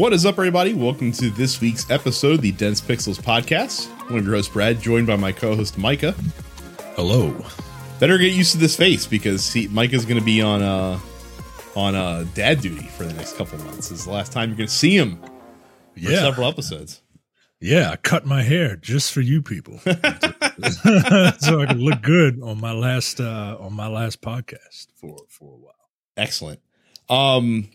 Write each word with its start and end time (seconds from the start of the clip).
What 0.00 0.14
is 0.14 0.24
up, 0.24 0.36
everybody? 0.36 0.72
Welcome 0.72 1.12
to 1.12 1.28
this 1.28 1.60
week's 1.60 1.90
episode 1.90 2.36
of 2.36 2.40
the 2.40 2.52
Dense 2.52 2.80
Pixels 2.80 3.20
podcast. 3.20 3.90
I'm 4.08 4.24
your 4.24 4.34
host, 4.36 4.50
Brad, 4.50 4.80
joined 4.80 5.06
by 5.06 5.16
my 5.16 5.30
co 5.30 5.54
host, 5.54 5.76
Micah. 5.76 6.12
Hello. 6.96 7.44
Better 7.98 8.16
get 8.16 8.32
used 8.32 8.52
to 8.52 8.58
this 8.58 8.74
face 8.74 9.06
because 9.06 9.52
he, 9.52 9.68
Micah's 9.68 10.06
going 10.06 10.18
to 10.18 10.24
be 10.24 10.40
on 10.40 10.62
uh, 10.62 10.98
on 11.76 11.94
uh, 11.94 12.24
dad 12.32 12.62
duty 12.62 12.86
for 12.86 13.04
the 13.04 13.12
next 13.12 13.36
couple 13.36 13.58
months. 13.58 13.90
This 13.90 13.98
is 13.98 14.06
the 14.06 14.12
last 14.12 14.32
time 14.32 14.48
you're 14.48 14.56
going 14.56 14.68
to 14.68 14.74
see 14.74 14.96
him 14.96 15.20
for 15.92 16.00
Yeah. 16.00 16.20
several 16.20 16.48
episodes. 16.48 17.02
Yeah, 17.60 17.90
I 17.90 17.96
cut 17.96 18.24
my 18.24 18.42
hair 18.42 18.76
just 18.76 19.12
for 19.12 19.20
you 19.20 19.42
people. 19.42 19.80
so 19.84 19.90
I 20.00 21.66
can 21.68 21.78
look 21.78 22.00
good 22.00 22.40
on 22.42 22.58
my 22.58 22.72
last 22.72 23.20
uh 23.20 23.58
on 23.60 23.74
my 23.74 23.88
last 23.88 24.22
podcast 24.22 24.86
for 24.94 25.18
for 25.28 25.52
a 25.52 25.58
while. 25.58 25.74
Excellent. 26.16 26.60
Um, 27.10 27.68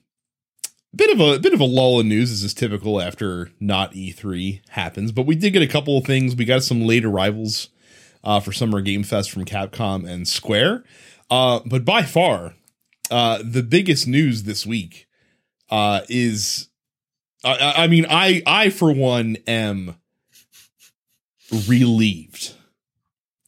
bit 0.96 1.12
of 1.12 1.20
a 1.20 1.40
bit 1.40 1.54
of 1.54 1.60
a 1.60 1.66
lull 1.66 2.00
in 2.00 2.10
news 2.10 2.32
as 2.32 2.44
is 2.44 2.54
typical 2.54 3.02
after 3.02 3.52
not 3.60 3.94
E3 3.94 4.62
happens, 4.70 5.12
but 5.12 5.26
we 5.26 5.36
did 5.36 5.52
get 5.52 5.62
a 5.62 5.68
couple 5.68 5.98
of 5.98 6.06
things. 6.06 6.36
We 6.36 6.46
got 6.46 6.64
some 6.64 6.82
late 6.86 7.06
arrivals 7.06 7.70
uh, 8.24 8.40
for 8.40 8.52
Summer 8.52 8.82
Game 8.82 9.04
Fest 9.04 9.32
from 9.32 9.46
Capcom 9.46 10.08
and 10.10 10.28
Square. 10.28 10.84
Uh, 11.30 11.60
but 11.66 11.84
by 11.86 12.04
far, 12.04 12.54
uh, 13.12 13.40
the 13.44 13.64
biggest 13.64 14.08
news 14.08 14.44
this 14.44 14.66
week 14.66 15.08
uh, 15.70 16.02
is, 16.10 16.70
I- 17.44 17.74
I, 17.78 17.88
mean, 17.88 18.06
I 18.10 18.42
I 18.46 18.70
for 18.70 18.92
one 18.94 19.38
am 19.48 19.96
relieved, 21.68 22.54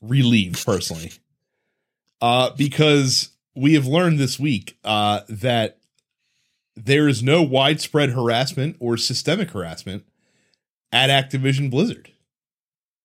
relieved 0.02 0.64
personally, 0.66 1.12
uh, 2.22 2.52
because 2.52 3.30
we 3.56 3.74
have 3.74 3.88
learned 3.88 4.20
this 4.20 4.40
week 4.40 4.78
uh, 4.84 5.22
that 5.30 5.77
there 6.78 7.08
is 7.08 7.24
no 7.24 7.42
widespread 7.42 8.12
harassment 8.12 8.78
or 8.80 8.98
systemic 8.98 9.52
harassment 9.52 10.06
at 10.92 11.10
Activision 11.10 11.70
Blizzard 11.72 12.12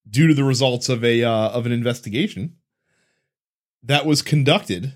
due 0.09 0.29
to 0.29 0.35
the 0.35 0.45
results 0.45 0.89
of 0.89 1.05
a 1.05 1.25
uh, 1.25 1.49
of 1.51 1.67
an 1.67 1.73
investigation 1.73 2.57
that 3.83 4.07
was 4.07 4.23
conducted 4.23 4.93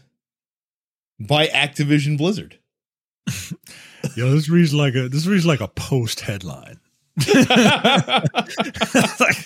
by 1.18 1.46
Activision 1.46 2.18
Blizzard. 2.18 2.58
Yo, 4.14 4.30
this 4.30 4.48
reads 4.48 4.74
like 4.74 4.94
a 4.94 5.08
this 5.08 5.26
reads 5.26 5.46
like 5.46 5.60
a 5.60 5.68
post 5.68 6.20
headline. 6.20 6.78
like, 7.16 7.26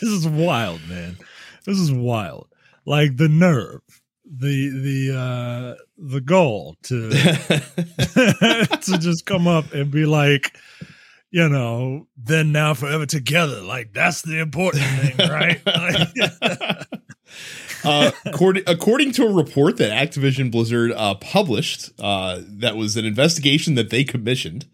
this 0.01 0.03
is 0.03 0.27
wild, 0.27 0.81
man. 0.89 1.17
This 1.65 1.79
is 1.79 1.93
wild. 1.93 2.49
Like 2.85 3.17
the 3.17 3.29
nerve, 3.29 3.83
the 4.31 4.69
the 4.69 5.19
uh 5.19 5.75
the 5.99 6.21
goal 6.21 6.77
to 6.85 7.11
to 8.81 8.99
just 8.99 9.27
come 9.27 9.49
up 9.49 9.73
and 9.73 9.91
be 9.91 10.07
like, 10.07 10.57
you 11.31 11.49
know, 11.49 12.07
then 12.17 12.53
now 12.53 12.75
forever 12.75 13.07
together. 13.07 13.61
Like 13.61 13.93
that's 13.93 14.23
the 14.23 14.39
important 14.39 14.85
thing, 14.85 15.29
right? 15.29 15.61
Like, 15.67 16.87
uh, 17.85 18.11
according, 18.27 18.65
according 18.67 19.13
to 19.13 19.25
a 19.25 19.33
report 19.33 19.77
that 19.79 19.91
Activision 19.91 20.51
Blizzard 20.51 20.93
uh, 20.93 21.15
published, 21.15 21.91
uh, 21.99 22.41
that 22.47 22.77
was 22.77 22.97
an 22.97 23.05
investigation 23.05 23.75
that 23.77 23.91
they 23.91 24.05
commissioned 24.05 24.67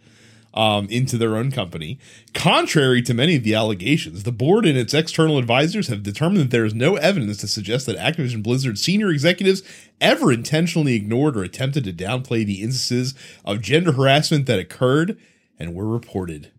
um, 0.56 0.86
into 0.88 1.16
their 1.18 1.36
own 1.36 1.50
company. 1.52 1.98
Contrary 2.34 3.02
to 3.02 3.12
many 3.14 3.36
of 3.36 3.44
the 3.44 3.54
allegations, 3.54 4.22
the 4.22 4.32
board 4.32 4.64
and 4.66 4.76
its 4.78 4.94
external 4.94 5.38
advisors 5.38 5.88
have 5.88 6.02
determined 6.02 6.40
that 6.40 6.50
there 6.50 6.64
is 6.64 6.74
no 6.74 6.96
evidence 6.96 7.36
to 7.38 7.46
suggest 7.48 7.84
that 7.86 7.96
Activision 7.98 8.42
Blizzard 8.42 8.78
senior 8.78 9.10
executives 9.10 9.62
ever 10.00 10.32
intentionally 10.32 10.94
ignored 10.94 11.36
or 11.36 11.42
attempted 11.44 11.84
to 11.84 11.92
downplay 11.92 12.44
the 12.44 12.62
instances 12.62 13.14
of 13.44 13.60
gender 13.60 13.92
harassment 13.92 14.46
that 14.46 14.58
occurred 14.58 15.18
and 15.58 15.74
were 15.74 15.86
reported. 15.86 16.50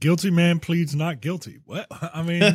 guilty 0.00 0.30
man 0.30 0.58
pleads 0.58 0.96
not 0.96 1.20
guilty. 1.20 1.60
What? 1.64 1.86
I 1.90 2.22
mean, 2.22 2.40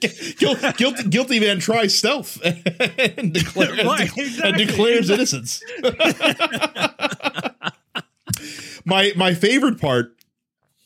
Guil- 0.00 0.76
guilty, 0.76 1.08
guilty 1.08 1.40
man 1.40 1.58
tries 1.60 1.96
stealth 1.96 2.38
and, 2.44 3.32
declare, 3.32 3.72
Right, 3.86 4.08
and 4.10 4.18
exactly. 4.18 4.64
declares 4.66 5.08
innocence. 5.10 5.62
My 8.90 9.12
my 9.16 9.32
favorite 9.32 9.80
part 9.80 10.14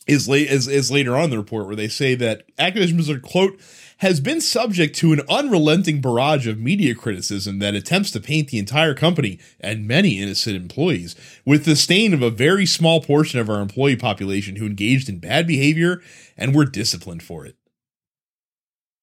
is 0.06 0.28
late 0.28 0.48
is, 0.48 0.68
is 0.68 0.90
later 0.90 1.16
on 1.16 1.24
in 1.24 1.30
the 1.30 1.38
report 1.38 1.66
where 1.66 1.74
they 1.74 1.88
say 1.88 2.14
that 2.14 2.44
Activision 2.56 2.94
Blizzard 2.94 3.22
quote 3.22 3.58
has 3.98 4.20
been 4.20 4.40
subject 4.40 4.94
to 4.96 5.12
an 5.12 5.22
unrelenting 5.28 6.00
barrage 6.00 6.46
of 6.46 6.58
media 6.58 6.94
criticism 6.94 7.58
that 7.60 7.74
attempts 7.74 8.10
to 8.10 8.20
paint 8.20 8.48
the 8.48 8.58
entire 8.58 8.92
company 8.92 9.38
and 9.60 9.88
many 9.88 10.20
innocent 10.20 10.56
employees 10.56 11.16
with 11.46 11.64
the 11.64 11.74
stain 11.74 12.12
of 12.12 12.20
a 12.20 12.30
very 12.30 12.66
small 12.66 13.00
portion 13.00 13.40
of 13.40 13.48
our 13.48 13.60
employee 13.60 13.96
population 13.96 14.56
who 14.56 14.66
engaged 14.66 15.08
in 15.08 15.18
bad 15.18 15.46
behavior 15.46 16.02
and 16.36 16.54
were 16.54 16.66
disciplined 16.66 17.22
for 17.22 17.46
it. 17.46 17.56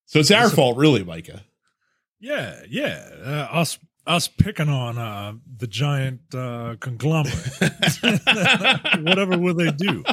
So 0.05 0.19
it's 0.19 0.29
our 0.29 0.49
fault, 0.49 0.77
really, 0.77 1.03
Micah. 1.03 1.45
yeah, 2.19 2.61
yeah. 2.69 3.09
Uh, 3.23 3.47
us 3.59 3.79
us 4.07 4.27
picking 4.27 4.69
on 4.69 4.97
uh, 4.97 5.33
the 5.57 5.67
giant 5.67 6.21
uh, 6.33 6.75
conglomerate. 6.79 7.35
Whatever 9.01 9.37
will 9.37 9.53
they 9.53 9.71
do? 9.71 10.03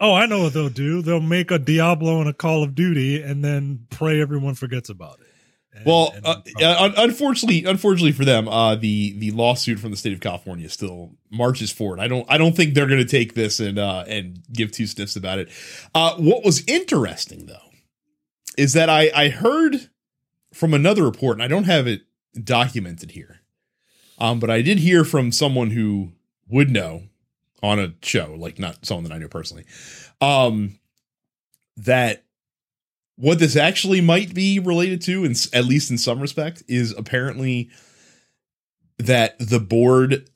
Oh, 0.00 0.14
I 0.14 0.26
know 0.26 0.42
what 0.42 0.54
they'll 0.54 0.68
do. 0.68 1.02
They'll 1.02 1.20
make 1.20 1.50
a 1.50 1.58
Diablo 1.58 2.20
and 2.20 2.28
a 2.28 2.32
Call 2.32 2.62
of 2.62 2.74
Duty, 2.74 3.22
and 3.22 3.44
then 3.44 3.86
pray 3.90 4.20
everyone 4.20 4.54
forgets 4.54 4.88
about 4.88 5.20
it. 5.20 5.26
And- 5.74 5.84
Well, 5.86 6.12
and- 6.14 6.26
uh, 6.26 6.90
unfortunately, 6.96 7.64
unfortunately 7.64 8.12
for 8.12 8.24
them, 8.24 8.48
uh, 8.48 8.74
the 8.76 9.14
the 9.18 9.30
lawsuit 9.32 9.78
from 9.78 9.90
the 9.92 9.96
state 9.96 10.12
of 10.12 10.20
California 10.20 10.68
still 10.68 11.12
marches 11.30 11.70
forward. 11.70 12.00
I 12.00 12.08
don't 12.08 12.26
I 12.28 12.38
don't 12.38 12.56
think 12.56 12.74
they're 12.74 12.86
going 12.88 12.98
to 13.04 13.04
take 13.10 13.34
this 13.34 13.60
and 13.60 13.78
uh, 13.78 14.04
and 14.08 14.40
give 14.52 14.72
two 14.72 14.86
sniffs 14.86 15.16
about 15.16 15.38
it. 15.38 15.48
Uh, 15.94 16.14
what 16.16 16.44
was 16.44 16.64
interesting 16.66 17.46
though 17.46 17.56
is 18.58 18.72
that 18.72 18.88
I 18.90 19.10
I 19.14 19.28
heard 19.28 19.90
from 20.52 20.74
another 20.74 21.04
report, 21.04 21.36
and 21.36 21.42
I 21.42 21.46
don't 21.48 21.64
have 21.64 21.86
it 21.86 22.00
documented 22.34 23.12
here, 23.12 23.40
um, 24.18 24.38
but 24.38 24.50
I 24.50 24.62
did 24.62 24.78
hear 24.78 25.04
from 25.04 25.32
someone 25.32 25.70
who 25.70 26.12
would 26.48 26.70
know 26.70 27.04
on 27.62 27.78
a 27.78 27.94
show, 28.02 28.34
like 28.38 28.58
not 28.58 28.84
someone 28.84 29.04
that 29.04 29.12
I 29.12 29.18
know 29.18 29.28
personally, 29.28 29.64
um, 30.20 30.78
that 31.76 32.24
what 33.16 33.38
this 33.38 33.56
actually 33.56 34.00
might 34.00 34.34
be 34.34 34.58
related 34.58 35.02
to, 35.02 35.24
and 35.24 35.36
at 35.52 35.64
least 35.64 35.90
in 35.90 35.98
some 35.98 36.20
respect, 36.20 36.62
is 36.68 36.94
apparently 36.96 37.70
that 38.98 39.38
the 39.38 39.60
board 39.60 40.28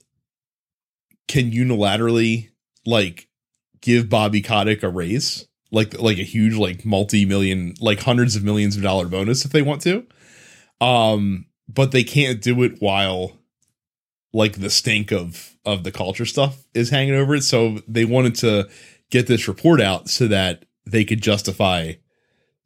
can 1.28 1.50
unilaterally 1.50 2.50
like 2.84 3.28
give 3.80 4.08
Bobby 4.10 4.42
Kotick 4.42 4.82
a 4.82 4.88
raise, 4.88 5.46
like 5.70 5.98
like 5.98 6.18
a 6.18 6.22
huge 6.24 6.54
like 6.54 6.84
multi 6.84 7.24
million, 7.24 7.74
like 7.80 8.00
hundreds 8.00 8.36
of 8.36 8.44
millions 8.44 8.76
of 8.76 8.82
dollar 8.82 9.06
bonus 9.06 9.44
if 9.44 9.52
they 9.52 9.62
want 9.62 9.80
to, 9.82 10.06
um, 10.80 11.46
but 11.68 11.92
they 11.92 12.04
can't 12.04 12.40
do 12.42 12.62
it 12.62 12.76
while 12.80 13.38
like 14.32 14.54
the 14.60 14.70
stink 14.70 15.12
of 15.12 15.56
of 15.64 15.84
the 15.84 15.92
culture 15.92 16.26
stuff 16.26 16.64
is 16.74 16.90
hanging 16.90 17.14
over 17.14 17.34
it. 17.36 17.42
So 17.42 17.80
they 17.88 18.04
wanted 18.04 18.34
to 18.36 18.68
get 19.10 19.26
this 19.26 19.48
report 19.48 19.80
out 19.80 20.08
so 20.08 20.26
that 20.28 20.64
they 20.86 21.04
could 21.04 21.22
justify 21.22 21.92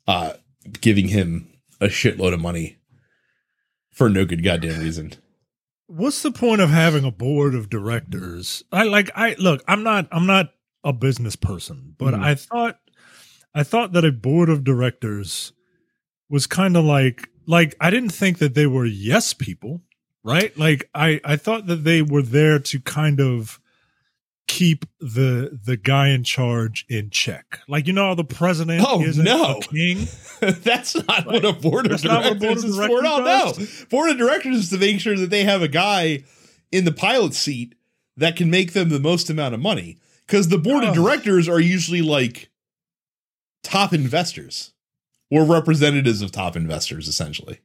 uh 0.06 0.32
giving 0.81 1.09
him 1.09 1.48
a 1.81 1.86
shitload 1.86 2.32
of 2.34 2.41
money 2.41 2.76
for 3.92 4.09
no 4.09 4.25
good 4.25 4.42
goddamn 4.42 4.81
reason. 4.81 5.12
what's 5.86 6.22
the 6.22 6.30
point 6.32 6.60
of 6.60 6.70
having 6.70 7.04
a 7.04 7.10
board 7.10 7.54
of 7.54 7.69
directors 7.70 8.62
i 8.72 8.82
like 8.82 9.10
i 9.15 9.34
look 9.38 9.62
i'm 9.69 9.82
not 9.82 10.06
i'm 10.12 10.26
not 10.26 10.53
a 10.84 10.92
business 10.92 11.36
person 11.36 11.94
but 11.98 12.15
Mhm. 12.15 12.22
i 12.22 12.34
thought 12.34 12.78
i 13.54 13.62
thought 13.62 13.92
that 13.92 14.04
a 14.04 14.12
board 14.12 14.48
of 14.48 14.65
directors 14.65 15.53
was 16.28 16.47
kind 16.47 16.77
of 16.77 16.84
like 16.84 17.28
like 17.48 17.74
i 17.80 17.91
didn't 17.91 18.10
think 18.12 18.39
that 18.39 18.54
they 18.54 18.66
were 18.66 18.84
yes 18.86 19.33
people 19.34 19.80
right 20.22 20.56
like 20.56 20.89
i 20.95 21.21
i 21.24 21.34
thought 21.36 21.66
that 21.66 21.83
they 21.83 22.00
were 22.03 22.22
there 22.22 22.59
to 22.60 22.78
kind 22.80 23.21
of 23.21 23.59
keep 24.47 24.86
the 25.00 25.59
the 25.65 25.77
guy 25.77 26.09
in 26.09 26.24
charge 26.24 26.86
in 26.89 27.10
check 27.10 27.60
like 27.68 27.86
you 27.86 27.92
know 27.92 28.06
how 28.09 28.15
the 28.15 28.24
president 28.24 28.83
Oh, 28.86 29.03
isn't 29.03 29.22
no. 29.24 29.59
a 29.59 29.60
king 29.60 30.06
That's 30.41 30.95
not 31.06 31.27
what 31.27 31.45
a 31.45 31.53
board 31.53 31.84
of 31.86 31.91
That's 31.91 32.04
not 32.04 32.24
what 32.24 32.36
a 32.36 32.39
directors 32.39 32.65
board 32.65 32.65
of 32.65 32.71
is 32.71 32.77
for. 32.77 33.03
No, 33.03 33.18
no. 33.18 33.53
Board 33.91 34.10
of 34.10 34.16
directors 34.18 34.56
is 34.56 34.71
to 34.71 34.78
make 34.78 35.00
sure 35.00 35.16
that 35.18 35.28
they 35.30 35.42
have 35.45 35.60
a 35.62 35.68
guy 35.68 36.22
in 36.72 36.84
the 36.86 36.92
pilot 36.92 37.34
seat 37.34 37.74
that 38.16 38.36
can 38.36 38.48
make 38.48 38.72
them 38.72 38.89
the 38.89 39.00
most 39.00 39.28
amount 39.28 39.53
of 39.54 39.60
money. 39.60 39.98
Because 40.27 40.48
the 40.48 40.59
board 40.59 40.83
of 40.84 40.91
Oh. 40.91 40.95
directors 41.03 41.47
are 41.48 41.60
usually 41.60 42.00
like 42.03 42.48
top 43.62 43.92
investors 43.92 44.72
or 45.30 45.45
representatives 45.45 46.22
of 46.22 46.33
top 46.33 46.57
investors, 46.57 47.09
essentially. 47.09 47.60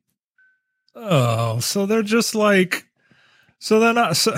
Oh, 0.95 1.60
so 1.60 1.86
they're 1.86 2.04
just 2.04 2.36
like, 2.36 2.88
so 3.60 3.80
they're 3.80 3.94
not. 3.94 4.18
So, 4.18 4.36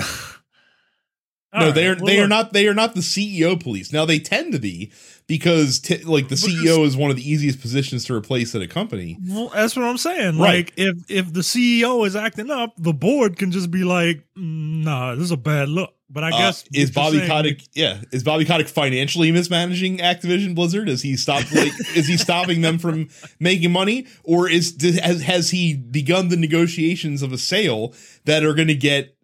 no, 1.58 1.66
All 1.66 1.72
they 1.72 1.86
are 1.88 1.96
well, 1.96 2.06
they 2.06 2.20
are 2.20 2.28
not 2.28 2.52
they 2.52 2.66
are 2.68 2.74
not 2.74 2.94
the 2.94 3.00
CEO 3.00 3.58
police. 3.60 3.92
Now 3.92 4.04
they 4.04 4.18
tend 4.18 4.52
to 4.52 4.58
be 4.58 4.92
because 5.26 5.78
t- 5.80 5.98
like 6.04 6.28
the 6.28 6.34
CEO 6.36 6.84
is 6.84 6.96
one 6.96 7.10
of 7.10 7.16
the 7.16 7.28
easiest 7.28 7.60
positions 7.60 8.04
to 8.06 8.14
replace 8.14 8.54
at 8.54 8.62
a 8.62 8.68
company. 8.68 9.18
Well, 9.28 9.50
that's 9.54 9.74
what 9.76 9.84
I'm 9.84 9.98
saying. 9.98 10.38
Right. 10.38 10.66
Like, 10.66 10.72
if 10.76 11.10
if 11.10 11.32
the 11.32 11.40
CEO 11.40 12.06
is 12.06 12.14
acting 12.16 12.50
up, 12.50 12.74
the 12.78 12.92
board 12.92 13.36
can 13.38 13.50
just 13.50 13.70
be 13.70 13.84
like, 13.84 14.24
"Mm, 14.38 14.84
"Nah, 14.84 15.14
this 15.14 15.24
is 15.24 15.30
a 15.32 15.36
bad 15.36 15.68
look." 15.68 15.92
But 16.08 16.22
I 16.22 16.28
Uh, 16.28 16.38
guess 16.38 16.64
is 16.72 16.92
Bobby 16.92 17.18
saying- 17.18 17.28
Kotick 17.28 17.62
yeah 17.74 18.00
is 18.12 18.22
Bobby 18.22 18.44
Kotick 18.44 18.68
financially 18.68 19.32
mismanaging 19.32 19.98
Activision 19.98 20.54
Blizzard? 20.54 20.88
Is 20.88 21.02
he 21.02 21.16
stopped 21.16 21.52
like 21.52 21.72
is 21.96 22.06
he 22.06 22.16
stopping 22.16 22.60
them 22.60 22.78
from 22.78 23.08
making 23.40 23.72
money, 23.72 24.06
or 24.22 24.48
is 24.48 24.76
has 25.02 25.22
has 25.22 25.50
he 25.50 25.74
begun 25.74 26.28
the 26.28 26.36
negotiations 26.36 27.22
of 27.22 27.32
a 27.32 27.38
sale 27.38 27.92
that 28.24 28.44
are 28.44 28.54
going 28.54 28.68
to 28.68 28.76
get 28.76 29.15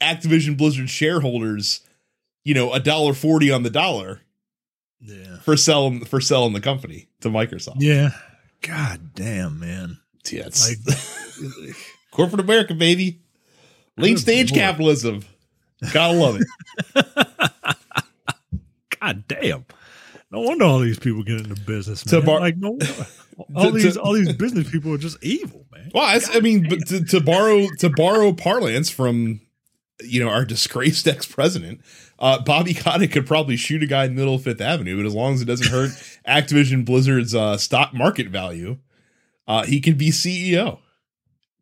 Activision 0.00 0.56
Blizzard 0.56 0.90
shareholders, 0.90 1.80
you 2.44 2.54
know, 2.54 2.72
a 2.72 2.80
dollar 2.80 3.14
forty 3.14 3.50
on 3.50 3.62
the 3.62 3.70
dollar 3.70 4.20
Yeah. 5.00 5.38
for 5.40 5.56
selling 5.56 6.04
for 6.04 6.20
selling 6.20 6.52
the 6.52 6.60
company 6.60 7.08
to 7.20 7.28
Microsoft? 7.28 7.76
Yeah. 7.78 8.10
God 8.62 9.14
damn, 9.14 9.58
man. 9.60 9.98
Yeah, 10.30 10.46
it's 10.46 10.68
Like, 10.68 11.76
corporate 12.10 12.40
America, 12.40 12.74
baby, 12.74 13.20
late 13.96 14.18
stage 14.18 14.50
lord. 14.50 14.60
capitalism. 14.60 15.24
Gotta 15.92 16.18
love 16.18 16.40
it. 16.40 17.06
God 19.00 19.24
damn. 19.28 19.64
No 20.30 20.40
wonder 20.40 20.64
all 20.64 20.80
these 20.80 20.98
people 20.98 21.22
get 21.22 21.36
into 21.40 21.54
business, 21.62 22.02
To 22.04 22.16
man. 22.16 22.26
bar- 22.26 22.40
like 22.40 22.56
no, 22.56 22.78
all 23.54 23.66
To- 23.66 23.70
these 23.72 23.94
to- 23.94 24.00
all 24.00 24.12
these 24.14 24.32
business 24.32 24.68
people 24.70 24.92
are 24.92 24.98
just 24.98 25.22
evil, 25.22 25.64
man. 25.72 25.90
Well, 25.94 26.02
I, 26.04 26.18
I 26.36 26.40
mean, 26.40 26.68
to, 26.86 27.04
to 27.04 27.20
borrow 27.20 27.66
to 27.78 27.90
borrow 27.90 28.32
parlance 28.32 28.90
from 28.90 29.40
you 30.02 30.22
know 30.22 30.30
our 30.30 30.44
disgraced 30.46 31.06
ex 31.08 31.26
president, 31.26 31.80
uh, 32.18 32.40
Bobby 32.42 32.74
Kotick 32.74 33.12
could 33.12 33.26
probably 33.26 33.56
shoot 33.56 33.82
a 33.82 33.86
guy 33.86 34.04
in 34.04 34.14
the 34.14 34.20
middle 34.20 34.34
of 34.34 34.42
Fifth 34.42 34.60
Avenue, 34.60 34.96
but 34.96 35.06
as 35.06 35.14
long 35.14 35.34
as 35.34 35.42
it 35.42 35.46
doesn't 35.46 35.68
hurt 35.70 35.90
Activision 36.28 36.84
Blizzard's 36.84 37.34
uh, 37.34 37.56
stock 37.56 37.92
market 37.94 38.28
value, 38.28 38.78
uh, 39.48 39.64
he 39.64 39.80
can 39.80 39.94
be 39.96 40.10
CEO. 40.10 40.78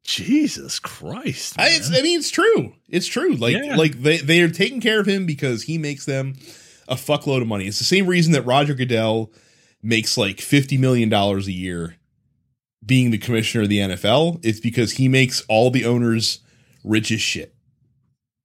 Jesus 0.02 0.78
Christ. 0.78 1.58
I, 1.58 1.68
it's. 1.70 1.88
I 1.90 2.02
mean, 2.02 2.18
it's 2.18 2.30
true. 2.30 2.74
It's 2.90 3.06
true. 3.06 3.36
Like 3.36 3.56
Yeah. 3.56 3.76
like 3.76 4.02
they 4.02 4.18
they 4.18 4.40
are 4.42 4.50
taking 4.50 4.80
care 4.80 5.00
of 5.00 5.06
him 5.06 5.24
because 5.24 5.62
he 5.62 5.78
makes 5.78 6.04
them 6.04 6.34
a 6.88 6.94
fuckload 6.94 7.40
of 7.40 7.48
money. 7.48 7.66
It's 7.66 7.78
the 7.78 7.84
same 7.84 8.06
reason 8.06 8.32
that 8.34 8.42
Roger 8.42 8.74
Goodell 8.74 9.32
makes 9.82 10.18
like 10.18 10.42
fifty 10.42 10.76
million 10.76 11.08
dollars 11.08 11.46
a 11.46 11.52
year 11.52 11.96
being 12.84 13.12
the 13.12 13.18
commissioner 13.18 13.62
of 13.64 13.70
the 13.70 13.78
NFL. 13.78 14.40
It's 14.44 14.60
because 14.60 14.92
he 14.92 15.08
makes 15.08 15.42
all 15.48 15.70
the 15.70 15.86
owners 15.86 16.40
rich 16.84 17.10
as 17.10 17.22
shit. 17.22 17.53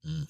Mm. 0.06 0.28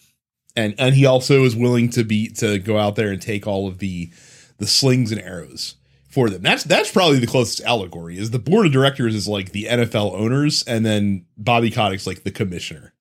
And 0.56 0.75
and 0.77 0.95
he 0.95 1.06
also 1.06 1.44
is 1.44 1.56
willing 1.56 1.89
to 1.92 2.04
be 2.04 2.30
to 2.31 2.60
go 2.60 2.77
out 2.77 2.95
there 2.95 3.12
and 3.12 3.21
take 3.21 3.48
all 3.48 3.68
of 3.68 3.80
the 3.80 4.12
the 4.57 4.68
slings 4.68 5.12
and 5.12 5.21
arrows 5.21 5.75
for 6.10 6.30
them. 6.30 6.42
That's 6.42 6.63
that's 6.63 6.92
probably 6.92 7.19
the 7.19 7.27
closest 7.27 7.62
allegory. 7.62 8.18
Is 8.18 8.31
the 8.31 8.39
board 8.39 8.66
of 8.66 8.71
directors 8.71 9.16
is 9.16 9.27
like 9.27 9.51
the 9.51 9.66
NFL 9.66 10.13
owners, 10.13 10.63
and 10.63 10.86
then 10.86 11.25
Bobby 11.38 11.71
Kotick's 11.71 12.07
like 12.07 12.24
the 12.24 12.31
commissioner. 12.31 12.94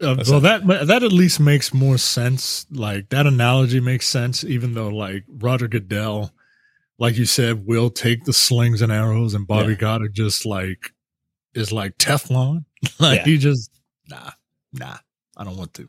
Uh, 0.00 0.14
well, 0.28 0.40
that 0.40 0.64
that 0.86 1.02
at 1.02 1.12
least 1.12 1.40
makes 1.40 1.74
more 1.74 1.98
sense. 1.98 2.66
Like 2.70 3.08
that 3.08 3.26
analogy 3.26 3.80
makes 3.80 4.06
sense, 4.06 4.44
even 4.44 4.74
though 4.74 4.88
like 4.90 5.24
Roger 5.28 5.66
Goodell, 5.66 6.32
like 7.00 7.18
you 7.18 7.26
said, 7.26 7.66
will 7.66 7.90
take 7.90 8.24
the 8.24 8.32
slings 8.32 8.80
and 8.80 8.92
arrows, 8.92 9.34
and 9.34 9.44
Bobby 9.46 9.70
Yeah. 9.72 9.78
Goddard 9.78 10.14
just 10.14 10.46
like 10.46 10.92
is 11.52 11.72
like 11.72 11.98
Teflon. 11.98 12.64
like 13.00 13.18
Yeah. 13.18 13.24
he 13.24 13.38
just 13.38 13.72
nah, 14.08 14.30
nah. 14.72 14.98
I 15.38 15.44
don't 15.44 15.56
want 15.56 15.74
to. 15.74 15.88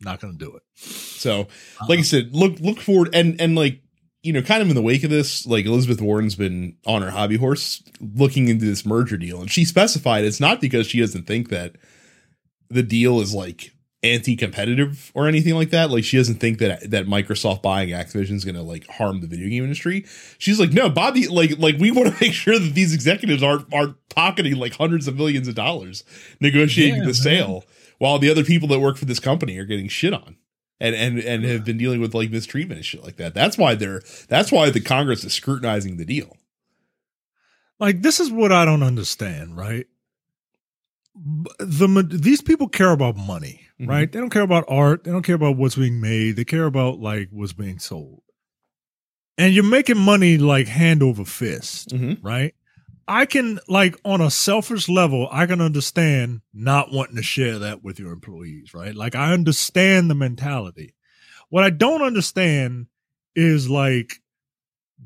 Not 0.00 0.20
gonna 0.20 0.34
do 0.34 0.56
it. 0.56 0.62
So, 0.74 1.42
uh-huh. 1.42 1.86
like 1.88 1.98
I 1.98 2.02
said, 2.02 2.34
look 2.34 2.58
look 2.60 2.80
forward 2.80 3.10
and 3.14 3.40
and 3.40 3.54
like 3.54 3.80
you 4.22 4.32
know, 4.34 4.42
kind 4.42 4.60
of 4.60 4.68
in 4.68 4.74
the 4.74 4.82
wake 4.82 5.02
of 5.02 5.10
this, 5.10 5.46
like 5.46 5.64
Elizabeth 5.64 6.00
Warren's 6.00 6.34
been 6.34 6.76
on 6.86 7.00
her 7.00 7.10
hobby 7.10 7.36
horse 7.36 7.82
looking 8.00 8.48
into 8.48 8.66
this 8.66 8.84
merger 8.84 9.16
deal, 9.16 9.40
and 9.40 9.50
she 9.50 9.64
specified 9.64 10.24
it's 10.24 10.40
not 10.40 10.60
because 10.60 10.86
she 10.86 11.00
doesn't 11.00 11.26
think 11.26 11.48
that 11.48 11.76
the 12.68 12.82
deal 12.82 13.20
is 13.20 13.34
like 13.34 13.72
anti-competitive 14.02 15.12
or 15.14 15.26
anything 15.26 15.54
like 15.54 15.70
that. 15.70 15.90
Like 15.90 16.04
she 16.04 16.16
doesn't 16.16 16.36
think 16.36 16.58
that 16.58 16.90
that 16.90 17.06
Microsoft 17.06 17.62
buying 17.62 17.90
Activision 17.90 18.32
is 18.32 18.44
going 18.44 18.54
to 18.54 18.62
like 18.62 18.86
harm 18.88 19.20
the 19.20 19.26
video 19.26 19.48
game 19.48 19.64
industry. 19.64 20.06
She's 20.38 20.58
like, 20.60 20.72
no, 20.72 20.88
Bobby, 20.88 21.28
like 21.28 21.58
like 21.58 21.76
we 21.78 21.90
want 21.90 22.08
to 22.08 22.16
make 22.20 22.32
sure 22.32 22.58
that 22.58 22.74
these 22.74 22.94
executives 22.94 23.42
aren't 23.42 23.72
aren't 23.72 23.96
pocketing 24.08 24.56
like 24.56 24.74
hundreds 24.74 25.08
of 25.08 25.16
millions 25.16 25.48
of 25.48 25.54
dollars 25.54 26.04
negotiating 26.40 26.96
Yeah, 26.96 27.00
the 27.00 27.06
man. 27.06 27.14
sale, 27.14 27.64
while 28.00 28.18
the 28.18 28.30
other 28.30 28.42
people 28.44 28.66
that 28.68 28.80
work 28.80 28.96
for 28.96 29.04
this 29.04 29.20
company 29.20 29.56
are 29.58 29.64
getting 29.64 29.86
shit 29.88 30.12
on 30.12 30.36
and 30.80 30.94
and 30.96 31.18
and 31.20 31.44
have 31.44 31.64
been 31.64 31.76
dealing 31.78 32.00
with 32.00 32.14
like 32.14 32.30
mistreatment 32.30 32.78
and 32.78 32.84
shit 32.84 33.04
like 33.04 33.16
that. 33.16 33.34
That's 33.34 33.56
why 33.56 33.74
they're 33.76 34.02
that's 34.28 34.50
why 34.50 34.70
the 34.70 34.80
Congress 34.80 35.22
is 35.22 35.34
scrutinizing 35.34 35.96
the 35.98 36.04
deal. 36.06 36.36
Like 37.78 38.02
this 38.02 38.18
is 38.20 38.30
what 38.30 38.52
I 38.52 38.64
don't 38.64 38.82
understand, 38.82 39.56
right? 39.56 39.86
The 41.58 42.06
these 42.08 42.40
people 42.40 42.68
care 42.68 42.92
about 42.92 43.16
money, 43.16 43.66
Mhm. 43.80 43.88
right? 43.88 44.10
They 44.10 44.18
don't 44.20 44.30
care 44.30 44.42
about 44.42 44.64
art. 44.68 45.04
They 45.04 45.10
don't 45.10 45.22
care 45.22 45.34
about 45.34 45.56
what's 45.56 45.76
being 45.76 46.00
made. 46.00 46.36
They 46.36 46.44
care 46.44 46.66
about 46.66 47.00
like 47.00 47.28
what's 47.30 47.52
being 47.52 47.78
sold. 47.78 48.22
And 49.36 49.54
you're 49.54 49.64
making 49.64 49.98
money 49.98 50.38
like 50.38 50.68
hand 50.68 51.02
over 51.02 51.24
fist, 51.24 51.90
Mm-hmm. 51.90 52.26
right? 52.26 52.54
I 53.08 53.26
can 53.26 53.58
like 53.68 53.96
on 54.04 54.20
a 54.20 54.30
selfish 54.30 54.88
level, 54.88 55.28
I 55.30 55.46
can 55.46 55.60
understand 55.60 56.42
not 56.52 56.92
wanting 56.92 57.16
to 57.16 57.22
share 57.22 57.58
that 57.58 57.82
with 57.82 57.98
your 57.98 58.12
employees, 58.12 58.72
right? 58.74 58.94
Like 58.94 59.14
I 59.14 59.32
understand 59.32 60.10
the 60.10 60.14
mentality. 60.14 60.94
What 61.48 61.64
I 61.64 61.70
don't 61.70 62.02
understand 62.02 62.86
is 63.34 63.68
like 63.68 64.20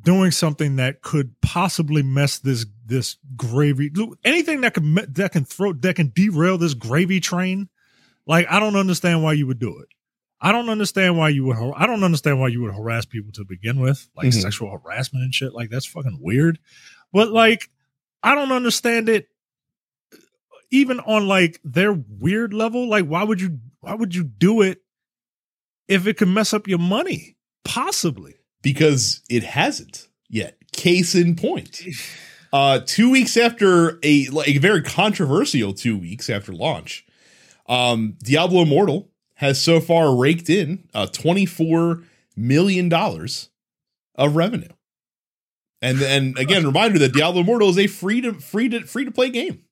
doing 0.02 0.30
something 0.30 0.76
that 0.76 1.02
could 1.02 1.40
possibly 1.40 2.02
mess 2.02 2.38
this 2.38 2.66
this 2.84 3.16
gravy 3.36 3.90
anything 4.24 4.60
that 4.62 4.74
can 4.74 4.94
that 5.08 5.32
can 5.32 5.44
throw 5.44 5.72
that 5.72 5.96
can 5.96 6.12
derail 6.14 6.58
this 6.58 6.74
gravy 6.74 7.20
train. 7.20 7.68
Like 8.26 8.46
I 8.50 8.60
don't 8.60 8.76
understand 8.76 9.22
why 9.22 9.32
you 9.34 9.46
would 9.46 9.58
do 9.58 9.78
it. 9.78 9.88
I 10.40 10.52
don't 10.52 10.68
understand 10.68 11.16
why 11.16 11.30
you 11.30 11.44
would. 11.46 11.56
I 11.76 11.86
don't 11.86 12.04
understand 12.04 12.38
why 12.38 12.48
you 12.48 12.60
would 12.62 12.74
harass 12.74 13.06
people 13.06 13.32
to 13.32 13.44
begin 13.44 13.80
with, 13.80 14.08
like 14.14 14.26
Mhm. 14.26 14.42
sexual 14.42 14.70
harassment 14.78 15.24
and 15.24 15.34
shit. 15.34 15.54
Like 15.54 15.70
that's 15.70 15.86
fucking 15.86 16.18
weird. 16.20 16.58
But 17.12 17.30
like, 17.30 17.70
I 18.24 18.34
don't 18.34 18.50
understand 18.52 19.08
it. 19.08 19.28
Even 20.70 20.98
on 21.00 21.28
like 21.28 21.60
their 21.62 21.92
weird 21.92 22.52
level, 22.52 22.88
like 22.88 23.04
why 23.04 23.22
would 23.22 23.40
you? 23.40 23.60
Why 23.80 23.94
would 23.94 24.14
you 24.14 24.24
do 24.24 24.62
it 24.62 24.80
if 25.86 26.06
it 26.06 26.16
could 26.16 26.28
mess 26.28 26.54
up 26.54 26.66
your 26.66 26.78
money? 26.78 27.36
Possibly. 27.64 28.34
Because 28.62 29.20
it 29.28 29.44
hasn't 29.44 30.08
yet. 30.28 30.56
Case 30.72 31.14
in 31.14 31.36
point. 31.36 31.82
Uh, 32.52 32.80
two 32.84 33.10
weeks 33.10 33.36
after 33.36 33.98
a 34.02 34.26
like 34.28 34.58
very 34.58 34.82
controversial 34.82 35.74
two 35.74 35.98
weeks 35.98 36.30
after 36.30 36.52
launch, 36.52 37.04
um, 37.68 38.16
Diablo 38.22 38.62
Immortal 38.62 39.10
has 39.34 39.60
so 39.60 39.80
far 39.80 40.16
raked 40.16 40.48
in 40.48 40.88
uh, 40.94 41.06
twenty 41.06 41.46
four 41.46 42.02
million 42.36 42.88
dollars 42.88 43.50
of 44.14 44.34
revenue. 44.34 44.68
And 45.84 45.98
then 45.98 46.34
again, 46.38 46.64
reminder 46.64 46.98
that 47.00 47.12
Diablo 47.12 47.42
Immortal 47.42 47.68
is 47.68 47.78
a 47.78 47.86
free 47.88 48.22
to 48.22 48.32
free 48.32 48.70
to 48.70 48.86
free 48.86 49.04
to 49.04 49.10
play 49.10 49.28
game. 49.28 49.64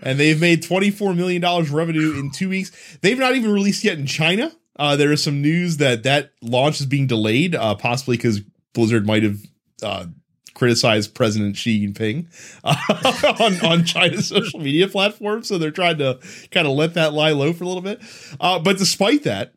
And 0.00 0.20
they've 0.20 0.40
made 0.40 0.62
twenty 0.62 0.92
four 0.92 1.12
million 1.12 1.42
dollars 1.42 1.70
revenue 1.70 2.16
in 2.16 2.30
two 2.30 2.48
weeks. 2.48 2.70
They've 3.02 3.18
not 3.18 3.34
even 3.34 3.50
released 3.50 3.82
yet 3.82 3.98
in 3.98 4.06
China. 4.06 4.52
Uh, 4.78 4.94
there 4.94 5.10
is 5.10 5.24
some 5.24 5.42
news 5.42 5.78
that 5.78 6.04
that 6.04 6.30
launch 6.40 6.78
is 6.78 6.86
being 6.86 7.08
delayed, 7.08 7.56
uh, 7.56 7.74
possibly 7.74 8.16
because 8.16 8.42
Blizzard 8.74 9.04
might 9.04 9.24
have 9.24 9.38
uh, 9.82 10.06
criticized 10.54 11.14
President 11.14 11.56
Xi 11.56 11.84
Jinping 11.88 12.28
on 13.64 13.68
on 13.68 13.84
China's 13.84 14.28
social 14.28 14.60
media 14.60 14.86
platform, 14.86 15.42
so 15.42 15.58
they're 15.58 15.72
trying 15.72 15.98
to 15.98 16.20
kind 16.52 16.68
of 16.68 16.74
let 16.74 16.94
that 16.94 17.12
lie 17.12 17.32
low 17.32 17.52
for 17.52 17.64
a 17.64 17.66
little 17.66 17.82
bit. 17.82 18.00
Uh, 18.38 18.60
but 18.60 18.78
despite 18.78 19.24
that, 19.24 19.52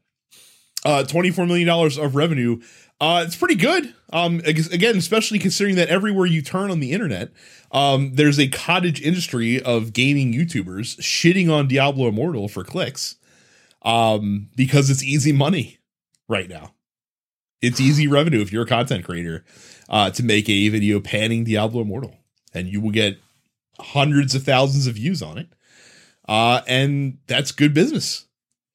uh, 0.83 1.03
twenty 1.03 1.29
four 1.29 1.45
million 1.45 1.67
dollars 1.67 1.99
of 1.99 2.15
revenue. 2.15 2.59
Uh, 3.01 3.23
it's 3.25 3.35
pretty 3.35 3.55
good. 3.55 3.93
Um, 4.11 4.41
again, 4.45 4.97
especially 4.97 5.39
considering 5.39 5.75
that 5.75 5.87
everywhere 5.89 6.25
you 6.25 6.41
turn 6.41 6.71
on 6.71 6.79
the 6.79 6.91
internet, 6.91 7.31
um, 7.71 8.15
there's 8.15 8.39
a 8.39 8.47
cottage 8.47 9.01
industry 9.01 9.61
of 9.61 9.93
gaming 9.93 10.33
YouTubers 10.33 10.99
shitting 10.99 11.53
on 11.53 11.67
Diablo 11.67 12.07
Immortal 12.07 12.47
for 12.47 12.63
clicks, 12.63 13.15
um, 13.83 14.49
because 14.55 14.89
it's 14.89 15.03
easy 15.03 15.31
money 15.31 15.77
right 16.27 16.49
now. 16.49 16.73
It's 17.61 17.79
easy 17.79 18.07
revenue 18.07 18.41
if 18.41 18.51
you're 18.51 18.63
a 18.63 18.67
content 18.67 19.05
creator 19.05 19.45
uh, 19.87 20.09
to 20.11 20.23
make 20.23 20.49
a 20.49 20.69
video 20.69 20.99
panning 20.99 21.43
Diablo 21.43 21.81
Immortal, 21.81 22.17
and 22.53 22.67
you 22.67 22.81
will 22.81 22.91
get 22.91 23.19
hundreds 23.79 24.35
of 24.35 24.43
thousands 24.43 24.87
of 24.87 24.95
views 24.95 25.21
on 25.21 25.37
it, 25.37 25.47
uh, 26.27 26.61
and 26.67 27.19
that's 27.27 27.51
good 27.51 27.73
business 27.73 28.25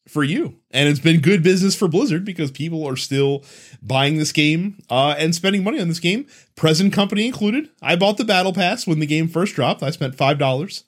for 0.09 0.23
you. 0.23 0.61
And 0.75 0.89
it's 0.89 0.99
been 1.01 1.21
good 1.21 1.43
business 1.45 1.77
for 1.77 1.87
Blizzard 1.87 2.25
because 2.25 2.51
people 2.51 2.85
are 2.87 2.97
still 2.97 3.45
buying 3.81 4.19
this 4.19 4.33
game 4.33 4.83
uh, 4.91 5.15
and 5.17 5.33
spending 5.35 5.63
money 5.63 5.81
on 5.81 5.87
this 5.89 6.01
game, 6.01 6.27
present 6.57 6.93
company 6.93 7.27
included. 7.27 7.71
I 7.81 7.95
bought 7.95 8.17
the 8.17 8.25
battle 8.25 8.53
pass 8.53 8.85
when 8.87 8.99
the 8.99 9.07
game 9.07 9.29
first 9.29 9.55
dropped. 9.55 9.83
I 9.85 9.91
spent 9.91 10.17
five 10.17 10.37
dollars 10.37 10.83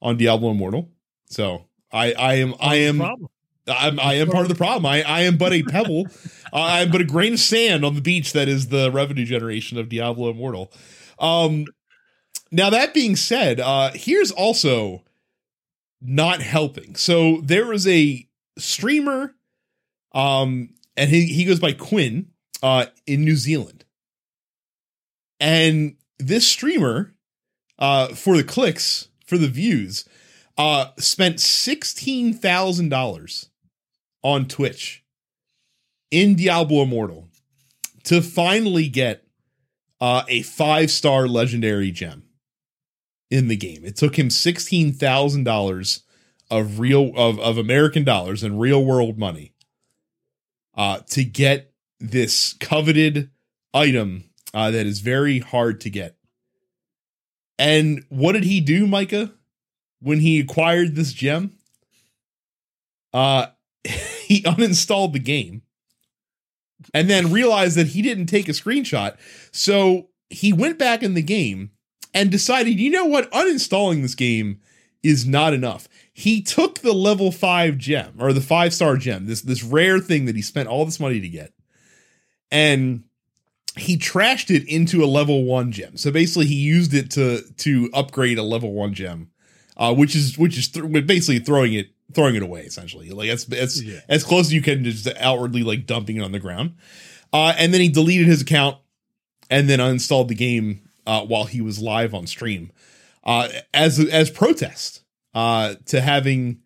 on 0.00 0.16
Diablo 0.16 0.52
Immortal, 0.52 0.88
so 1.28 1.64
I 1.92 2.12
I 2.12 2.34
am 2.34 2.54
I 2.60 2.76
am. 2.76 3.02
I'm, 3.68 3.98
I 3.98 4.14
am 4.14 4.28
part 4.28 4.44
of 4.44 4.48
the 4.48 4.54
problem. 4.54 4.86
I, 4.86 5.02
I 5.02 5.22
am 5.22 5.36
but 5.36 5.52
a 5.52 5.64
pebble. 5.64 6.06
uh, 6.52 6.56
I 6.56 6.82
am 6.82 6.92
but 6.92 7.00
a 7.00 7.04
grain 7.04 7.32
of 7.32 7.40
sand 7.40 7.84
on 7.84 7.96
the 7.96 8.00
beach 8.00 8.32
that 8.32 8.46
is 8.48 8.68
the 8.68 8.92
revenue 8.92 9.24
generation 9.24 9.76
of 9.76 9.88
Diablo 9.88 10.30
Immortal. 10.30 10.70
Um, 11.18 11.66
now 12.52 12.70
that 12.70 12.94
being 12.94 13.16
said, 13.16 13.58
uh, 13.58 13.90
here's 13.92 14.30
also 14.30 15.02
not 16.00 16.42
helping. 16.42 16.94
So 16.94 17.40
there 17.42 17.72
is 17.72 17.88
a 17.88 18.25
streamer, 18.58 19.34
um, 20.12 20.70
and 20.96 21.10
he 21.10 21.26
he 21.26 21.44
goes 21.44 21.60
by 21.60 21.72
Quin, 21.72 22.28
uh, 22.62 22.86
in 23.06 23.24
New 23.24 23.36
Zealand, 23.36 23.84
and 25.40 25.96
this 26.18 26.46
streamer, 26.46 27.14
uh, 27.78 28.08
for 28.08 28.36
the 28.36 28.44
clicks 28.44 29.08
for 29.26 29.38
the 29.38 29.48
views, 29.48 30.04
uh, 30.56 30.86
spent 30.98 31.40
sixteen 31.40 32.32
thousand 32.32 32.88
dollars 32.88 33.50
on 34.22 34.46
Twitch 34.46 35.04
in 36.10 36.34
Diablo 36.34 36.82
Immortal 36.82 37.28
to 38.04 38.22
finally 38.22 38.88
get 38.88 39.24
uh, 40.00 40.22
a 40.28 40.42
five 40.42 40.90
star 40.90 41.26
legendary 41.28 41.90
gem 41.90 42.22
in 43.30 43.48
the 43.48 43.56
game. 43.56 43.84
It 43.84 43.96
took 43.96 44.18
him 44.18 44.30
sixteen 44.30 44.92
thousand 44.92 45.44
dollars 45.44 46.02
of 46.50 46.78
real 46.78 47.12
of, 47.16 47.38
of 47.40 47.58
American 47.58 48.04
dollars 48.04 48.42
and 48.42 48.60
real 48.60 48.84
world 48.84 49.18
money 49.18 49.52
uh, 50.76 51.00
to 51.10 51.24
get 51.24 51.72
this 51.98 52.52
coveted 52.54 53.30
item 53.72 54.24
uh, 54.54 54.70
that 54.70 54.86
is 54.86 55.00
very 55.00 55.38
hard 55.38 55.80
to 55.82 55.90
get. 55.90 56.16
And 57.58 58.04
what 58.08 58.32
did 58.32 58.44
he 58.44 58.60
do, 58.60 58.86
Micah, 58.86 59.32
when 60.00 60.20
he 60.20 60.38
acquired 60.40 60.94
this 60.94 61.12
gem? 61.12 61.52
Uh, 63.12 63.46
he 63.84 64.42
uninstalled 64.42 65.12
the 65.12 65.18
game 65.18 65.62
and 66.92 67.08
then 67.08 67.32
realized 67.32 67.76
that 67.76 67.88
he 67.88 68.02
didn't 68.02 68.26
take 68.26 68.48
a 68.48 68.52
screenshot. 68.52 69.16
So 69.52 70.08
he 70.28 70.52
went 70.52 70.78
back 70.78 71.02
in 71.02 71.14
the 71.14 71.22
game 71.22 71.70
and 72.12 72.30
decided, 72.30 72.78
you 72.78 72.90
know 72.90 73.04
what, 73.04 73.30
uninstalling 73.30 74.02
this 74.02 74.14
game 74.14 74.60
is 75.02 75.26
not 75.26 75.54
enough. 75.54 75.88
He 76.18 76.40
took 76.40 76.78
the 76.78 76.94
level 76.94 77.30
five 77.30 77.76
gem 77.76 78.14
or 78.18 78.32
the 78.32 78.40
five 78.40 78.72
star 78.72 78.96
gem, 78.96 79.26
this 79.26 79.42
this 79.42 79.62
rare 79.62 79.98
thing 79.98 80.24
that 80.24 80.34
he 80.34 80.40
spent 80.40 80.66
all 80.66 80.86
this 80.86 80.98
money 80.98 81.20
to 81.20 81.28
get, 81.28 81.52
and 82.50 83.04
he 83.76 83.98
trashed 83.98 84.48
it 84.50 84.66
into 84.66 85.04
a 85.04 85.06
level 85.06 85.44
one 85.44 85.72
gem. 85.72 85.98
So 85.98 86.10
basically, 86.10 86.46
he 86.46 86.54
used 86.54 86.94
it 86.94 87.10
to 87.12 87.42
to 87.58 87.90
upgrade 87.92 88.38
a 88.38 88.42
level 88.42 88.72
one 88.72 88.94
gem, 88.94 89.30
uh, 89.76 89.94
which 89.94 90.16
is 90.16 90.38
which 90.38 90.56
is 90.56 90.68
th- 90.68 91.06
basically 91.06 91.38
throwing 91.40 91.74
it 91.74 91.88
throwing 92.14 92.34
it 92.34 92.42
away 92.42 92.62
essentially. 92.62 93.10
Like 93.10 93.28
it's 93.28 93.46
it's 93.50 93.82
Yeah. 93.82 94.00
as 94.08 94.24
close 94.24 94.46
as 94.46 94.54
you 94.54 94.62
can 94.62 94.84
to 94.84 94.92
just 94.92 95.08
outwardly 95.18 95.62
like 95.64 95.84
dumping 95.84 96.16
it 96.16 96.22
on 96.22 96.32
the 96.32 96.38
ground. 96.40 96.76
Uh, 97.30 97.52
and 97.58 97.74
then 97.74 97.82
he 97.82 97.90
deleted 97.90 98.26
his 98.26 98.40
account 98.40 98.78
and 99.50 99.68
then 99.68 99.80
uninstalled 99.80 100.28
the 100.28 100.34
game 100.34 100.88
uh, 101.06 101.20
while 101.26 101.44
he 101.44 101.60
was 101.60 101.78
live 101.78 102.14
on 102.14 102.26
stream 102.26 102.72
uh, 103.24 103.48
as 103.74 103.98
as 104.00 104.30
protest 104.30 105.02
uh, 105.36 105.74
to 105.84 106.00
having 106.00 106.62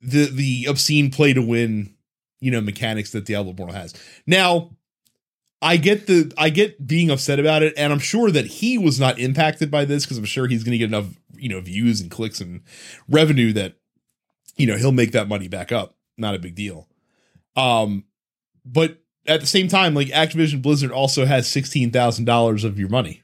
the 0.00 0.30
the 0.32 0.66
obscene 0.66 1.10
play 1.10 1.34
to 1.34 1.42
win 1.42 1.94
you 2.40 2.50
know 2.50 2.62
mechanics 2.62 3.12
that 3.12 3.26
Diablo 3.26 3.52
Immortal 3.52 3.76
has. 3.76 3.94
Now, 4.26 4.70
I 5.60 5.76
get 5.76 6.06
the 6.06 6.32
I 6.38 6.48
get 6.48 6.86
being 6.86 7.10
upset 7.10 7.38
about 7.38 7.62
it, 7.62 7.74
and 7.76 7.92
I'm 7.92 7.98
sure 7.98 8.30
that 8.30 8.46
he 8.46 8.78
was 8.78 8.98
not 8.98 9.18
impacted 9.18 9.70
by 9.70 9.84
this 9.84 10.06
because 10.06 10.16
I'm 10.16 10.24
sure 10.24 10.46
he's 10.46 10.64
going 10.64 10.72
to 10.72 10.78
get 10.78 10.88
enough 10.88 11.06
you 11.34 11.50
know 11.50 11.60
views 11.60 12.00
and 12.00 12.10
clicks 12.10 12.40
and 12.40 12.62
revenue 13.10 13.52
that 13.52 13.74
you 14.56 14.66
know 14.66 14.78
he'll 14.78 14.90
make 14.90 15.12
that 15.12 15.28
money 15.28 15.46
back 15.46 15.70
up. 15.70 15.96
Not 16.16 16.34
a 16.34 16.38
big 16.38 16.54
deal. 16.54 16.88
Um, 17.56 18.04
but 18.64 19.02
at 19.26 19.40
the 19.40 19.46
same 19.46 19.68
time, 19.68 19.94
like 19.94 20.08
Activision 20.08 20.62
Blizzard 20.62 20.92
also 20.92 21.26
has 21.26 21.46
sixteen 21.46 21.90
thousand 21.90 22.24
dollars 22.24 22.64
of 22.64 22.78
your 22.78 22.88
money. 22.88 23.22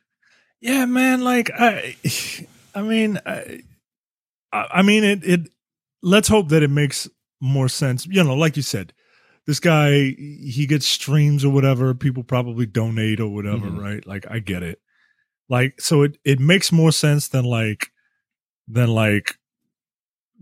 Yeah, 0.61 0.85
man. 0.85 1.25
Like 1.25 1.50
I, 1.59 1.97
I 2.75 2.82
mean, 2.82 3.18
I, 3.25 3.62
I 4.52 4.82
mean, 4.82 5.04
it. 5.04 5.25
It. 5.25 5.49
Let's 6.02 6.28
hope 6.28 6.49
that 6.49 6.62
it 6.62 6.71
makes 6.71 7.09
more 7.40 7.68
sense. 7.68 8.06
You 8.06 8.23
know, 8.25 8.35
like 8.35 8.56
you 8.56 8.62
said, 8.62 8.92
this 9.47 9.61
guy 9.61 9.92
he 10.16 10.66
gets 10.68 10.87
streams 10.87 11.44
or 11.44 11.52
whatever. 11.52 11.94
People 11.94 12.23
probably 12.25 12.66
donate 12.66 13.21
or 13.21 13.28
whatever, 13.28 13.66
Mhm. 13.66 13.78
right? 13.80 14.06
Like 14.06 14.26
I 14.30 14.38
get 14.40 14.62
it. 14.62 14.80
Like 15.49 15.80
so, 15.80 16.02
it 16.02 16.18
it 16.25 16.40
makes 16.40 16.73
more 16.73 16.92
sense 16.92 17.28
than 17.28 17.44
like 17.44 17.90
than 18.68 18.88
like 18.88 19.37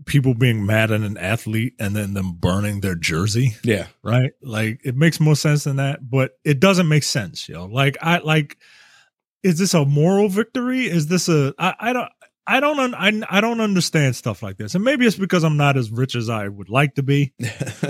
people 0.05 0.33
being 0.33 0.65
mad 0.65 0.91
at 0.91 1.01
an 1.01 1.17
athlete 1.17 1.73
and 1.79 1.95
then 1.95 2.13
them 2.15 2.33
burning 2.33 2.79
their 2.81 2.95
jersey 2.95 3.55
Yeah, 3.63 3.85
right? 4.03 4.31
Like 4.41 4.81
it 4.83 4.95
makes 4.95 5.19
more 5.19 5.35
sense 5.35 5.63
than 5.65 5.75
that, 5.75 6.09
but 6.09 6.31
it 6.43 6.59
doesn't 6.59 6.87
make 6.87 7.03
sense, 7.03 7.47
yo. 7.47 7.65
Like 7.65 7.97
I 8.01 8.17
like 8.19 8.57
is 9.43 9.57
this 9.59 9.73
a 9.73 9.85
moral 9.85 10.27
victory? 10.29 10.85
Is 10.85 11.07
this 11.07 11.29
a 11.29 11.53
I, 11.59 11.75
I 11.79 11.93
don't 11.93 12.09
I 12.47 12.59
don't 12.59 12.79
un, 12.79 12.95
I, 12.95 13.37
I 13.37 13.41
don't 13.41 13.61
understand 13.61 14.15
stuff 14.15 14.41
like 14.41 14.57
this. 14.57 14.73
And 14.73 14.83
maybe 14.83 15.05
it's 15.05 15.15
because 15.15 15.43
I'm 15.43 15.57
not 15.57 15.77
as 15.77 15.91
rich 15.91 16.15
as 16.15 16.29
I 16.29 16.47
would 16.47 16.69
like 16.69 16.95
to 16.95 17.03
be. 17.03 17.33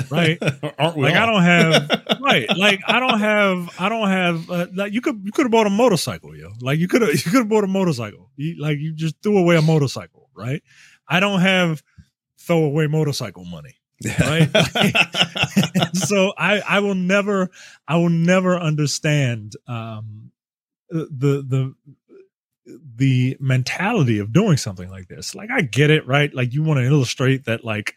Right. 0.09 0.37
Aren't 0.77 0.97
we? 0.97 1.03
Like 1.03 1.15
I 1.15 1.25
don't 1.25 1.43
have 1.43 2.19
right. 2.21 2.57
Like 2.57 2.81
I 2.85 2.99
don't 2.99 3.19
have 3.19 3.69
I 3.79 3.87
don't 3.87 4.09
have 4.09 4.49
uh, 4.49 4.67
like 4.75 4.91
you 4.91 4.99
could 4.99 5.21
you 5.23 5.31
could 5.31 5.45
have 5.45 5.51
bought 5.51 5.67
a 5.67 5.69
motorcycle, 5.69 6.35
yo. 6.35 6.49
Like 6.59 6.79
you 6.79 6.89
could 6.89 7.01
have 7.01 7.11
you 7.25 7.31
could 7.31 7.39
have 7.39 7.49
bought 7.49 7.63
a 7.63 7.67
motorcycle. 7.67 8.29
You, 8.35 8.61
like 8.61 8.77
you 8.79 8.93
just 8.93 9.15
threw 9.23 9.37
away 9.37 9.55
a 9.55 9.61
motorcycle, 9.61 10.29
right? 10.35 10.61
I 11.07 11.21
don't 11.21 11.39
have 11.39 11.81
throwaway 12.39 12.87
motorcycle 12.87 13.45
money. 13.45 13.75
right? 14.19 14.49
so 15.93 16.33
I 16.37 16.61
I 16.67 16.79
will 16.79 16.95
never 16.95 17.49
I 17.87 17.97
will 17.97 18.09
never 18.09 18.57
understand 18.57 19.55
um 19.67 20.31
the 20.89 21.45
the 21.47 21.75
the 22.65 23.37
mentality 23.39 24.19
of 24.19 24.31
doing 24.31 24.57
something 24.57 24.89
like 24.89 25.07
this. 25.07 25.35
Like 25.35 25.49
I 25.51 25.61
get 25.61 25.89
it, 25.89 26.05
right? 26.07 26.33
Like 26.33 26.53
you 26.53 26.63
want 26.63 26.79
to 26.79 26.85
illustrate 26.85 27.45
that 27.45 27.63
like 27.63 27.95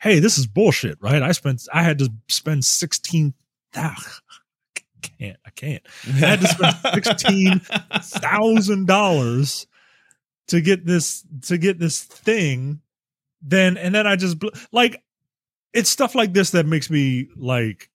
hey, 0.00 0.18
this 0.18 0.38
is 0.38 0.46
bullshit, 0.46 0.98
right? 1.00 1.22
I 1.22 1.32
spent 1.32 1.66
I 1.72 1.82
had 1.82 1.98
to 1.98 2.12
spend 2.28 2.64
16 2.64 3.34
ah, 3.76 4.20
I 4.76 4.80
can't 5.00 5.36
I 5.46 5.50
can't. 5.50 5.82
I 6.06 6.10
had 6.10 6.40
to 6.40 6.48
spend 6.48 6.76
sixteen 6.94 7.60
thousand 8.02 8.86
dollars 8.86 9.66
to 10.48 10.60
get 10.60 10.86
this 10.86 11.24
to 11.42 11.58
get 11.58 11.78
this 11.78 12.02
thing 12.02 12.80
then 13.42 13.76
and 13.76 13.94
then 13.94 14.06
i 14.06 14.16
just 14.16 14.36
like 14.72 15.02
it's 15.72 15.90
stuff 15.90 16.14
like 16.14 16.32
this 16.32 16.50
that 16.50 16.66
makes 16.66 16.90
me 16.90 17.28
like 17.36 17.90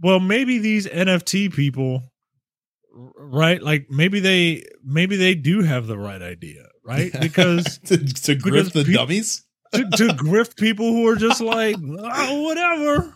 well 0.00 0.20
maybe 0.20 0.58
these 0.58 0.86
nft 0.86 1.52
people 1.54 2.02
right? 2.94 3.62
Like 3.62 3.90
maybe 3.90 4.20
they 4.20 4.64
maybe 4.84 5.16
they 5.16 5.34
do 5.34 5.62
have 5.62 5.86
the 5.86 5.98
right 5.98 6.22
idea 6.22 6.66
right? 6.84 7.12
Because 7.20 7.78
to, 7.86 7.96
to 7.96 8.34
because 8.36 8.72
the 8.72 8.84
pe- 8.84 8.92
dummies. 8.92 9.44
to, 9.72 9.78
to 9.78 10.08
grift 10.08 10.56
people 10.56 10.92
who 10.92 11.06
are 11.08 11.16
just 11.16 11.40
like 11.40 11.76
oh, 11.80 12.42
whatever. 12.46 13.14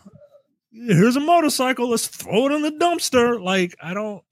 Here's 0.72 1.16
a 1.16 1.20
motorcycle. 1.20 1.88
Let's 1.90 2.06
throw 2.06 2.46
it 2.46 2.52
in 2.52 2.62
the 2.62 2.70
dumpster. 2.72 3.40
Like 3.42 3.74
i 3.82 3.94
don't 3.94 4.22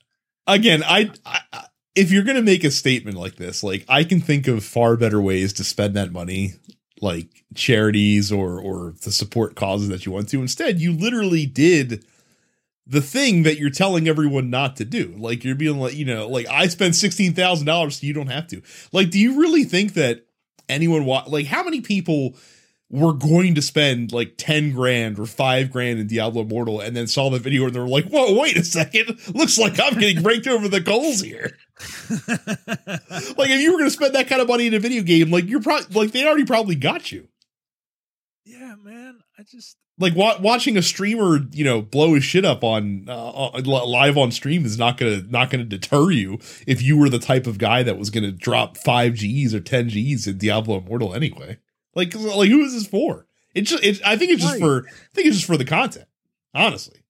Again, 0.46 0.82
I, 0.84 1.10
I 1.24 1.40
I- 1.52 1.66
if 1.94 2.10
you're 2.10 2.24
gonna 2.24 2.42
make 2.42 2.64
a 2.64 2.70
statement 2.72 3.16
like 3.16 3.36
this, 3.36 3.62
like 3.62 3.84
I 3.88 4.02
can 4.04 4.20
think 4.20 4.48
of 4.48 4.64
far 4.64 4.96
better 4.96 5.20
ways 5.20 5.52
to 5.54 5.64
spend 5.64 5.94
that 5.94 6.10
money, 6.12 6.54
like 7.00 7.28
charities 7.54 8.32
or 8.32 8.60
or 8.60 8.94
to 9.02 9.12
support 9.12 9.54
causes 9.54 9.88
that 9.88 10.04
you 10.04 10.10
want 10.10 10.28
to. 10.30 10.40
Instead, 10.40 10.80
you 10.80 10.92
literally 10.92 11.46
did 11.46 12.04
the 12.86 13.00
thing 13.00 13.44
that 13.44 13.58
you're 13.58 13.70
telling 13.70 14.06
everyone 14.08 14.50
not 14.50 14.76
to 14.76 14.84
do. 14.84 15.14
Like 15.18 15.44
you're 15.44 15.54
being 15.54 15.78
like, 15.78 15.94
you 15.94 16.04
know, 16.04 16.28
like 16.28 16.46
I 16.48 16.66
spent 16.68 16.94
sixteen 16.96 17.32
thousand 17.34 17.66
dollars, 17.66 18.00
so 18.00 18.06
you 18.06 18.12
don't 18.12 18.26
have 18.28 18.46
to. 18.48 18.62
Like, 18.92 19.10
do 19.10 19.18
you 19.18 19.40
really 19.40 19.64
think 19.64 19.94
that 19.94 20.26
anyone 20.68 21.04
wa- 21.04 21.24
like 21.26 21.46
how 21.46 21.62
many 21.62 21.80
people 21.80 22.36
were 22.90 23.14
going 23.14 23.54
to 23.56 23.62
spend 23.62 24.12
like 24.12 24.34
10 24.36 24.70
grand 24.72 25.18
or 25.18 25.26
5 25.26 25.72
grand 25.72 25.98
in 25.98 26.06
Diablo 26.06 26.42
Immortal 26.42 26.80
and 26.80 26.94
then 26.94 27.08
saw 27.08 27.28
the 27.28 27.40
video 27.40 27.64
and 27.64 27.74
they're 27.74 27.88
like, 27.88 28.04
whoa, 28.08 28.38
wait 28.38 28.56
a 28.56 28.62
second. 28.62 29.18
Looks 29.34 29.58
like 29.58 29.80
I'm 29.80 29.98
getting 29.98 30.22
raked 30.22 30.46
over 30.46 30.68
the 30.68 30.82
coals 30.82 31.20
here. 31.20 31.56
Like, 33.36 33.50
if 33.50 33.60
you 33.60 33.72
were 33.72 33.78
going 33.78 33.90
to 33.90 33.90
spend 33.90 34.14
that 34.14 34.28
kind 34.28 34.40
of 34.40 34.46
money 34.48 34.66
in 34.66 34.74
a 34.74 34.78
video 34.78 35.02
game, 35.02 35.30
like, 35.30 35.48
you're 35.48 35.62
probably, 35.62 35.86
like, 35.94 36.12
they 36.12 36.24
already 36.24 36.44
probably 36.44 36.76
got 36.76 37.10
you. 37.10 37.26
yeah 38.44 38.74
man 38.82 39.18
i 39.38 39.42
just 39.42 39.76
Like, 39.98 40.16
wa- 40.16 40.38
watching 40.40 40.76
a 40.76 40.82
streamer, 40.82 41.38
you 41.52 41.62
know, 41.64 41.80
blow 41.80 42.14
his 42.14 42.24
shit 42.24 42.44
up 42.44 42.64
on, 42.64 43.04
uh, 43.08 43.30
uh, 43.54 43.60
live 43.64 44.18
on 44.18 44.32
stream 44.32 44.64
is 44.64 44.76
not 44.76 44.96
going 44.98 45.22
to, 45.22 45.30
not 45.30 45.50
going 45.50 45.60
to 45.60 45.78
deter 45.78 46.10
you 46.10 46.38
if 46.66 46.82
you 46.82 46.96
were 46.98 47.08
the 47.08 47.20
type 47.20 47.46
of 47.46 47.58
guy 47.58 47.84
that 47.84 47.96
was 47.96 48.10
going 48.10 48.24
to 48.24 48.32
drop 48.32 48.76
5 48.76 49.14
Gs 49.14 49.54
or 49.54 49.60
10 49.60 49.88
Gs 49.88 50.26
in 50.26 50.38
Diablo 50.38 50.78
Immortal 50.78 51.14
anyway. 51.14 51.58
Like, 51.94 52.12
like, 52.16 52.48
who 52.48 52.62
is 52.64 52.72
this 52.74 52.88
for? 52.88 53.28
It's 53.54 53.70
just, 53.70 53.84
it, 53.84 54.00
I 54.04 54.16
think 54.16 54.32
it's 54.32 54.42
just 54.42 54.54
Right. 54.54 54.60
for, 54.60 54.86
I 54.88 55.14
think 55.14 55.28
it's 55.28 55.36
just 55.36 55.46
for 55.46 55.56
the 55.56 55.64
content, 55.64 56.06
honestly. 56.52 57.03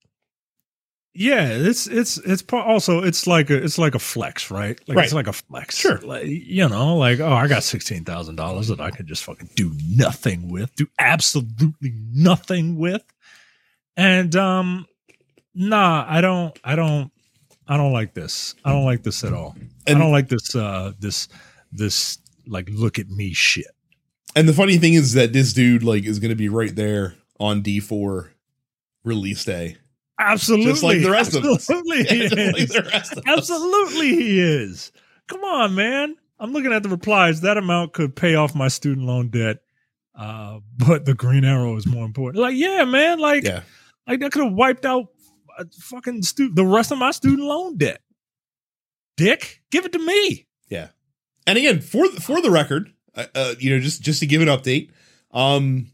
Yeah, 1.14 1.46
it's 1.48 1.86
it's 1.86 2.18
it's 2.18 2.42
also 2.52 3.02
it's 3.02 3.26
like 3.26 3.48
a 3.50 3.56
it's 3.62 3.78
like 3.78 3.94
a 3.94 3.98
flex, 3.98 4.50
right? 4.50 4.78
Like 4.88 4.96
Right. 4.96 5.04
it's 5.04 5.14
like 5.14 5.28
a 5.28 5.32
flex. 5.32 5.76
Sure. 5.78 5.98
Like, 5.98 6.26
you 6.26 6.68
know, 6.68 6.96
like 6.96 7.20
oh, 7.20 7.32
I 7.32 7.46
got 7.46 7.62
sixteen 7.62 8.04
thousand 8.04 8.36
dollars 8.36 8.68
that 8.68 8.80
I 8.80 8.90
could 8.90 9.06
just 9.06 9.24
fucking 9.24 9.50
do 9.54 9.72
nothing 9.88 10.50
with, 10.50 10.74
do 10.74 10.86
absolutely 10.98 11.94
nothing 12.12 12.76
with. 12.76 13.02
And 13.96 14.34
um 14.34 14.86
nah, 15.54 16.04
I 16.08 16.20
don't 16.20 16.58
I 16.64 16.74
don't 16.74 17.12
I 17.68 17.76
don't 17.76 17.92
like 17.92 18.14
this. 18.14 18.54
I 18.64 18.72
don't 18.72 18.84
like 18.84 19.02
this 19.04 19.22
at 19.24 19.32
all. 19.32 19.54
I 19.86 19.94
don't 19.94 20.12
like 20.12 20.28
this 20.28 20.54
uh 20.56 20.92
this 20.98 21.28
this 21.70 22.18
like 22.46 22.68
look 22.70 22.98
at 22.98 23.08
me 23.08 23.32
shit. 23.32 23.66
And 24.36 24.48
the 24.48 24.52
funny 24.52 24.78
thing 24.78 24.94
is 24.94 25.12
that 25.14 25.32
this 25.32 25.52
dude 25.52 25.84
like 25.84 26.04
is 26.04 26.18
going 26.18 26.30
to 26.30 26.34
be 26.36 26.48
right 26.48 26.74
there 26.74 27.14
on 27.38 27.62
D4 27.62 28.30
release 29.04 29.44
day. 29.44 29.76
Absolutely. 30.18 30.66
Just 30.72 30.82
like 30.82 31.02
the 31.02 31.10
rest 31.10 31.34
of 31.34 31.44
us. 31.44 31.68
Absolutely. 31.70 32.04
he 32.04 32.28
Like 32.52 32.60
is. 32.62 32.68
the 32.70 32.82
rest 32.82 33.12
of 33.12 33.18
us. 33.18 33.24
Absolutely, 33.26 34.08
he 34.14 34.40
is. 34.40 34.92
Come 35.28 35.42
on, 35.42 35.74
man. 35.74 36.16
I'm 36.38 36.52
looking 36.52 36.72
at 36.72 36.82
the 36.82 36.88
replies. 36.88 37.40
That 37.40 37.56
amount 37.56 37.92
could 37.94 38.14
pay 38.14 38.34
off 38.34 38.54
my 38.54 38.68
student 38.68 39.06
loan 39.06 39.28
debt, 39.30 39.58
uh, 40.14 40.58
but 40.76 41.04
the 41.04 41.14
green 41.14 41.44
arrow 41.44 41.76
is 41.76 41.86
more 41.86 42.04
important. 42.04 42.42
Like, 42.42 42.54
yeah, 42.56 42.84
man. 42.84 43.18
Like, 43.18 43.44
Yeah. 43.44 43.62
like 44.06 44.20
that 44.20 44.32
could 44.32 44.44
have 44.44 44.52
wiped 44.52 44.84
out 44.84 45.06
uh, 45.58 45.64
fucking 45.80 46.22
stu- 46.22 46.52
the 46.52 46.64
rest 46.66 46.90
of 46.92 46.98
my 46.98 47.10
student 47.10 47.42
loan 47.46 47.76
debt. 47.76 48.00
Dick, 49.16 49.62
give 49.70 49.84
it 49.84 49.92
to 49.92 49.98
me. 49.98 50.46
Yeah. 50.68 50.88
And 51.46 51.56
again, 51.58 51.80
for 51.80 52.06
for 52.20 52.40
the 52.40 52.50
record, 52.50 52.92
uh, 53.14 53.26
uh, 53.34 53.54
you 53.58 53.70
know, 53.70 53.80
just 53.80 54.02
just 54.02 54.20
to 54.20 54.26
give 54.26 54.42
an 54.42 54.48
update, 54.48 54.90
um, 55.32 55.92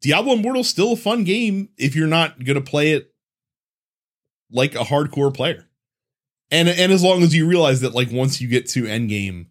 Diablo 0.00 0.34
Immortal's 0.34 0.68
still 0.68 0.92
a 0.92 0.96
fun 0.96 1.24
game 1.24 1.70
if 1.78 1.94
you're 1.96 2.06
not 2.06 2.42
gonna 2.44 2.60
play 2.60 2.92
it 2.92 3.09
like 4.50 4.74
a 4.74 4.84
hardcore 4.84 5.32
player, 5.34 5.66
and 6.50 6.68
and 6.68 6.92
as 6.92 7.02
long 7.02 7.22
as 7.22 7.34
you 7.34 7.46
realize 7.46 7.80
that 7.80 7.94
like 7.94 8.10
once 8.10 8.40
you 8.40 8.48
get 8.48 8.68
to 8.70 8.86
end 8.86 9.08
game, 9.08 9.50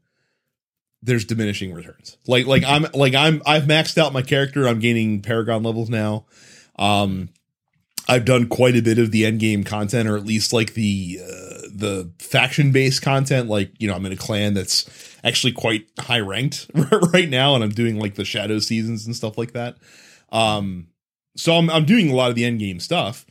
there's 1.01 1.25
diminishing 1.25 1.73
returns. 1.73 2.17
Like 2.27 2.45
like 2.45 2.63
I'm 2.63 2.85
like 2.93 3.15
I'm 3.15 3.41
I've 3.45 3.63
maxed 3.63 3.97
out 3.97 4.13
my 4.13 4.21
character. 4.21 4.67
I'm 4.67 4.79
gaining 4.79 5.21
Paragon 5.21 5.63
levels 5.63 5.89
now. 5.89 6.25
Um, 6.77 7.29
I've 8.07 8.25
done 8.25 8.47
quite 8.47 8.75
a 8.75 8.81
bit 8.81 8.97
of 8.97 9.11
the 9.11 9.25
end 9.25 9.39
game 9.39 9.63
content, 9.63 10.09
or 10.09 10.17
at 10.17 10.25
least 10.25 10.51
like 10.51 10.73
the 10.73 11.19
uh, 11.21 11.67
the 11.71 12.11
faction 12.17 12.71
based 12.71 13.01
content. 13.01 13.49
Like 13.49 13.71
you 13.77 13.87
know, 13.87 13.93
I'm 13.93 14.05
in 14.05 14.11
a 14.11 14.17
clan 14.17 14.55
that's 14.55 14.89
actually 15.23 15.53
quite 15.53 15.87
high 15.99 16.19
ranked 16.19 16.69
right 17.13 17.29
now, 17.29 17.53
and 17.53 17.63
I'm 17.63 17.69
doing 17.69 17.99
like 17.99 18.15
the 18.15 18.25
shadow 18.25 18.59
seasons 18.59 19.05
and 19.05 19.15
stuff 19.15 19.37
like 19.37 19.53
that. 19.53 19.77
Um, 20.31 20.87
so 21.37 21.53
I'm 21.53 21.69
I'm 21.69 21.85
doing 21.85 22.09
a 22.09 22.15
lot 22.15 22.29
of 22.29 22.35
the 22.35 22.45
end 22.45 22.59
game 22.59 22.79
stuff. 22.79 23.25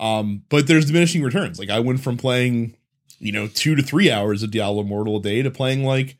Um, 0.00 0.44
but 0.48 0.66
there's 0.66 0.86
diminishing 0.86 1.22
returns. 1.22 1.58
Like 1.58 1.68
I 1.68 1.78
went 1.78 2.00
from 2.00 2.16
playing, 2.16 2.74
you 3.18 3.32
know, 3.32 3.46
two 3.46 3.76
to 3.76 3.82
three 3.82 4.10
hours 4.10 4.42
of 4.42 4.50
Diablo 4.50 4.80
Immortal 4.80 5.18
a 5.18 5.22
day 5.22 5.42
to 5.42 5.50
playing 5.50 5.84
like 5.84 6.16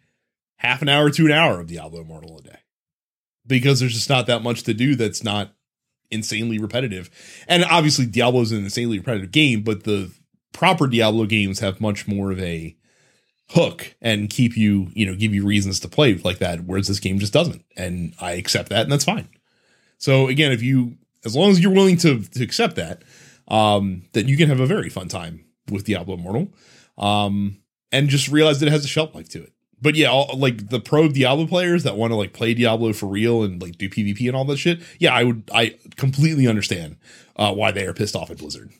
half 0.57 0.83
an 0.83 0.89
hour 0.89 1.11
to 1.11 1.27
an 1.27 1.33
hour 1.33 1.59
of 1.59 1.67
Diablo 1.67 2.03
Immortal 2.03 2.39
a 2.39 2.43
day. 2.43 2.59
Because 3.47 3.81
there's 3.81 3.95
just 3.95 4.11
not 4.11 4.27
that 4.27 4.43
much 4.43 4.63
to 4.65 4.75
do 4.75 4.95
that's 4.95 5.25
not 5.25 5.55
insanely 6.11 6.59
repetitive. 6.59 7.09
And 7.49 7.65
obviously 7.65 8.05
Diablo 8.05 8.43
is 8.43 8.53
an 8.53 8.63
insanely 8.63 8.99
repetitive 8.99 9.33
game, 9.33 9.63
but 9.63 9.85
the 9.85 10.13
proper 10.53 10.87
Diablo 10.87 11.25
games 11.25 11.61
have 11.61 11.81
much 11.81 12.07
more 12.07 12.31
of 12.31 12.39
a 12.39 12.77
hook 13.49 13.97
and 14.03 14.29
keep 14.29 14.59
you, 14.59 14.91
you 14.93 15.07
know, 15.07 15.15
give 15.15 15.35
you 15.35 15.47
reasons 15.47 15.81
to 15.81 15.89
play 15.89 16.15
like 16.17 16.39
that, 16.39 16.65
whereas 16.65 16.87
this 16.87 17.01
game 17.01 17.19
just 17.19 17.33
doesn't. 17.33 17.65
And 17.79 18.15
I 18.21 18.33
accept 18.33 18.69
that 18.69 18.83
and 18.83 18.93
that's 18.93 19.05
fine. 19.05 19.29
So 19.97 20.29
again, 20.29 20.53
if 20.53 20.63
you 20.63 20.99
as 21.25 21.35
long 21.35 21.51
as 21.51 21.61
you're 21.61 21.73
willing 21.73 21.97
to 21.99 22.23
to 22.23 22.45
accept 22.45 22.77
that, 22.77 23.03
um, 23.51 24.05
then 24.13 24.29
you 24.29 24.37
can 24.37 24.49
have 24.49 24.61
a 24.61 24.67
very 24.67 24.89
fun 24.89 25.09
time 25.09 25.45
with 25.71 25.85
Diablo 25.85 26.15
Immortal. 26.15 26.53
Um, 26.97 27.59
and 27.93 28.09
just 28.09 28.29
realize 28.29 28.61
that 28.61 28.67
it 28.67 28.73
has 28.73 28.85
a 28.85 28.89
shelf 28.89 29.15
life 29.15 29.29
to 29.31 29.43
it. 29.43 29.53
But 29.83 29.95
yeah, 29.95 30.09
all, 30.09 30.37
like 30.37 30.69
the 30.69 30.81
pro 30.81 31.09
Diablo 31.09 31.47
players 31.47 31.85
that 31.85 31.97
want 31.97 32.13
to 32.13 32.17
like 32.17 32.33
play 32.33 32.55
Diablo 32.55 32.93
for 32.93 33.07
real 33.07 33.43
and 33.43 33.61
like 33.61 33.79
do 33.79 33.89
PvP 33.89 34.27
and 34.27 34.37
all 34.37 34.45
that 34.45 34.59
shit. 34.59 34.81
Yeah, 34.99 35.15
I 35.15 35.25
would 35.25 35.51
I 35.53 35.77
completely 35.97 36.47
understand 36.47 36.97
uh, 37.37 37.53
why 37.55 37.73
they 37.73 37.87
are 37.87 37.95
pissed 37.95 38.15
off 38.15 38.31
at 38.31 38.39
Blizzard 38.39 38.71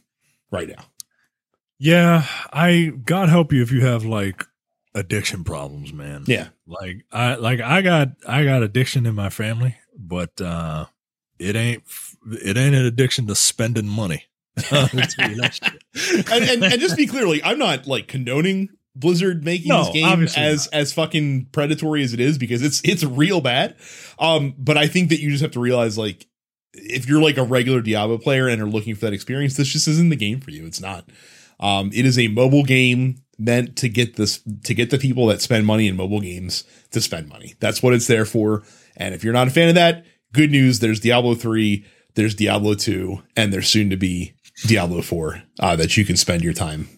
right 0.51 0.69
now. 0.69 0.85
Yeah, 1.79 2.27
I 2.53 2.93
God 3.05 3.31
help 3.31 3.53
you 3.53 3.63
if 3.63 3.73
you 3.73 3.85
have 3.87 4.05
like 4.05 4.45
addiction 4.95 5.43
problems, 5.43 5.93
man. 5.93 6.25
Yeah. 6.27 6.49
Like 6.67 7.07
I 7.11 7.37
like 7.37 7.61
I 7.61 7.81
got 7.81 8.09
I 8.29 8.45
got 8.45 8.63
addiction 8.63 9.07
in 9.07 9.15
my 9.15 9.31
family, 9.31 9.77
but 9.97 10.39
uh 10.41 10.87
it 11.39 11.57
ain't 11.57 11.83
it 12.31 12.59
ain't 12.59 12.75
an 12.75 12.85
addiction 12.85 13.27
to 13.29 13.35
spending 13.35 13.89
money. 13.89 14.27
I'll 14.71 14.89
tell 14.89 15.31
you 15.31 15.37
that 15.41 15.55
shit. 15.55 16.31
and, 16.33 16.45
and, 16.45 16.65
and 16.73 16.81
just 16.81 16.97
be 16.97 17.07
clear, 17.07 17.27
like 17.27 17.43
I'm 17.45 17.59
not 17.59 17.87
like 17.87 18.09
condoning 18.09 18.69
Blizzard 18.95 19.45
making 19.45 19.69
No, 19.69 19.85
this 19.85 19.93
game 19.93 20.29
as 20.37 20.67
as 20.69 20.93
fucking 20.93 21.47
predatory 21.53 22.03
as 22.03 22.13
it 22.13 22.21
is 22.21 22.39
because 22.39 22.63
it's 22.63 22.81
it's 22.85 23.05
real 23.05 23.41
bad. 23.41 23.77
Um, 24.19 24.55
but 24.59 24.77
I 24.77 24.87
think 24.87 25.11
that 25.11 25.21
you 25.21 25.31
just 25.31 25.43
have 25.43 25.53
to 25.53 25.61
realize 25.61 25.97
like 25.97 26.27
if 26.75 27.09
you're 27.09 27.23
like 27.23 27.37
a 27.37 27.43
regular 27.43 27.81
Diablo 27.81 28.19
player 28.19 28.49
and 28.49 28.61
are 28.61 28.67
looking 28.67 28.95
for 28.95 29.03
that 29.03 29.13
experience, 29.13 29.57
this 29.57 29.69
just 29.69 29.89
isn't 29.89 30.09
the 30.11 30.17
game 30.17 30.41
for 30.41 30.51
you. 30.51 30.67
It's 30.67 30.81
not. 30.81 31.09
Um, 31.59 31.91
it 31.93 32.07
is 32.07 32.19
a 32.19 32.29
mobile 32.29 32.65
game 32.65 33.23
meant 33.39 33.77
to 33.77 33.89
get 33.89 34.17
this 34.17 34.41
to 34.65 34.75
get 34.75 34.91
the 34.91 34.99
people 34.99 35.27
that 35.27 35.41
spend 35.41 35.67
money 35.67 35.89
in 35.89 35.97
mobile 35.97 36.21
games 36.21 36.65
to 36.91 37.01
spend 37.01 37.29
money. 37.29 37.55
That's 37.61 37.83
what 37.83 37.95
it's 37.95 38.07
there 38.07 38.25
for. 38.25 38.63
And 38.97 39.15
if 39.15 39.25
you're 39.25 39.33
not 39.33 39.49
a 39.49 39.51
fan 39.51 39.69
of 39.69 39.75
that, 39.77 40.05
good 40.33 40.51
news. 40.51 40.81
There's 40.81 41.01
Diablo 41.01 41.35
three, 41.35 41.87
there's 42.15 42.35
Diablo 42.35 42.75
two, 42.75 43.23
and 43.37 43.53
there's 43.53 43.69
soon 43.69 43.91
to 43.91 43.97
be 43.97 44.35
Diablo 44.67 45.03
four 45.03 45.43
uh, 45.59 45.77
that 45.77 45.97
you 45.97 46.05
can 46.05 46.17
spend 46.17 46.43
your 46.43 46.53
time 46.53 46.89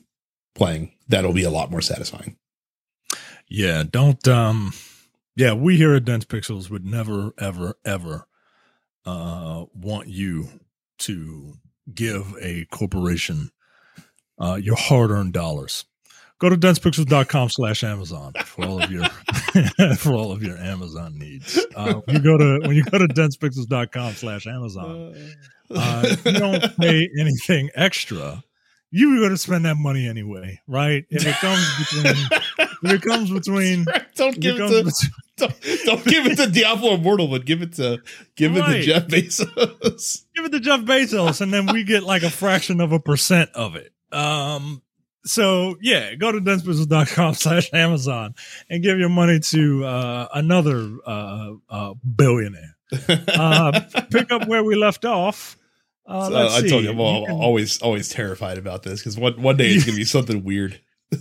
playing. 0.54 0.92
That'll 1.08 1.32
be 1.32 1.44
a 1.44 1.50
lot 1.50 1.70
more 1.70 1.80
satisfying. 1.80 2.36
Yeah, 3.48 3.84
don't 3.88 4.26
um 4.28 4.72
yeah, 5.36 5.52
we 5.52 5.76
here 5.76 5.94
at 5.94 6.04
Dense 6.04 6.24
Pixels 6.24 6.70
would 6.70 6.84
never 6.84 7.32
ever 7.38 7.74
ever 7.84 8.26
uh 9.04 9.64
want 9.74 10.08
you 10.08 10.48
to 11.00 11.54
give 11.92 12.34
a 12.40 12.64
corporation 12.66 13.50
uh 14.38 14.58
your 14.62 14.76
hard-earned 14.76 15.32
dollars. 15.32 15.84
Go 16.38 16.48
to 16.48 16.56
densepixels.com 16.56 17.50
slash 17.50 17.84
Amazon 17.84 18.32
for 18.44 18.64
all 18.64 18.82
of 18.82 18.90
your 18.90 19.04
for 19.96 20.12
all 20.12 20.32
of 20.32 20.42
your 20.42 20.58
Amazon 20.58 21.16
needs. 21.16 21.64
Uh, 21.76 22.00
you 22.08 22.18
go 22.18 22.36
to 22.36 22.58
when 22.66 22.74
you 22.74 22.82
go 22.82 22.98
to 22.98 23.06
densepixels.com 23.06 24.14
slash 24.14 24.48
Amazon, 24.48 25.14
uh, 25.70 26.02
if 26.04 26.24
you 26.24 26.32
don't 26.32 26.76
pay 26.78 27.08
anything 27.18 27.70
extra, 27.74 28.42
you 28.92 29.18
going 29.18 29.30
to 29.30 29.38
spend 29.38 29.64
that 29.64 29.76
money 29.76 30.06
anyway, 30.06 30.60
right? 30.68 31.04
If 31.08 31.26
it 31.26 31.34
comes 31.36 31.66
between 31.78 32.28
if 32.82 32.92
it 32.92 33.02
comes 33.02 33.30
between 33.32 33.86
don't 34.14 34.38
give 34.38 34.60
it 34.60 34.70
it 34.70 34.94
to 34.94 35.10
don't, 35.38 35.84
don't 35.84 36.04
give 36.04 36.26
it 36.26 36.36
to 36.36 36.46
Diablo 36.50 36.94
Immortal, 36.94 37.28
but 37.28 37.46
give 37.46 37.62
it 37.62 37.74
to 37.74 38.02
give 38.36 38.56
it 38.56 38.62
to 38.66 38.82
Jeff 38.82 39.06
Bezos. 39.06 40.24
give 40.34 40.44
it 40.44 40.52
to 40.52 40.60
Jeff 40.60 40.80
Bezos, 40.80 41.40
and 41.40 41.52
then 41.52 41.66
we 41.72 41.84
get 41.84 42.02
like 42.02 42.22
a 42.22 42.30
fraction 42.30 42.80
of 42.80 42.92
a 42.92 43.00
percent 43.00 43.50
of 43.54 43.76
it. 43.76 43.92
Um, 44.12 44.82
so 45.24 45.76
yeah, 45.80 46.14
go 46.14 46.30
to 46.30 46.40
densepixels.com 46.40 47.34
slash 47.34 47.70
Amazon 47.72 48.34
and 48.68 48.82
give 48.82 48.98
your 48.98 49.08
money 49.08 49.40
to 49.40 49.84
uh, 49.86 50.28
another 50.34 50.98
uh, 51.06 51.52
uh, 51.70 51.94
billionaire. 51.94 52.76
Uh, 53.08 53.80
pick 54.10 54.30
up 54.32 54.46
where 54.48 54.62
we 54.64 54.74
left 54.76 55.04
off. 55.04 55.56
Uh, 56.06 56.28
So, 56.28 56.56
I 56.56 56.68
told 56.68 56.84
you, 56.84 56.90
I'm 56.90 57.00
al- 57.00 57.20
You 57.20 57.26
can- 57.26 57.34
always 57.36 57.80
always 57.82 58.08
terrified 58.08 58.58
about 58.58 58.82
this 58.82 59.00
because 59.00 59.16
one 59.18 59.40
one 59.40 59.56
day 59.56 59.68
it's 59.70 59.84
gonna 59.84 59.96
be 59.96 60.04
something 60.16 60.42
weird. 60.44 60.80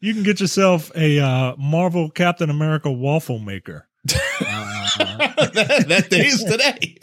you 0.00 0.14
can 0.14 0.22
get 0.22 0.40
yourself 0.40 0.90
a 0.96 1.18
uh, 1.20 1.54
Marvel 1.56 2.10
Captain 2.10 2.48
America 2.50 2.90
waffle 2.90 3.38
maker. 3.38 3.86
Uh, 4.08 4.88
that, 5.54 5.84
that 5.88 6.08
day 6.10 6.26
is 6.26 6.42
today. 6.44 6.96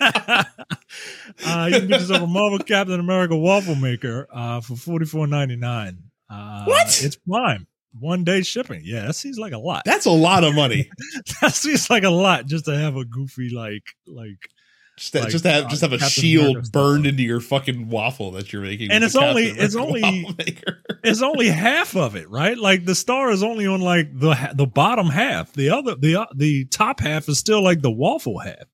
uh, 0.00 1.68
you 1.70 1.78
can 1.80 1.88
get 1.88 2.00
yourself 2.00 2.22
a 2.22 2.26
Marvel 2.26 2.58
Captain 2.58 2.98
America 3.00 3.36
waffle 3.36 3.74
maker 3.74 4.26
uh, 4.32 4.60
for 4.60 4.76
forty 4.76 5.06
four 5.06 5.26
ninety 5.26 5.56
nine. 5.56 6.04
Uh, 6.30 6.64
What? 6.64 6.86
It's 7.04 7.16
Prime. 7.16 7.66
One 7.98 8.24
day 8.24 8.42
shipping. 8.42 8.82
Yeah, 8.84 9.06
that 9.06 9.14
seems 9.14 9.38
like 9.38 9.52
a 9.52 9.58
lot. 9.58 9.82
That's 9.84 10.06
a 10.06 10.10
lot 10.10 10.42
of 10.44 10.54
money. 10.54 10.90
that 11.40 11.54
seems 11.54 11.88
like 11.90 12.02
a 12.02 12.10
lot 12.10 12.46
just 12.46 12.64
to 12.64 12.76
have 12.76 12.96
a 12.96 13.04
goofy 13.04 13.50
like 13.50 13.84
like. 14.06 14.38
Just 14.96 15.12
to, 15.12 15.20
Like, 15.22 15.28
just 15.30 15.42
to 15.44 15.50
have 15.50 15.64
uh, 15.64 15.68
just 15.68 15.82
have 15.82 15.92
a 15.92 15.98
Captain 15.98 16.22
shield 16.22 16.50
America 16.50 16.70
burned 16.70 17.06
into 17.06 17.24
your 17.24 17.40
fucking 17.40 17.88
waffle 17.88 18.30
that 18.32 18.52
you're 18.52 18.62
making. 18.62 18.92
And 18.92 19.02
it's 19.02 19.16
only- 19.16 19.46
it's 19.46 19.74
only-. 19.74 20.28
It's 21.02 21.20
only 21.20 21.48
half 21.48 21.96
of 21.96 22.16
it, 22.16 22.30
right? 22.30 22.56
Like 22.56 22.86
the 22.86 22.94
star 22.94 23.30
is 23.30 23.42
only 23.42 23.66
on 23.66 23.82
like 23.82 24.18
the 24.18 24.52
the 24.54 24.66
bottom 24.66 25.08
half. 25.08 25.52
The 25.52 25.68
other 25.70 25.96
the 25.96 26.22
uh, 26.22 26.26
the 26.34 26.64
top 26.66 26.98
half 27.00 27.28
is 27.28 27.38
still 27.38 27.62
like 27.62 27.82
the 27.82 27.90
waffle 27.90 28.38
half. 28.38 28.64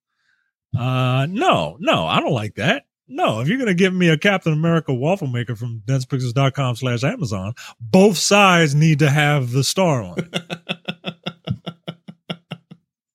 Uh, 0.79 1.27
no, 1.29 1.77
no, 1.81 2.07
I 2.07 2.21
don't 2.21 2.33
like 2.33 2.55
that. 2.55 2.85
No, 3.13 3.41
if 3.41 3.49
you're 3.49 3.59
gonna 3.59 3.75
give 3.75 3.93
me 3.93 4.09
a 4.09 4.17
Captain 4.17 4.53
America 4.53 4.95
waffle 4.95 5.27
maker 5.27 5.57
from 5.57 5.83
densepixels.com 5.85 6.77
slash 6.77 7.03
Amazon, 7.05 7.55
both 7.81 8.17
sides 8.17 8.75
need 8.75 9.01
to 9.01 9.11
have 9.11 9.51
the 9.51 9.65
star 9.65 10.03
on 10.03 10.19
it. 10.19 10.35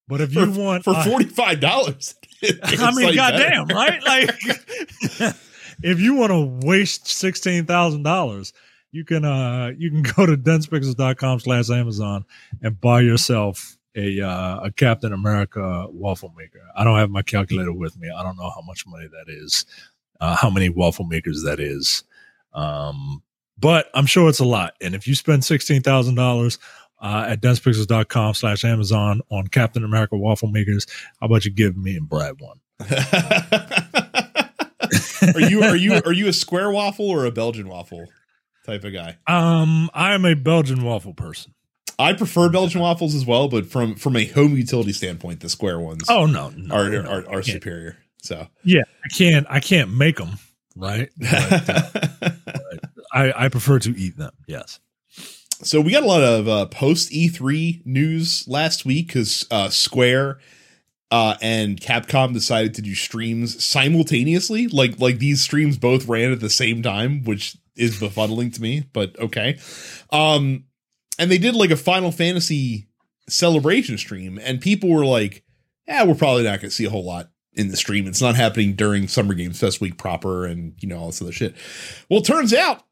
But 0.08 0.22
if 0.22 0.36
you 0.36 0.54
for, 0.54 0.62
want 0.62 0.84
for 0.84 0.94
forty 1.04 1.26
five 1.26 1.60
dollars. 1.60 2.16
I 2.44 2.94
mean, 2.94 3.16
goddamn, 3.16 3.68
right? 3.68 4.04
Like, 4.04 4.30
if 5.84 6.00
you 6.00 6.14
want 6.14 6.32
to 6.32 6.68
waste 6.68 7.08
sixteen 7.08 7.66
thousand 7.66 8.04
dollars, 8.04 8.54
you 8.92 9.04
can 9.04 9.26
uh 9.26 9.72
you 9.78 9.90
can 9.90 10.04
go 10.04 10.26
to 10.26 10.38
densepixels.com 10.38 11.40
slash 11.40 11.70
Amazon 11.70 12.26
and 12.62 12.80
buy 12.80 13.02
yourself 13.02 13.75
a 13.96 14.22
uh, 14.22 14.60
a 14.64 14.72
Captain 14.72 15.14
America 15.14 15.88
waffle 15.90 16.34
maker. 16.38 16.62
I 16.76 16.84
don't 16.84 16.98
have 16.98 17.10
my 17.10 17.22
calculator 17.22 17.74
with 17.74 17.98
me. 17.98 18.10
I 18.16 18.24
don't 18.24 18.38
know 18.38 18.50
how 18.50 18.62
much 18.62 18.86
money 18.86 19.08
that 19.08 19.32
is, 19.32 19.66
uh, 20.20 20.36
how 20.36 20.50
many 20.50 20.70
waffle 20.70 21.06
makers 21.06 21.44
that 21.44 21.60
is. 21.60 22.04
Um, 22.54 23.24
but 23.58 23.90
I'm 23.94 24.06
sure 24.06 24.30
it's 24.30 24.40
a 24.40 24.46
lot. 24.46 24.74
And 24.82 24.96
if 24.96 25.08
you 25.08 25.16
spend 25.16 25.46
sixteen 25.46 25.82
thousand 25.82 26.16
dollars 26.16 26.60
uh, 27.02 27.26
at 27.30 27.42
densepixels.com 27.42 28.34
slash 28.34 28.66
Amazon 28.66 29.22
on 29.30 29.48
Captain 29.48 29.84
America 29.84 30.18
waffle 30.18 30.50
makers, 30.50 30.86
how 31.20 31.28
about 31.28 31.46
you 31.46 31.52
give 31.52 31.78
me 31.78 31.96
and 31.96 32.10
Brad 32.10 32.36
one? 32.40 32.60
are 35.34 35.50
you 35.50 35.64
are 35.64 35.76
you 35.76 35.94
are 36.06 36.12
you 36.12 36.28
a 36.28 36.34
square 36.34 36.72
waffle 36.72 37.10
or 37.10 37.26
a 37.26 37.32
Belgian 37.32 37.70
waffle 37.70 38.06
type 38.66 38.84
of 38.84 38.94
guy? 38.94 39.18
Um, 39.28 39.90
I'm 39.94 40.26
a 40.26 40.34
Belgian 40.36 40.84
waffle 40.84 41.14
person. 41.14 41.54
I 41.98 42.14
prefer 42.14 42.50
Belgian 42.50 42.82
waffles 42.82 43.16
as 43.16 43.26
well, 43.26 43.48
but 43.48 43.66
from 43.66 43.96
from 43.96 44.16
a 44.16 44.26
home 44.26 44.56
utility 44.56 44.94
standpoint, 44.94 45.40
the 45.40 45.50
square 45.50 45.80
ones 45.80 46.04
oh 46.10 46.26
no, 46.26 46.50
no 46.50 46.76
are 46.76 46.90
no, 46.90 47.10
are, 47.10 47.30
are 47.30 47.44
superior. 47.44 47.98
So 48.22 48.48
yeah, 48.64 48.84
I 49.04 49.08
can't 49.16 49.48
I 49.50 49.60
can't 49.60 49.92
make 49.94 50.18
them 50.18 50.40
right. 50.76 51.10
But, 51.18 51.70
uh, 51.70 52.30
but 52.46 52.80
I 53.14 53.46
I 53.46 53.50
prefer 53.50 53.80
to 53.80 53.98
eat 53.98 54.18
them. 54.18 54.32
Yes. 54.48 54.80
So 55.62 55.80
we 55.80 55.92
got 55.92 56.04
a 56.04 56.08
lot 56.08 56.22
of 56.22 56.48
uh, 56.50 56.66
post 56.66 57.12
E3 57.12 57.86
news 57.86 58.46
last 58.48 58.84
week 58.86 59.08
because 59.08 59.48
uh, 59.50 59.70
Square 59.70 60.40
uh, 61.12 61.36
and 61.42 61.80
Capcom 61.80 62.34
decided 62.34 62.74
to 62.74 62.82
do 62.82 62.94
streams 62.94 63.64
simultaneously. 63.64 64.68
Like 64.68 65.00
like 65.00 65.20
these 65.20 65.42
streams 65.42 65.78
both 65.78 66.08
ran 66.08 66.32
at 66.32 66.42
the 66.42 66.50
same 66.50 66.84
time, 66.84 67.24
which 67.24 67.58
is 67.76 68.00
befuddling 68.00 68.54
to 68.56 68.62
me. 68.62 68.84
But 68.92 69.18
okay. 69.20 69.60
Um, 70.12 70.66
and 71.18 71.32
they 71.32 71.38
did 71.38 71.56
like 71.56 71.72
a 71.72 71.78
Final 71.78 72.12
Fantasy 72.12 72.88
celebration 73.28 73.98
stream, 73.98 74.40
and 74.42 74.62
people 74.62 74.90
were 74.90 75.06
like, 75.06 75.44
"Yeah, 75.88 76.04
we're 76.04 76.16
probably 76.16 76.44
not 76.44 76.60
going 76.60 76.70
to 76.70 76.76
see 76.76 76.86
a 76.86 76.90
whole 76.90 77.06
lot 77.06 77.30
in 77.54 77.70
the 77.70 77.78
stream. 77.78 78.08
It's 78.08 78.22
not 78.22 78.36
happening 78.36 78.74
during 78.74 79.08
Summer 79.08 79.34
Games 79.34 79.60
Fest 79.60 79.82
week 79.82 79.98
proper, 79.98 80.46
and 80.46 80.76
you 80.80 80.88
know 80.88 81.00
all 81.00 81.08
this 81.08 81.22
other 81.22 81.32
shit." 81.32 81.56
Well, 82.10 82.22
turns 82.22 82.54
out 82.54 82.84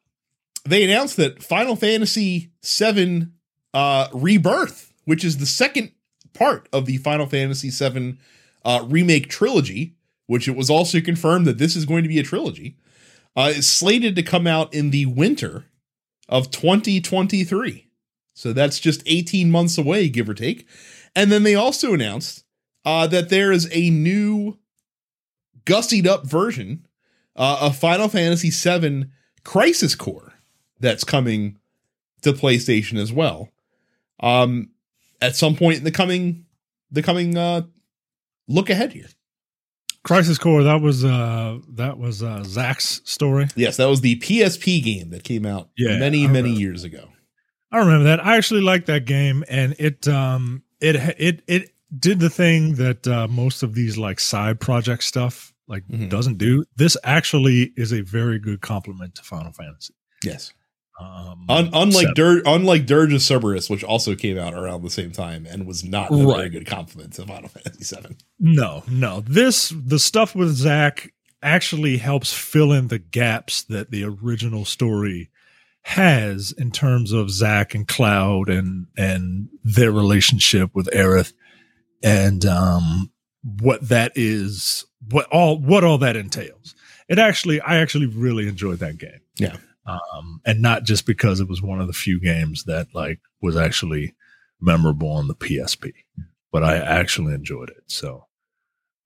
they 0.65 0.83
announced 0.83 1.17
that 1.17 1.43
Final 1.43 1.75
Fantasy 1.75 2.51
VII 2.63 3.27
uh, 3.73 4.07
Rebirth, 4.13 4.93
which 5.05 5.23
is 5.23 5.38
the 5.38 5.45
second 5.45 5.91
part 6.33 6.67
of 6.73 6.86
the 6.86 6.97
Final 6.97 7.25
Fantasy 7.25 7.69
VII 7.69 8.17
uh, 8.65 8.86
remake 8.88 9.29
trilogy, 9.29 9.95
which 10.27 10.47
it 10.47 10.55
was 10.55 10.69
also 10.69 11.01
confirmed 11.01 11.45
that 11.47 11.57
this 11.57 11.75
is 11.75 11.86
going 11.86 12.03
to 12.03 12.09
be 12.09 12.19
a 12.19 12.23
trilogy, 12.23 12.77
uh, 13.36 13.51
is 13.55 13.67
slated 13.67 14.15
to 14.15 14.23
come 14.23 14.47
out 14.47 14.73
in 14.73 14.91
the 14.91 15.05
winter 15.05 15.65
of 16.29 16.51
2023. 16.51 17.89
So 18.33 18.53
that's 18.53 18.79
just 18.79 19.03
18 19.05 19.51
months 19.51 19.77
away, 19.77 20.09
give 20.09 20.27
or 20.29 20.33
take. 20.33 20.67
And 21.15 21.31
then 21.31 21.43
they 21.43 21.55
also 21.55 21.93
announced 21.93 22.43
uh, 22.85 23.07
that 23.07 23.29
there 23.29 23.51
is 23.51 23.69
a 23.71 23.89
new 23.89 24.57
gussied 25.65 26.07
up 26.07 26.25
version 26.25 26.87
uh, 27.35 27.57
of 27.61 27.77
Final 27.77 28.07
Fantasy 28.07 28.49
VII 28.49 29.05
Crisis 29.43 29.95
Core 29.95 30.33
that's 30.79 31.03
coming 31.03 31.57
to 32.21 32.33
PlayStation 32.33 32.97
as 32.97 33.13
well. 33.13 33.49
Um, 34.19 34.69
at 35.21 35.35
some 35.35 35.55
point 35.55 35.79
in 35.79 35.83
the 35.83 35.91
coming 35.91 36.45
the 36.91 37.01
coming 37.01 37.37
uh 37.37 37.61
look 38.47 38.69
ahead 38.69 38.93
here. 38.93 39.07
Crisis 40.03 40.37
Core, 40.37 40.63
that 40.63 40.81
was 40.81 41.05
uh 41.05 41.59
that 41.69 41.97
was 41.97 42.21
uh 42.21 42.43
Zack's 42.43 43.01
story. 43.05 43.47
Yes, 43.55 43.77
that 43.77 43.85
was 43.85 44.01
the 44.01 44.19
PSP 44.19 44.83
game 44.83 45.09
that 45.11 45.23
came 45.23 45.45
out 45.45 45.69
Yeah, 45.77 45.97
many, 45.97 46.27
many 46.27 46.51
years 46.51 46.83
ago. 46.83 47.09
I 47.73 47.79
remember 47.79 48.05
that. 48.05 48.25
I 48.25 48.38
actually 48.38 48.62
liked 48.62 48.86
that 48.88 49.05
game, 49.05 49.43
and 49.49 49.75
it 49.79 50.07
um 50.07 50.63
it 50.79 50.95
it 51.19 51.41
it 51.47 51.69
did 51.97 52.19
the 52.19 52.29
thing 52.29 52.75
that 52.75 53.07
uh, 53.07 53.27
most 53.27 53.63
of 53.63 53.73
these 53.75 53.97
like 53.97 54.19
side 54.19 54.59
project 54.59 55.03
stuff 55.03 55.53
like 55.67 55.88
Mhm. 55.88 56.09
doesn't 56.09 56.38
do. 56.38 56.65
This 56.75 56.95
actually 57.03 57.71
is 57.75 57.91
a 57.91 58.01
very 58.01 58.39
good 58.39 58.62
compliment 58.62 59.15
to 59.15 59.23
Final 59.23 59.51
Fantasy. 59.53 59.93
Yes. 60.23 60.53
Um, 60.99 61.45
Un- 61.49 61.69
unlike 61.73 62.13
Dir- 62.15 62.43
unlike 62.45 62.86
Dirge 62.86 63.13
of 63.13 63.21
Cerberus, 63.21 63.69
which 63.69 63.83
also 63.83 64.13
came 64.15 64.38
out 64.38 64.53
around 64.53 64.83
the 64.83 64.89
same 64.91 65.12
time 65.12 65.47
and 65.49 65.65
was 65.65 65.83
not 65.83 66.12
a 66.12 66.17
very 66.17 66.49
good 66.49 66.67
compliment 66.67 67.13
to 67.13 67.25
Final 67.25 67.49
Fantasy 67.63 67.95
VII. 67.95 68.15
no, 68.39 68.83
no, 68.88 69.21
this 69.21 69.73
the 69.75 69.97
stuff 69.99 70.36
with 70.36 70.49
Zack 70.53 71.12
actually 71.41 71.97
helps 71.97 72.31
fill 72.31 72.71
in 72.71 72.88
the 72.89 72.99
gaps 72.99 73.63
that 73.63 73.89
the 73.91 74.03
original 74.03 74.65
story 74.65 75.29
has 75.83 76.53
in 76.57 76.71
terms 76.71 77.11
of 77.11 77.29
Zack 77.29 77.75
and 77.75 77.87
Cloud 77.87 78.49
and 78.49 78.87
and 78.97 79.49
their 79.63 79.91
relationship 79.91 80.71
with 80.73 80.87
Aerith 80.93 81.33
and 82.01 82.45
um 82.45 83.11
what 83.59 83.87
that 83.89 84.13
is 84.15 84.85
what 85.11 85.27
all 85.27 85.57
what 85.57 85.83
all 85.83 85.97
that 85.99 86.15
entails. 86.15 86.73
It 87.09 87.19
actually 87.19 87.59
I 87.61 87.77
actually 87.77 88.07
really 88.07 88.47
enjoyed 88.47 88.79
that 88.79 88.97
game. 88.97 89.19
Yeah. 89.37 89.57
Um 89.85 90.41
and 90.45 90.61
not 90.61 90.83
just 90.83 91.05
because 91.05 91.41
it 91.41 91.49
was 91.49 91.61
one 91.61 91.81
of 91.81 91.87
the 91.87 91.93
few 91.93 92.19
games 92.19 92.63
that 92.63 92.87
like 92.93 93.19
was 93.41 93.57
actually 93.57 94.15
memorable 94.61 95.11
on 95.11 95.27
the 95.27 95.35
PSP, 95.35 95.91
but 96.51 96.63
I 96.63 96.77
actually 96.77 97.33
enjoyed 97.33 97.69
it. 97.69 97.83
So 97.87 98.25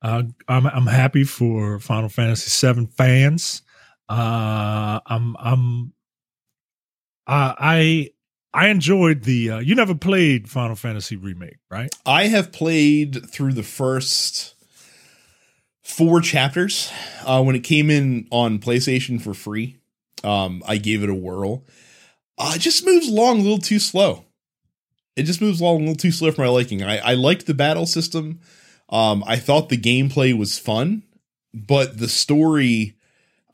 uh, 0.01 0.23
I'm 0.47 0.67
I'm 0.67 0.85
happy 0.85 1.23
for 1.23 1.79
Final 1.79 2.09
Fantasy 2.09 2.71
VII 2.73 2.87
fans. 2.97 3.63
Uh, 4.07 4.99
I'm 5.05 5.35
I'm 5.39 5.93
uh, 7.27 7.53
I 7.57 8.11
I 8.53 8.69
enjoyed 8.69 9.23
the. 9.23 9.51
Uh, 9.51 9.59
you 9.59 9.75
never 9.75 9.93
played 9.93 10.49
Final 10.49 10.75
Fantasy 10.75 11.15
remake, 11.15 11.57
right? 11.69 11.93
I 12.05 12.27
have 12.27 12.51
played 12.51 13.29
through 13.29 13.53
the 13.53 13.63
first 13.63 14.55
four 15.83 16.21
chapters 16.21 16.91
uh, 17.25 17.41
when 17.43 17.55
it 17.55 17.63
came 17.63 17.89
in 17.89 18.27
on 18.31 18.59
PlayStation 18.59 19.21
for 19.21 19.33
free. 19.33 19.77
Um, 20.23 20.63
I 20.67 20.77
gave 20.77 21.03
it 21.03 21.09
a 21.09 21.13
whirl. 21.13 21.65
Uh, 22.37 22.53
it 22.55 22.59
just 22.59 22.85
moves 22.85 23.07
along 23.07 23.39
a 23.39 23.43
little 23.43 23.57
too 23.57 23.79
slow. 23.79 24.25
It 25.15 25.23
just 25.23 25.41
moves 25.41 25.59
along 25.61 25.77
a 25.77 25.79
little 25.79 25.95
too 25.95 26.11
slow 26.11 26.31
for 26.31 26.41
my 26.41 26.47
liking. 26.47 26.83
I, 26.83 26.97
I 26.97 27.13
liked 27.13 27.47
the 27.47 27.53
battle 27.53 27.85
system. 27.85 28.39
Um, 28.89 29.23
I 29.25 29.37
thought 29.37 29.69
the 29.69 29.77
gameplay 29.77 30.37
was 30.37 30.59
fun, 30.59 31.03
but 31.53 31.97
the 31.97 32.07
story 32.07 32.95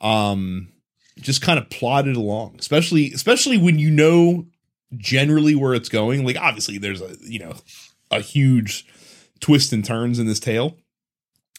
um, 0.01 0.72
just 1.19 1.41
kind 1.41 1.59
of 1.59 1.69
plodded 1.69 2.15
along, 2.15 2.55
especially 2.59 3.11
especially 3.13 3.57
when 3.57 3.79
you 3.79 3.91
know 3.91 4.45
generally 4.97 5.55
where 5.55 5.73
it's 5.73 5.89
going. 5.89 6.25
Like 6.25 6.37
obviously 6.37 6.77
there's 6.77 7.01
a 7.01 7.15
you 7.21 7.39
know 7.39 7.53
a 8.11 8.19
huge 8.19 8.85
twist 9.39 9.73
and 9.73 9.83
turns 9.83 10.19
in 10.19 10.27
this 10.27 10.39
tale. 10.39 10.77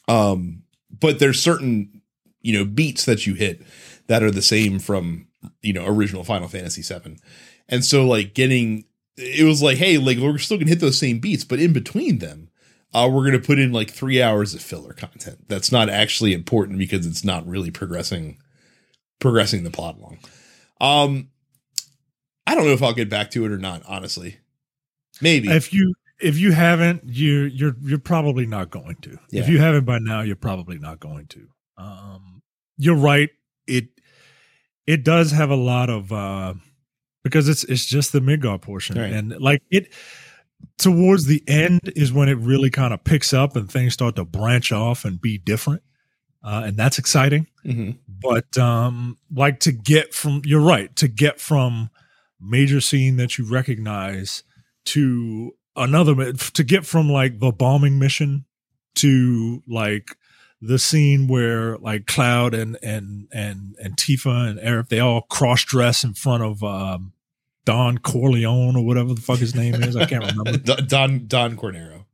Um, 0.09 0.63
but 0.91 1.19
there's 1.19 1.41
certain 1.41 2.03
you 2.41 2.59
know 2.59 2.65
beats 2.65 3.05
that 3.05 3.27
you 3.27 3.35
hit 3.35 3.63
that 4.07 4.23
are 4.23 4.31
the 4.31 4.43
same 4.43 4.79
from 4.79 5.29
you 5.63 5.73
know 5.73 5.87
original 5.87 6.25
Final 6.25 6.49
Fantasy 6.49 6.83
VII, 6.83 7.19
and 7.69 7.85
so 7.85 8.07
like 8.07 8.35
getting 8.35 8.85
it 9.17 9.45
was 9.45 9.63
like 9.63 9.79
hey 9.79 9.99
like 9.99 10.19
we're 10.19 10.39
still 10.39 10.59
gonna 10.59 10.71
hit 10.71 10.81
those 10.81 10.99
same 10.99 11.19
beats, 11.19 11.45
but 11.45 11.61
in 11.61 11.73
between 11.73 12.19
them. 12.19 12.49
Uh, 12.93 13.09
we're 13.13 13.25
gonna 13.25 13.41
put 13.41 13.59
in 13.59 13.73
like 13.73 13.91
three 13.91 14.23
hours 14.23 14.55
of 14.55 14.63
filler 14.63 14.93
content. 14.93 15.49
That's 15.49 15.73
not 15.73 15.89
actually 15.89 16.33
important 16.33 16.79
because 16.79 17.09
it's 17.09 17.25
not 17.25 17.45
really 17.45 17.73
progressing, 17.73 18.39
progressing 19.21 19.65
the 19.65 19.71
plot 19.71 19.97
along. 19.97 20.19
Um, 20.81 21.29
I 22.47 22.55
don't 22.55 22.65
know 22.65 22.73
if 22.73 22.83
I'll 22.83 22.93
get 22.95 23.09
back 23.09 23.31
to 23.33 23.45
it 23.45 23.51
or 23.53 23.59
not. 23.59 23.83
Honestly, 23.87 24.39
maybe. 25.21 25.49
If 25.49 25.73
you 25.73 25.95
if 26.21 26.39
you 26.39 26.53
haven't, 26.53 27.03
you 27.05 27.43
you're 27.45 27.75
you're 27.83 27.99
probably 27.99 28.47
not 28.47 28.71
going 28.71 28.97
to. 29.03 29.19
Yeah. 29.31 29.43
If 29.43 29.49
you 29.49 29.59
haven't 29.59 29.85
by 29.85 29.99
now, 29.99 30.21
you're 30.21 30.37
probably 30.37 30.79
not 30.79 31.01
going 31.01 31.27
to. 31.29 31.49
Um, 31.79 32.43
you're 32.77 32.97
right. 32.97 33.31
It 33.67 33.89
it 34.87 35.05
does 35.05 35.31
have 35.33 35.51
a 35.51 35.57
lot 35.57 35.89
of 35.91 36.13
uh 36.13 36.55
because 37.23 37.49
it's 37.49 37.65
it's 37.65 37.87
just 37.87 38.13
the 38.13 38.21
Midgar 38.21 38.61
portion, 38.61 38.99
Right. 38.99 39.13
and 39.13 39.39
like 39.41 39.63
it 39.71 39.93
towards 40.79 41.25
the 41.27 41.43
end 41.49 41.81
is 41.97 42.13
when 42.13 42.29
it 42.29 42.37
really 42.39 42.71
kind 42.71 42.93
of 42.93 43.03
picks 43.05 43.33
up 43.33 43.57
and 43.57 43.71
things 43.71 43.95
start 43.95 44.17
to 44.17 44.25
branch 44.25 44.73
off 44.73 45.05
and 45.05 45.21
be 45.21 45.39
different, 45.39 45.83
uh, 46.45 46.63
and 46.67 46.77
that's 46.77 46.99
exciting. 46.99 47.47
Mhm. 47.65 47.97
but 48.09 48.57
um 48.59 49.17
like 49.35 49.59
to 49.61 49.73
get 49.73 50.13
from 50.15 50.43
you're 50.45 50.61
right 50.61 50.95
to 50.97 51.09
get 51.09 51.41
from 51.41 51.89
major 52.41 52.81
scene 52.81 53.17
that 53.17 53.39
you 53.39 53.51
recognize 53.51 54.43
to 54.85 55.53
another 55.75 56.33
to 56.35 56.63
get 56.63 56.85
from 56.85 57.09
like 57.09 57.41
the 57.41 57.51
bombing 57.51 57.99
mission 57.99 58.45
to 58.97 59.63
like 59.67 60.17
the 60.61 60.79
scene 60.79 61.27
where 61.27 61.79
like 61.79 62.07
cloud 62.07 62.53
and 62.55 62.77
and 62.83 63.29
and 63.33 63.75
and 63.83 63.97
tifa 63.97 64.49
and 64.49 64.59
aerith 64.61 64.89
they 64.89 65.01
all 65.01 65.23
cross 65.23 65.65
dress 65.65 66.05
in 66.05 66.13
front 66.15 66.43
of 66.43 66.63
um 66.63 67.13
don 67.65 67.97
corleone 67.99 68.77
or 68.77 68.85
whatever 68.85 69.15
the 69.15 69.21
fuck 69.23 69.39
his 69.39 69.55
name 69.55 69.75
is 69.83 69.97
i 69.97 70.05
can't 70.05 70.25
remember 70.25 70.59
Don 70.83 71.27
Don 71.27 71.57
Corneo. 71.57 72.05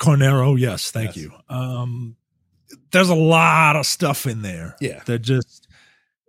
corneo 0.00 0.58
yes 0.58 0.90
thank 0.90 1.16
Yes. 1.16 1.24
you 1.24 1.32
um 1.48 2.16
there's 2.92 3.08
a 3.10 3.14
lot 3.14 3.76
of 3.76 3.86
stuff 3.86 4.26
in 4.26 4.42
there 4.42 4.76
Yeah. 4.80 5.02
that 5.06 5.20
just 5.20 5.66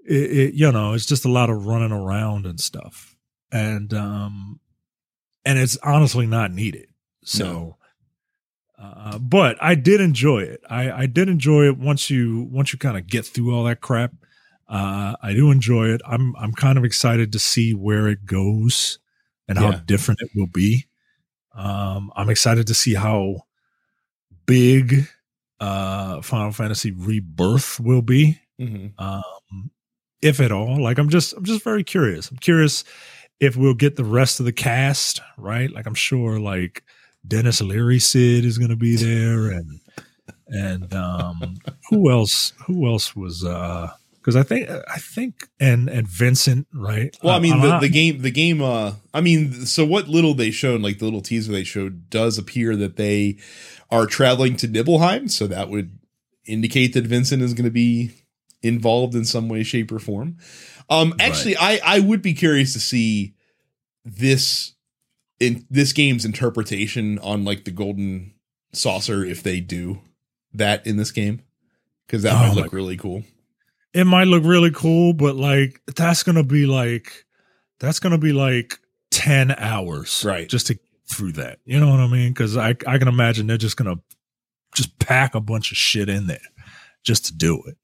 it, 0.05 0.31
it, 0.31 0.53
you 0.55 0.71
know, 0.71 0.93
it's 0.93 1.05
just 1.05 1.25
a 1.25 1.29
lot 1.31 1.49
of 1.49 1.65
running 1.65 1.91
around 1.91 2.45
and 2.45 2.59
stuff, 2.59 3.15
and 3.51 3.93
um, 3.93 4.59
and 5.45 5.59
it's 5.59 5.77
honestly 5.77 6.25
not 6.25 6.51
needed. 6.51 6.87
So, 7.23 7.77
No. 8.79 8.83
uh, 8.83 9.17
but 9.19 9.57
I 9.61 9.75
did 9.75 10.01
enjoy 10.01 10.39
it. 10.39 10.61
I 10.69 10.91
I 10.91 11.05
did 11.05 11.29
enjoy 11.29 11.65
it 11.67 11.77
once 11.77 12.09
you 12.09 12.47
once 12.51 12.73
you 12.73 12.79
kind 12.79 12.97
of 12.97 13.05
get 13.07 13.25
through 13.27 13.53
all 13.53 13.63
that 13.65 13.81
crap. 13.81 14.11
Uh, 14.67 15.15
I 15.21 15.33
do 15.33 15.51
enjoy 15.51 15.89
it. 15.89 16.01
I'm 16.07 16.35
I'm 16.35 16.53
kind 16.53 16.77
of 16.79 16.83
excited 16.85 17.31
to 17.33 17.39
see 17.39 17.73
where 17.73 18.07
it 18.07 18.25
goes 18.25 18.97
and 19.47 19.57
how 19.59 19.71
different 19.71 20.21
it 20.21 20.29
will 20.35 20.47
be. 20.47 20.87
Um, 21.53 22.11
I'm 22.15 22.29
excited 22.29 22.65
to 22.67 22.73
see 22.73 22.93
how 22.95 23.41
big 24.45 25.07
uh 25.61 26.21
Final 26.21 26.51
Fantasy 26.51 26.91
Rebirth 26.91 27.79
will 27.79 28.01
be 28.01 28.37
Mhm. 28.59 28.91
um, 28.99 29.71
if 30.21 30.39
at 30.41 30.51
all. 30.51 30.81
Like 30.81 30.97
I'm 30.97 31.09
just 31.09 31.33
I'm 31.33 31.45
just 31.45 31.63
very 31.63 31.83
curious. 31.83 32.29
I'm 32.29 32.37
curious 32.37 32.83
if 33.39 33.55
we'll 33.55 33.73
get 33.73 33.95
the 33.95 34.03
rest 34.03 34.39
of 34.39 34.45
the 34.45 34.51
cast 34.53 35.21
right. 35.37 35.71
Like 35.71 35.85
I'm 35.87 35.93
sure 35.95 36.39
like 36.39 36.83
Denis 37.27 37.61
Leary 37.61 37.99
Cid 37.99 38.43
is 38.45 38.57
going 38.57 38.69
to 38.71 38.75
be 38.75 38.95
there, 38.97 39.51
and 39.51 39.79
and 40.47 40.93
um, 40.93 41.55
who 41.89 42.09
else? 42.11 42.53
Who 42.67 42.85
else 42.87 43.15
was? 43.15 43.43
uh 43.45 43.91
Because 44.21 44.35
I 44.35 44.43
think 44.43 44.69
I 44.69 44.99
think 44.99 45.49
and 45.59 45.89
and 45.89 46.07
Vincent 46.07 46.67
right. 46.73 47.17
Well, 47.23 47.33
I 47.33 47.37
Uh, 47.37 47.39
mean, 47.41 47.53
I'm 47.53 47.61
the, 47.61 47.79
the 47.79 47.89
game, 47.89 48.21
the 48.21 48.29
game. 48.31 48.61
Uh, 48.61 48.93
I 49.13 49.21
mean, 49.21 49.65
so 49.65 49.83
what 49.85 50.07
little 50.07 50.35
they 50.35 50.51
showed, 50.51 50.81
like 50.81 50.99
the 50.99 51.05
little 51.05 51.21
teaser 51.21 51.51
they 51.51 51.63
showed, 51.63 52.09
does 52.09 52.37
appear 52.37 52.75
that 52.75 52.97
they 52.97 53.37
are 53.89 54.05
traveling 54.05 54.55
to 54.57 54.67
Nibelheim. 54.67 55.27
So 55.27 55.47
that 55.47 55.69
would 55.69 55.97
indicate 56.45 56.93
that 56.93 57.05
Vincent 57.07 57.41
is 57.41 57.53
going 57.55 57.65
to 57.65 57.71
be 57.71 58.11
involved 58.61 59.15
in 59.15 59.25
some 59.25 59.49
way, 59.49 59.63
shape, 59.63 59.91
or 59.91 59.97
form. 59.99 60.37
Um, 60.89 61.15
actually, 61.19 61.57
I 61.57 61.79
I 61.83 61.99
would 61.99 62.21
be 62.21 62.33
curious 62.35 62.73
to 62.73 62.79
see 62.79 63.33
this 64.05 64.73
in 65.39 65.65
this 65.69 65.93
game's 65.93 66.25
interpretation 66.25 67.17
on 67.19 67.43
like 67.43 67.65
the 67.65 67.71
golden 67.71 68.33
saucer 68.73 69.25
if 69.25 69.41
they 69.41 69.59
do 69.59 70.01
that 70.53 70.85
in 70.85 70.97
this 70.97 71.11
game 71.11 71.41
because 72.05 72.21
that 72.23 72.33
Oh, 72.33 72.47
might 72.47 72.55
look 72.55 72.73
really 72.73 72.97
cool. 72.97 73.23
It 73.93 74.05
might 74.05 74.27
look 74.27 74.43
really 74.43 74.71
cool, 74.71 75.13
but 75.13 75.35
like 75.35 75.81
that's 75.95 76.23
gonna 76.23 76.43
be 76.43 76.65
like 76.65 77.25
that's 77.79 77.99
gonna 77.99 78.17
be 78.17 78.31
like 78.33 78.79
ten 79.11 79.51
hours, 79.51 80.23
Right. 80.25 80.47
Just 80.47 80.67
to 80.67 80.75
get 80.75 80.83
through 81.09 81.33
that, 81.33 81.59
you 81.65 81.79
know 81.79 81.89
what 81.89 81.99
I 81.99 82.07
mean? 82.07 82.31
Because 82.33 82.55
I 82.57 82.69
I 82.87 82.97
can 82.97 83.07
imagine 83.07 83.47
they're 83.47 83.57
just 83.57 83.77
gonna 83.77 83.95
just 84.75 84.97
pack 84.99 85.35
a 85.35 85.41
bunch 85.41 85.71
of 85.71 85.77
shit 85.77 86.07
in 86.09 86.27
there 86.27 86.39
just 87.03 87.25
to 87.25 87.33
do 87.35 87.61
it, 87.67 87.77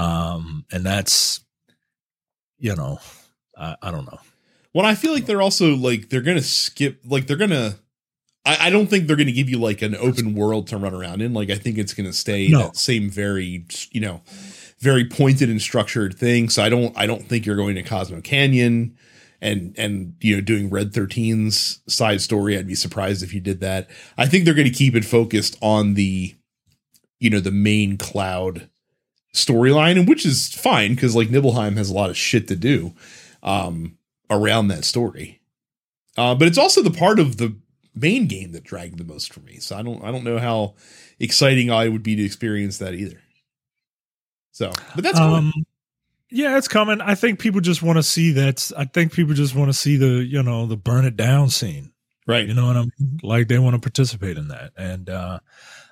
um, 0.00 0.64
and 0.72 0.84
that's 0.84 1.40
you 2.58 2.74
know 2.74 2.98
I, 3.56 3.76
I 3.82 3.90
don't 3.90 4.06
know. 4.06 4.18
Well, 4.74 4.86
I 4.86 4.94
feel 4.94 5.12
like 5.12 5.26
they're 5.26 5.42
also 5.42 5.74
like 5.76 6.08
they're 6.08 6.20
gonna 6.22 6.42
skip 6.42 7.00
like 7.04 7.26
they're 7.26 7.36
gonna. 7.36 7.76
I, 8.44 8.68
I 8.68 8.70
don't 8.70 8.86
think 8.86 9.06
they're 9.06 9.16
gonna 9.16 9.32
give 9.32 9.50
you 9.50 9.58
like 9.58 9.82
an 9.82 9.94
open 9.96 10.34
world 10.34 10.68
to 10.68 10.76
run 10.76 10.94
around 10.94 11.20
in. 11.20 11.34
Like 11.34 11.50
I 11.50 11.56
think 11.56 11.78
it's 11.78 11.94
gonna 11.94 12.12
stay 12.12 12.48
No. 12.48 12.58
that 12.60 12.76
same 12.76 13.10
very 13.10 13.64
you 13.90 14.00
know 14.00 14.22
very 14.78 15.04
pointed 15.04 15.48
and 15.48 15.60
structured 15.60 16.14
thing. 16.14 16.48
So 16.48 16.62
I 16.62 16.68
don't 16.68 16.96
I 16.96 17.06
don't 17.06 17.26
think 17.26 17.46
you're 17.46 17.56
going 17.56 17.76
to 17.76 17.82
Cosmo 17.82 18.20
Canyon 18.20 18.96
and 19.40 19.74
and 19.78 20.14
you 20.20 20.36
know 20.36 20.40
doing 20.40 20.70
Red 20.70 20.92
13's 20.92 21.80
side 21.88 22.20
story. 22.20 22.56
I'd 22.56 22.66
be 22.66 22.74
surprised 22.74 23.22
if 23.22 23.32
you 23.32 23.40
did 23.40 23.60
that. 23.60 23.88
I 24.16 24.26
think 24.26 24.44
they're 24.44 24.54
going 24.54 24.70
to 24.70 24.72
keep 24.72 24.94
it 24.94 25.04
focused 25.04 25.56
on 25.60 25.94
the 25.94 26.34
you 27.18 27.30
know 27.30 27.40
the 27.40 27.50
main 27.50 27.96
cloud 27.96 28.68
storyline, 29.34 29.98
and 29.98 30.08
which 30.08 30.24
is 30.26 30.48
fine 30.54 30.94
because 30.94 31.16
like 31.16 31.30
Nibelheim 31.30 31.76
has 31.76 31.90
a 31.90 31.94
lot 31.94 32.10
of 32.10 32.16
shit 32.16 32.48
to 32.48 32.56
do 32.56 32.94
um, 33.42 33.98
around 34.30 34.68
that 34.68 34.84
story. 34.84 35.40
Uh, 36.16 36.34
but 36.34 36.48
it's 36.48 36.58
also 36.58 36.82
the 36.82 36.90
part 36.90 37.18
of 37.18 37.36
the 37.36 37.54
main 37.94 38.26
game 38.26 38.52
that 38.52 38.64
dragged 38.64 38.98
the 38.98 39.04
most 39.04 39.32
for 39.32 39.40
me. 39.40 39.58
So 39.58 39.76
I 39.76 39.82
don't 39.82 40.02
I 40.04 40.10
don't 40.10 40.24
know 40.24 40.38
how 40.38 40.74
exciting 41.18 41.70
I 41.70 41.88
would 41.88 42.02
be 42.02 42.16
to 42.16 42.24
experience 42.24 42.78
that 42.78 42.94
either. 42.94 43.20
So, 44.56 44.72
but 44.94 45.04
that's 45.04 45.18
cool. 45.18 45.34
um, 45.34 45.52
yeah, 46.30 46.56
it's 46.56 46.66
coming. 46.66 47.02
I 47.02 47.14
think 47.14 47.40
people 47.40 47.60
just 47.60 47.82
want 47.82 47.98
to 47.98 48.02
see 48.02 48.32
that. 48.32 48.72
I 48.74 48.86
think 48.86 49.12
people 49.12 49.34
just 49.34 49.54
want 49.54 49.68
to 49.68 49.74
see 49.74 49.98
the 49.98 50.24
you 50.24 50.42
know 50.42 50.64
the 50.64 50.78
burn 50.78 51.04
it 51.04 51.14
down 51.14 51.50
scene. 51.50 51.92
right. 52.26 52.48
You 52.48 52.54
know 52.54 52.64
what 52.64 52.76
I 52.78 52.80
mean? 52.80 53.20
Like 53.22 53.48
they 53.48 53.58
want 53.58 53.74
to 53.74 53.80
participate 53.82 54.38
in 54.38 54.48
that. 54.48 54.72
And 54.74 55.10
uh 55.10 55.40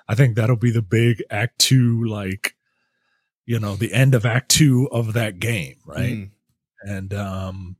I 0.09 0.15
think 0.15 0.35
that'll 0.35 0.55
be 0.55 0.71
the 0.71 0.81
big 0.81 1.21
act 1.29 1.59
two, 1.59 2.05
like, 2.05 2.55
you 3.45 3.59
know, 3.59 3.75
the 3.75 3.93
end 3.93 4.15
of 4.15 4.25
act 4.25 4.49
two 4.49 4.89
of 4.91 5.13
that 5.13 5.37
game, 5.37 5.75
right? 5.85 6.13
Mm. 6.13 6.29
And 6.81 7.13
um 7.13 7.75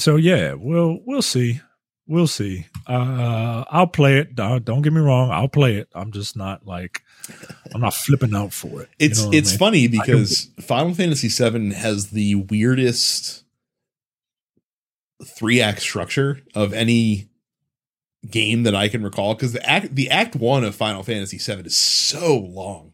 so 0.00 0.16
yeah, 0.16 0.54
we'll 0.54 0.98
we'll 1.06 1.22
see. 1.22 1.60
We'll 2.08 2.26
see. 2.26 2.66
Uh 2.86 3.64
I'll 3.68 3.86
play 3.86 4.18
it. 4.18 4.34
Don't 4.34 4.64
don't 4.64 4.82
get 4.82 4.92
me 4.94 5.00
wrong, 5.00 5.30
I'll 5.30 5.46
play 5.48 5.76
it. 5.76 5.88
I'm 5.94 6.10
just 6.10 6.36
not 6.36 6.66
like 6.66 7.02
I'm 7.74 7.82
not 7.82 7.92
flipping 7.94 8.34
out 8.34 8.52
for 8.54 8.82
it. 8.82 8.88
You 8.98 9.06
It's 9.06 9.20
know 9.20 9.26
what 9.26 9.34
I 9.34 9.38
it's 9.38 9.50
mean? 9.50 9.58
funny 9.58 9.88
because 9.88 10.50
Final 10.60 10.94
Fantasy 10.94 11.28
VII 11.28 11.74
has 11.74 12.10
the 12.10 12.34
weirdest 12.36 13.44
three 15.24 15.60
act 15.60 15.80
structure 15.82 16.40
of 16.54 16.72
any 16.72 17.28
game 18.30 18.62
that 18.62 18.74
I 18.74 18.88
can 18.88 19.02
recall. 19.02 19.34
Because 19.34 19.52
the 19.52 19.68
act 19.68 19.94
the 19.94 20.08
act 20.08 20.34
one 20.34 20.64
of 20.64 20.74
Final 20.74 21.02
Fantasy 21.02 21.36
VII 21.38 21.66
is 21.66 21.76
so 21.76 22.38
long, 22.38 22.92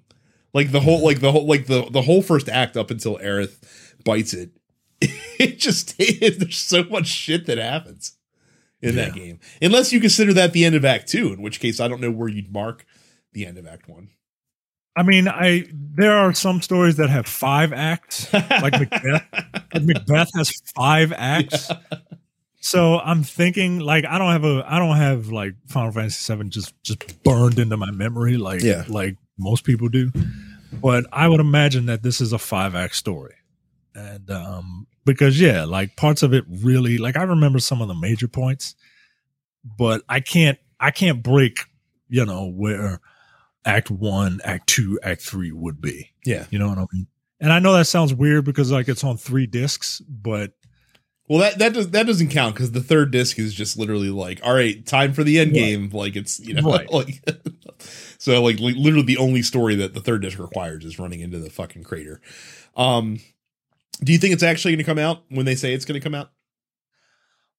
like 0.52 0.72
the 0.72 0.80
whole 0.80 1.04
like 1.04 1.20
the 1.20 1.30
whole 1.30 1.46
like 1.46 1.66
the 1.66 1.88
the 1.90 2.02
whole 2.02 2.22
first 2.22 2.48
act 2.48 2.76
up 2.76 2.90
until 2.90 3.18
Aerith 3.18 3.62
bites 4.04 4.34
it. 4.34 4.50
It 5.38 5.58
just 5.58 5.98
there's 6.38 6.56
so 6.56 6.84
much 6.84 7.06
shit 7.08 7.46
that 7.46 7.58
happens 7.58 8.16
in 8.84 8.96
that 8.96 9.14
game, 9.14 9.40
unless 9.62 9.92
you 9.92 10.00
consider 10.00 10.32
that 10.34 10.52
the 10.52 10.64
end 10.64 10.74
of 10.74 10.84
Act 10.84 11.08
two, 11.08 11.32
in 11.32 11.42
which 11.42 11.60
case 11.60 11.80
I 11.80 11.88
don't 11.88 12.00
know 12.00 12.10
where 12.10 12.28
you'd 12.28 12.52
mark 12.52 12.84
the 13.32 13.46
end 13.46 13.58
of 13.58 13.66
Act 13.66 13.88
one. 13.88 14.10
I 14.96 15.02
mean, 15.02 15.26
I 15.26 15.66
there 15.72 16.12
are 16.16 16.32
some 16.34 16.62
stories 16.62 16.96
that 16.96 17.10
have 17.10 17.26
five 17.26 17.72
acts. 17.72 18.32
Like 18.32 18.72
Macbeth. 18.78 19.22
Like 19.74 19.82
Macbeth 19.82 20.30
has 20.36 20.52
five 20.76 21.12
acts. 21.12 21.68
So 22.60 22.98
I'm 23.00 23.24
thinking 23.24 23.80
like 23.80 24.04
I 24.06 24.18
don't 24.18 24.30
have 24.30 24.44
a 24.44 24.64
I 24.66 24.78
don't 24.78 24.96
have 24.96 25.28
like 25.30 25.54
Final 25.66 25.90
Fantasy 25.90 26.34
VII 26.34 26.48
just 26.48 26.80
just 26.84 27.22
burned 27.24 27.58
into 27.58 27.76
my 27.76 27.90
memory 27.90 28.36
like 28.36 28.62
Yeah. 28.62 28.84
like 28.88 29.16
most 29.36 29.64
people 29.64 29.88
do. 29.88 30.12
But 30.72 31.06
I 31.12 31.28
would 31.28 31.40
imagine 31.40 31.86
that 31.86 32.02
this 32.04 32.20
is 32.20 32.32
a 32.32 32.38
five 32.38 32.74
act 32.76 32.94
story. 32.94 33.34
And 33.96 34.30
um 34.30 34.86
because 35.04 35.40
yeah, 35.40 35.64
like 35.64 35.96
parts 35.96 36.22
of 36.22 36.32
it 36.34 36.44
really 36.48 36.98
like 36.98 37.16
I 37.16 37.22
remember 37.22 37.58
some 37.58 37.80
of 37.82 37.88
the 37.88 37.94
major 37.94 38.28
points, 38.28 38.74
but 39.78 40.02
I 40.08 40.20
can't 40.20 40.58
I 40.80 40.90
can't 40.90 41.22
break, 41.22 41.58
you 42.08 42.24
know, 42.24 42.46
where 42.48 43.00
act 43.64 43.90
1, 43.90 44.40
act 44.44 44.66
2, 44.68 45.00
act 45.02 45.22
3 45.22 45.52
would 45.52 45.80
be. 45.80 46.10
Yeah. 46.26 46.46
You 46.50 46.58
know 46.58 46.68
what 46.68 46.78
I 46.78 46.84
mean? 46.92 47.06
And 47.40 47.52
I 47.52 47.58
know 47.58 47.72
that 47.74 47.86
sounds 47.86 48.12
weird 48.14 48.44
because 48.44 48.70
like 48.70 48.88
it's 48.88 49.04
on 49.04 49.16
3 49.16 49.46
discs, 49.46 50.00
but 50.00 50.52
Well, 51.28 51.38
that 51.40 51.58
that 51.58 51.72
does 51.72 51.90
that 51.90 52.06
doesn't 52.06 52.28
count 52.28 52.54
because 52.54 52.72
the 52.72 52.80
third 52.82 53.10
disc 53.10 53.38
is 53.38 53.54
just 53.54 53.78
literally 53.78 54.10
like, 54.10 54.40
all 54.44 54.54
right, 54.54 54.84
time 54.86 55.12
for 55.14 55.24
the 55.24 55.38
end 55.38 55.52
Right. 55.52 55.58
game. 55.60 55.90
Like 55.92 56.16
it's 56.16 56.38
you 56.40 56.54
know 56.54 56.62
Right. 56.62 56.90
like 56.92 57.22
so 58.18 58.42
like 58.42 58.58
li- 58.58 58.74
literally 58.74 59.06
the 59.06 59.18
only 59.18 59.42
story 59.42 59.74
that 59.76 59.94
the 59.94 60.00
third 60.00 60.22
disc 60.22 60.38
requires 60.38 60.84
is 60.84 60.98
running 60.98 61.20
into 61.20 61.38
the 61.38 61.50
fucking 61.50 61.84
crater. 61.84 62.20
Um, 62.76 63.18
do 64.02 64.12
you 64.12 64.18
think 64.18 64.34
it's 64.34 64.42
actually 64.42 64.72
going 64.72 64.78
to 64.78 64.84
come 64.84 64.98
out 64.98 65.22
when 65.28 65.46
they 65.46 65.54
say 65.54 65.72
it's 65.72 65.84
going 65.84 66.00
to 66.00 66.04
come 66.04 66.14
out? 66.14 66.30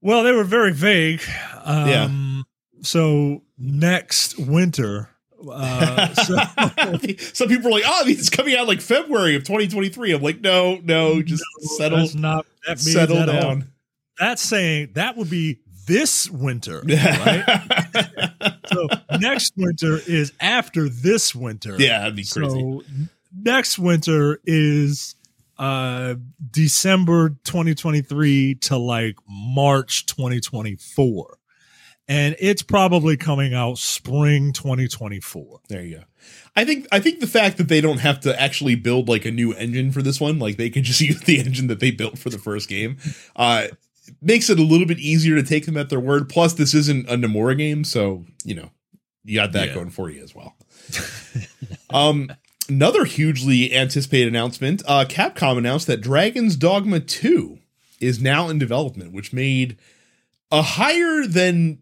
Well, 0.01 0.23
they 0.23 0.31
were 0.31 0.43
very 0.43 0.71
vague. 0.73 1.21
Um, 1.63 1.87
Yeah. 1.87 2.41
So 2.81 3.41
next 3.57 4.37
winter. 4.37 5.09
Uh, 5.51 6.13
so, 6.13 6.35
Some 7.33 7.47
people 7.47 7.67
are 7.67 7.71
like, 7.71 7.83
oh, 7.85 8.03
it's 8.05 8.29
coming 8.29 8.55
out 8.55 8.67
like 8.67 8.81
February 8.81 9.35
of 9.35 9.43
2023. 9.43 10.13
I'm 10.13 10.21
like, 10.21 10.41
no, 10.41 10.79
no, 10.83 11.21
just 11.21 11.43
settle, 11.77 11.99
that's 11.99 12.15
not 12.15 12.45
that 12.67 12.79
settle 12.79 13.17
at 13.17 13.29
all. 13.29 13.61
That's 14.19 14.41
saying 14.41 14.91
that 14.93 15.17
would 15.17 15.29
be 15.29 15.59
this 15.87 16.29
winter, 16.29 16.81
right? 16.85 17.43
so 18.67 18.87
next 19.19 19.53
winter 19.55 19.99
is 20.07 20.31
after 20.39 20.89
this 20.89 21.35
winter. 21.35 21.75
yeah, 21.77 21.99
that'd 21.99 22.15
be 22.15 22.25
crazy. 22.25 22.49
So 22.49 22.83
next 23.37 23.77
winter 23.77 24.39
is 24.45 25.14
uh 25.57 26.15
December 26.51 27.29
2023 27.45 28.55
to 28.55 28.77
like 28.77 29.15
March 29.27 30.05
2024. 30.07 31.37
And 32.07 32.35
it's 32.39 32.61
probably 32.61 33.17
coming 33.17 33.55
out 33.55 33.79
spring 33.79 34.53
2024. 34.53 35.61
There 35.69 35.81
you 35.81 35.97
go. 35.97 36.03
I 36.55 36.63
think 36.63 36.87
I 36.91 36.99
think 36.99 37.19
the 37.19 37.25
fact 37.27 37.57
that 37.57 37.67
they 37.67 37.81
don't 37.81 37.97
have 37.99 38.19
to 38.21 38.39
actually 38.39 38.75
build 38.75 39.09
like 39.09 39.25
a 39.25 39.31
new 39.31 39.53
engine 39.53 39.91
for 39.91 40.01
this 40.03 40.21
one, 40.21 40.37
like 40.37 40.57
they 40.57 40.69
can 40.69 40.83
just 40.83 41.01
use 41.09 41.21
the 41.21 41.39
engine 41.39 41.67
that 41.67 41.79
they 41.79 41.89
built 41.91 42.19
for 42.19 42.29
the 42.29 42.37
first 42.37 42.69
game, 42.69 42.97
uh, 43.35 43.67
makes 44.21 44.49
it 44.51 44.59
a 44.59 44.63
little 44.63 44.85
bit 44.85 44.99
easier 44.99 45.35
to 45.35 45.41
take 45.43 45.65
them 45.65 45.77
at 45.77 45.89
their 45.89 45.99
word. 45.99 46.29
Plus, 46.29 46.53
this 46.53 46.75
isn't 46.75 47.09
a 47.09 47.15
Nomura 47.15 47.57
game, 47.57 47.83
so 47.83 48.23
you 48.43 48.53
know 48.53 48.69
you 49.23 49.35
got 49.35 49.53
that 49.53 49.69
Yeah. 49.69 49.73
going 49.73 49.89
for 49.89 50.11
you 50.11 50.21
as 50.23 50.35
well. 50.35 50.55
um, 51.89 52.31
another 52.69 53.05
hugely 53.05 53.73
anticipated 53.73 54.27
announcement 54.27 54.81
uh, 54.87 55.05
Capcom 55.07 55.57
announced 55.57 55.87
that 55.87 56.01
Dragon's 56.01 56.55
Dogma 56.55 56.99
2 56.99 57.59
is 57.99 58.21
now 58.21 58.49
in 58.49 58.59
development, 58.59 59.13
which 59.13 59.33
made 59.33 59.77
a 60.51 60.61
higher 60.61 61.25
than 61.25 61.79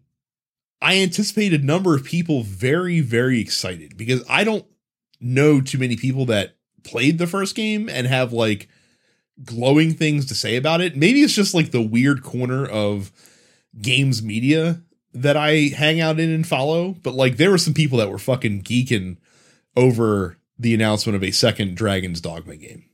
I 0.80 1.00
anticipated 1.00 1.64
number 1.64 1.94
of 1.94 2.04
people 2.04 2.42
very, 2.42 3.00
very 3.00 3.40
excited 3.40 3.96
because 3.96 4.22
I 4.28 4.44
don't 4.44 4.66
know 5.20 5.60
too 5.60 5.78
many 5.78 5.96
people 5.96 6.26
that 6.26 6.56
played 6.82 7.18
the 7.18 7.26
first 7.26 7.54
game 7.54 7.88
and 7.88 8.06
have 8.06 8.32
like 8.32 8.68
glowing 9.42 9.94
things 9.94 10.26
to 10.26 10.34
say 10.34 10.56
about 10.56 10.80
it. 10.80 10.96
Maybe 10.96 11.22
it's 11.22 11.34
just 11.34 11.54
like 11.54 11.70
the 11.70 11.82
weird 11.82 12.22
corner 12.22 12.66
of 12.66 13.10
games 13.80 14.22
media 14.22 14.82
that 15.14 15.36
I 15.36 15.70
hang 15.74 16.00
out 16.00 16.20
in 16.20 16.30
and 16.30 16.46
follow, 16.46 16.92
but 17.02 17.14
like 17.14 17.36
there 17.36 17.50
were 17.50 17.58
some 17.58 17.74
people 17.74 17.98
that 17.98 18.10
were 18.10 18.18
fucking 18.18 18.62
geeking 18.62 19.16
over 19.76 20.36
the 20.58 20.74
announcement 20.74 21.16
of 21.16 21.24
a 21.24 21.30
second 21.30 21.76
Dragon's 21.76 22.20
Dogma 22.20 22.56
game. 22.56 22.84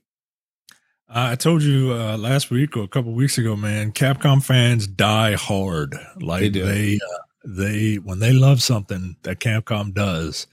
I 1.13 1.35
told 1.35 1.63
you 1.63 1.93
uh, 1.93 2.17
last 2.17 2.51
week 2.51 2.77
or 2.77 2.85
a 2.85 2.89
couple 2.89 3.13
weeks 3.13 3.37
ago, 3.37 3.57
man. 3.57 3.91
Capcom 3.91 4.43
fans 4.43 4.87
die 4.87 5.35
hard. 5.35 5.97
Like 6.21 6.53
they, 6.53 6.61
they, 6.61 6.95
uh, 6.97 7.19
they, 7.45 7.97
when 7.97 8.21
they 8.21 8.33
love 8.33 8.63
something 8.63 9.17
that 9.23 9.41
Capcom 9.41 9.93
does, 9.93 10.47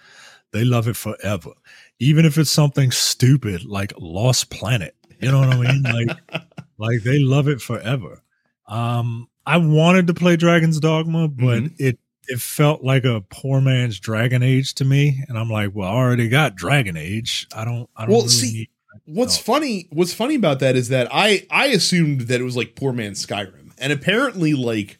they 0.54 0.64
love 0.64 0.88
it 0.88 0.96
forever. 0.96 1.52
Even 2.00 2.26
if 2.26 2.40
it's 2.40 2.50
something 2.50 2.90
stupid 2.90 3.66
like 3.66 3.94
Lost 4.00 4.50
Planet, 4.50 4.96
you 5.20 5.32
know 5.32 5.40
what 5.40 5.50
I 5.50 5.60
mean? 5.60 5.84
Like, 5.84 6.18
like 6.80 7.04
they 7.04 7.20
love 7.20 7.48
it 7.48 7.62
forever. 7.62 8.24
Um, 8.68 9.28
I 9.46 9.58
wanted 9.58 10.08
to 10.08 10.14
play 10.16 10.38
Dragon's 10.38 10.80
Dogma, 10.80 11.28
but 11.28 11.60
mm-hmm. 11.60 11.76
it 11.78 12.00
it 12.28 12.40
felt 12.40 12.84
like 12.84 13.06
a 13.06 13.22
poor 13.30 13.62
man's 13.62 14.00
Dragon 14.00 14.44
Age 14.44 14.76
to 14.76 14.86
me, 14.86 15.24
and 15.28 15.38
I'm 15.38 15.50
like, 15.50 15.72
well, 15.74 15.90
I 15.90 15.96
already 15.96 16.30
got 16.30 16.56
Dragon 16.56 16.98
Age. 16.98 17.48
I 17.56 17.66
don't. 17.66 17.90
I 17.96 18.04
don't 18.04 18.12
well, 18.12 18.22
really 18.22 18.30
see, 18.30 18.70
what's 19.06 19.38
funny? 19.38 19.88
What's 19.92 20.14
funny 20.14 20.36
about 20.36 20.60
that 20.60 20.76
is 20.76 20.90
that 20.90 21.08
I 21.12 21.46
I 21.50 21.68
assumed 21.68 22.22
that 22.22 22.40
it 22.40 22.44
was 22.44 22.58
like 22.58 22.76
poor 22.76 22.94
man's 22.94 23.26
Skyrim, 23.26 23.72
and 23.78 23.94
apparently, 23.94 24.54
like, 24.54 25.00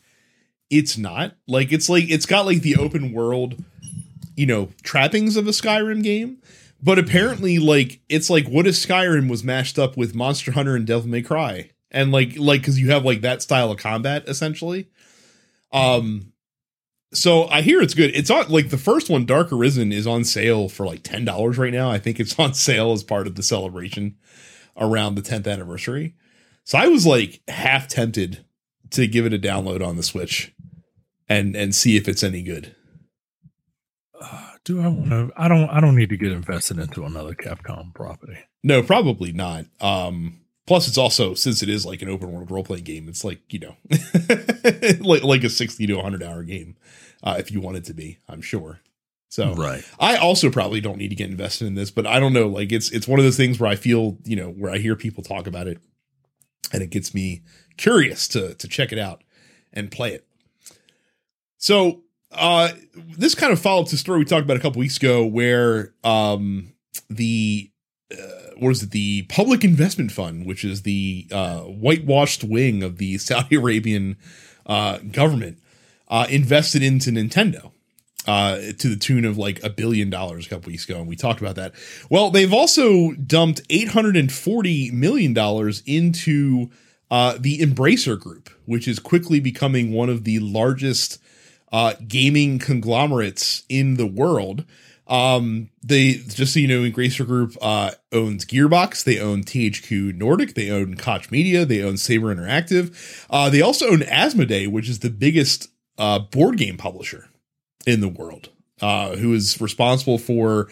it's 0.70 0.98
not. 0.98 1.36
Like, 1.48 1.72
it's 1.72 1.90
like 1.90 2.10
it's 2.10 2.26
got 2.26 2.46
like 2.46 2.62
the 2.62 2.78
open 2.78 3.12
world, 3.14 3.64
you 4.36 4.46
know, 4.46 4.70
trappings 4.84 5.38
of 5.38 5.48
a 5.48 5.52
Skyrim 5.52 6.04
game. 6.04 6.42
But 6.82 7.00
apparently, 7.00 7.58
like 7.60 8.00
it's 8.08 8.30
like 8.30 8.48
what 8.48 8.68
if 8.68 8.76
Skyrim 8.76 9.30
was 9.30 9.44
mashed 9.44 9.80
up 9.80 9.98
with 9.98 10.16
Monster 10.16 10.52
Hunter 10.52 10.76
and 10.76 10.86
Devil 10.86 11.10
May 11.10 11.22
Cry, 11.22 11.72
and 11.92 12.12
like 12.12 12.38
like 12.38 12.62
because 12.62 12.80
you 12.80 12.92
have 12.92 13.04
like 13.04 13.22
that 13.22 13.42
style 13.42 13.72
of 13.72 13.78
combat 13.80 14.26
essentially. 14.28 14.88
Um, 15.74 16.32
so 17.14 17.48
I 17.48 17.62
hear 17.62 17.82
it's 17.82 17.94
good. 17.94 18.12
It's 18.16 18.30
on 18.30 18.50
like 18.50 18.70
the 18.70 18.78
first 18.78 19.10
one, 19.10 19.26
Dark 19.26 19.52
Arisen, 19.52 19.92
is 19.92 20.08
on 20.08 20.24
sale 20.24 20.70
for 20.70 20.86
like 20.86 21.04
ten 21.04 21.26
dollars 21.26 21.58
right 21.58 21.74
now. 21.74 21.90
I 21.90 22.00
think 22.00 22.20
it's 22.20 22.38
on 22.40 22.54
sale 22.56 22.92
as 22.92 23.04
part 23.04 23.28
of 23.28 23.36
the 23.36 23.44
celebration 23.44 24.18
around 24.76 25.16
the 25.16 25.22
tenth 25.22 25.48
anniversary. 25.48 26.16
So 26.64 26.78
I 26.78 26.88
was 26.88 27.06
like 27.06 27.42
half 27.48 27.88
tempted 27.88 28.46
to 28.92 29.08
give 29.08 29.26
it 29.26 29.34
a 29.34 29.40
download 29.40 29.86
on 29.86 29.96
the 29.96 30.04
Switch 30.04 30.54
and 31.30 31.56
and 31.56 31.74
see 31.74 31.96
if 31.96 32.08
it's 32.08 32.24
any 32.24 32.42
good. 32.42 32.76
Uh, 34.20 34.52
do 34.66 34.82
I 34.82 34.88
want 34.88 35.10
to? 35.10 35.32
I 35.38 35.48
don't. 35.48 35.70
I 35.70 35.80
don't 35.80 35.96
need 35.96 36.10
to 36.10 36.18
get 36.18 36.32
invested 36.32 36.78
into 36.80 37.06
another 37.06 37.34
Capcom 37.34 37.94
property. 37.94 38.38
No, 38.64 38.84
probably 38.84 39.32
not. 39.32 39.66
Um, 39.80 40.42
plus, 40.68 40.88
it's 40.88 40.98
also 40.98 41.34
since 41.34 41.64
it 41.64 41.70
is 41.70 41.86
like 41.86 42.04
an 42.04 42.10
open 42.10 42.32
world 42.32 42.52
role 42.52 42.64
playing 42.64 42.84
game, 42.84 43.10
it's 43.10 43.24
like 43.24 43.42
you 43.52 43.60
know, 43.60 43.76
like 45.00 45.24
like 45.24 45.44
a 45.44 45.50
sixty 45.50 45.88
to 45.88 46.00
hundred 46.00 46.22
hour 46.22 46.44
game 46.44 46.76
uh, 47.24 47.38
if 47.40 47.52
you 47.52 47.60
want 47.60 47.78
it 47.78 47.86
to 47.86 47.94
be. 47.94 48.20
I'm 48.30 48.42
sure. 48.42 48.82
So 49.30 49.54
right. 49.56 49.84
I 50.00 50.16
also 50.16 50.50
probably 50.50 50.80
don't 50.80 50.98
need 50.98 51.10
to 51.10 51.16
get 51.16 51.30
invested 51.30 51.68
in 51.68 51.76
this, 51.76 51.92
but 51.92 52.06
I 52.06 52.20
don't 52.20 52.34
know. 52.34 52.48
Like 52.48 52.72
it's 52.72 52.92
it's 52.92 53.08
one 53.08 53.20
of 53.20 53.26
those 53.26 53.38
things 53.38 53.60
where 53.60 53.70
I 53.70 53.76
feel 53.76 54.18
you 54.24 54.36
know 54.36 54.50
where 54.50 54.72
I 54.72 54.78
hear 54.78 54.96
people 54.96 55.24
talk 55.24 55.48
about 55.48 55.68
it, 55.68 55.80
and 56.72 56.84
it 56.84 56.92
gets 56.92 57.14
me 57.14 57.42
curious 57.78 58.28
to 58.30 58.54
to 58.54 58.68
check 58.68 58.92
it 58.92 59.00
out 59.00 59.24
and 59.74 59.90
play 59.90 60.14
it. 60.14 60.26
So 61.58 62.04
uh, 62.32 62.70
this 62.96 63.36
kind 63.36 63.52
of 63.52 63.60
followed 63.60 63.88
the 63.88 63.98
story 63.98 64.20
we 64.20 64.26
talked 64.26 64.44
about 64.44 64.58
a 64.58 64.62
couple 64.62 64.80
weeks 64.80 64.98
ago, 64.98 65.26
where 65.26 65.94
um, 66.04 66.74
the 67.10 67.72
uh, 68.12 68.52
what 68.58 68.70
is 68.70 68.84
it? 68.84 68.92
The 68.92 69.24
Public 69.24 69.64
Investment 69.64 70.12
Fund, 70.12 70.46
which 70.46 70.64
is 70.64 70.84
the 70.84 71.28
uh, 71.32 71.62
whitewashed 71.62 72.44
wing 72.44 72.84
of 72.84 72.98
the 72.98 73.18
Saudi 73.18 73.56
Arabian 73.56 74.18
uh, 74.66 75.00
government, 75.00 75.60
uh, 76.08 76.28
invested 76.30 76.84
into 76.84 77.12
Nintendo. 77.12 77.72
Uh, 78.26 78.74
to 78.78 78.90
the 78.90 78.98
tune 78.98 79.24
of 79.24 79.38
like 79.38 79.64
a 79.64 79.70
billion 79.70 80.10
dollars 80.10 80.46
a 80.46 80.50
couple 80.50 80.70
weeks 80.70 80.84
ago, 80.84 81.00
and 81.00 81.08
we 81.08 81.16
talked 81.16 81.40
about 81.40 81.56
that. 81.56 81.72
Well, 82.10 82.30
they've 82.30 82.54
also 82.54 83.14
dumped 83.14 83.62
eight 83.70 83.88
hundred 83.88 84.18
and 84.18 84.30
forty 84.30 84.92
million 84.92 85.34
dollars 85.34 85.82
into 85.86 86.70
uh, 87.10 87.38
the 87.40 87.60
Embracer 87.60 88.20
Group, 88.20 88.50
which 88.66 88.86
is 88.86 89.00
quickly 89.00 89.40
becoming 89.40 89.94
one 89.94 90.10
of 90.10 90.26
the 90.26 90.40
largest 90.40 91.20
gaming 92.06 92.60
conglomerates 92.60 93.64
in 93.70 93.96
the 93.96 94.08
world. 94.08 94.66
Um, 95.08 95.70
they 95.82 96.14
just 96.14 96.54
so 96.54 96.60
you 96.60 96.68
know, 96.68 96.82
Embracer 96.82 97.26
Group 97.26 97.56
uh, 97.62 97.92
owns 98.12 98.46
Gearbox, 98.46 99.04
they 99.04 99.20
own 99.20 99.44
THQ 99.44 100.16
Nordic, 100.16 100.54
they 100.54 100.70
own 100.70 100.96
Koch 100.96 101.32
Media, 101.32 101.66
they 101.66 101.82
own 101.82 101.98
Saber 101.98 102.36
Interactive. 102.36 103.26
Uh, 103.30 103.50
they 103.50 103.62
also 103.62 103.88
own 103.88 104.00
Asmodee, 104.00 104.70
which 104.70 104.90
is 104.90 105.00
the 105.00 105.10
biggest 105.10 105.70
uh, 105.98 106.20
board 106.20 106.58
game 106.58 106.78
publisher 106.78 107.30
in 107.86 108.02
the 108.02 108.10
world, 108.10 108.50
uh, 108.82 109.16
who 109.16 109.34
is 109.34 109.60
responsible 109.62 110.18
for 110.18 110.68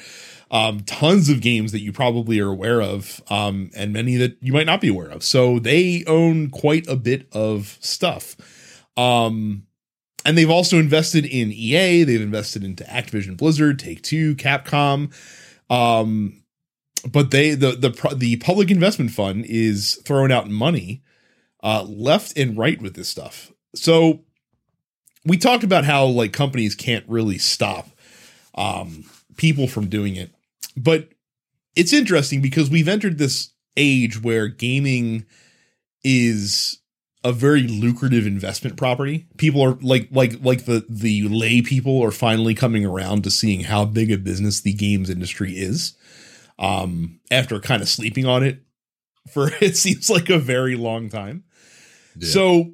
um, 0.52 0.82
tons 0.82 1.30
of 1.30 1.42
games 1.42 1.72
that 1.72 1.82
you 1.82 1.92
probably 1.92 2.40
are 2.40 2.50
aware 2.50 2.82
of, 2.82 3.22
um, 3.30 3.72
and 3.76 3.94
many 3.94 4.16
that 4.18 4.38
you 4.42 4.54
might 4.54 4.66
not 4.66 4.82
be 4.82 4.90
aware 4.90 5.10
of. 5.10 5.24
So 5.24 5.60
they 5.60 6.04
own 6.06 6.50
quite 6.50 6.88
a 6.88 6.96
bit 6.96 7.28
of 7.32 7.78
stuff. 7.82 8.36
Um, 8.98 9.66
and 10.26 10.38
they've 10.38 10.50
also 10.50 10.78
invested 10.80 11.26
in 11.26 11.52
EA, 11.52 12.04
they've 12.04 12.20
invested 12.20 12.64
into 12.64 12.84
Activision 12.86 13.38
Blizzard, 13.38 13.78
Take 13.80 14.02
Two, 14.02 14.36
Capcom. 14.36 15.14
Um, 15.70 16.42
but 17.10 17.32
they 17.32 17.52
the 17.52 17.72
the 17.72 18.16
the 18.16 18.38
public 18.38 18.72
investment 18.72 19.12
fund 19.12 19.46
is 19.46 20.02
throwing 20.04 20.32
out 20.32 20.50
money 20.50 21.04
uh, 21.64 21.84
left 21.84 22.38
and 22.38 22.58
right 22.58 22.82
with 22.82 22.96
this 22.96 23.08
stuff. 23.08 23.52
So 23.76 24.22
we 25.26 25.38
talked 25.38 25.64
about 25.64 25.86
how 25.86 26.06
like 26.06 26.34
companies 26.34 26.76
can't 26.76 27.06
really 27.08 27.38
stop 27.38 27.90
um, 28.56 29.06
people 29.38 29.68
from 29.68 29.88
doing 29.88 30.16
it, 30.16 30.32
but 30.76 31.10
it's 31.76 31.94
interesting 31.94 32.42
because 32.42 32.70
we've 32.70 32.88
entered 32.88 33.18
this 33.18 33.52
age 33.78 34.22
where 34.22 34.48
gaming 34.48 35.26
is 36.04 36.80
a 37.26 37.34
very 37.34 37.64
lucrative 37.64 38.28
investment 38.28 38.78
property. 38.78 39.26
People 39.38 39.60
are 39.64 39.74
like 39.82 40.08
like 40.12 40.36
like 40.44 40.66
the 40.66 40.86
the 40.88 41.28
lay 41.28 41.64
people 41.64 42.02
are 42.04 42.12
finally 42.12 42.54
coming 42.54 42.86
around 42.86 43.24
to 43.24 43.32
seeing 43.32 43.62
how 43.62 43.84
big 43.84 44.12
a 44.12 44.18
business 44.18 44.62
the 44.62 44.74
games 44.74 45.10
industry 45.10 45.54
is. 45.58 45.98
Um, 46.60 47.20
after 47.32 47.60
kind 47.60 47.82
of 47.82 47.90
sleeping 47.90 48.26
on 48.26 48.44
it 48.44 48.60
for 49.30 49.50
it 49.60 49.76
seems 49.76 50.08
like 50.08 50.30
a 50.30 50.38
very 50.38 50.76
long 50.76 51.10
time. 51.10 51.44
Yeah. 52.16 52.30
So 52.30 52.74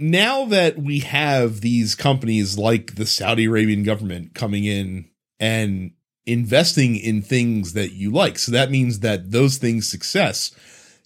now 0.00 0.44
that 0.46 0.76
we 0.76 0.98
have 0.98 1.60
these 1.60 1.94
companies 1.94 2.58
like 2.58 2.96
the 2.96 3.06
Saudi 3.06 3.44
Arabian 3.44 3.84
government 3.84 4.34
coming 4.34 4.64
in 4.64 5.08
and 5.38 5.92
investing 6.26 6.96
in 6.96 7.22
things 7.22 7.74
that 7.74 7.92
you 7.92 8.10
like, 8.10 8.40
so 8.40 8.50
that 8.50 8.72
means 8.72 9.00
that 9.00 9.30
those 9.30 9.56
things' 9.58 9.88
success 9.88 10.50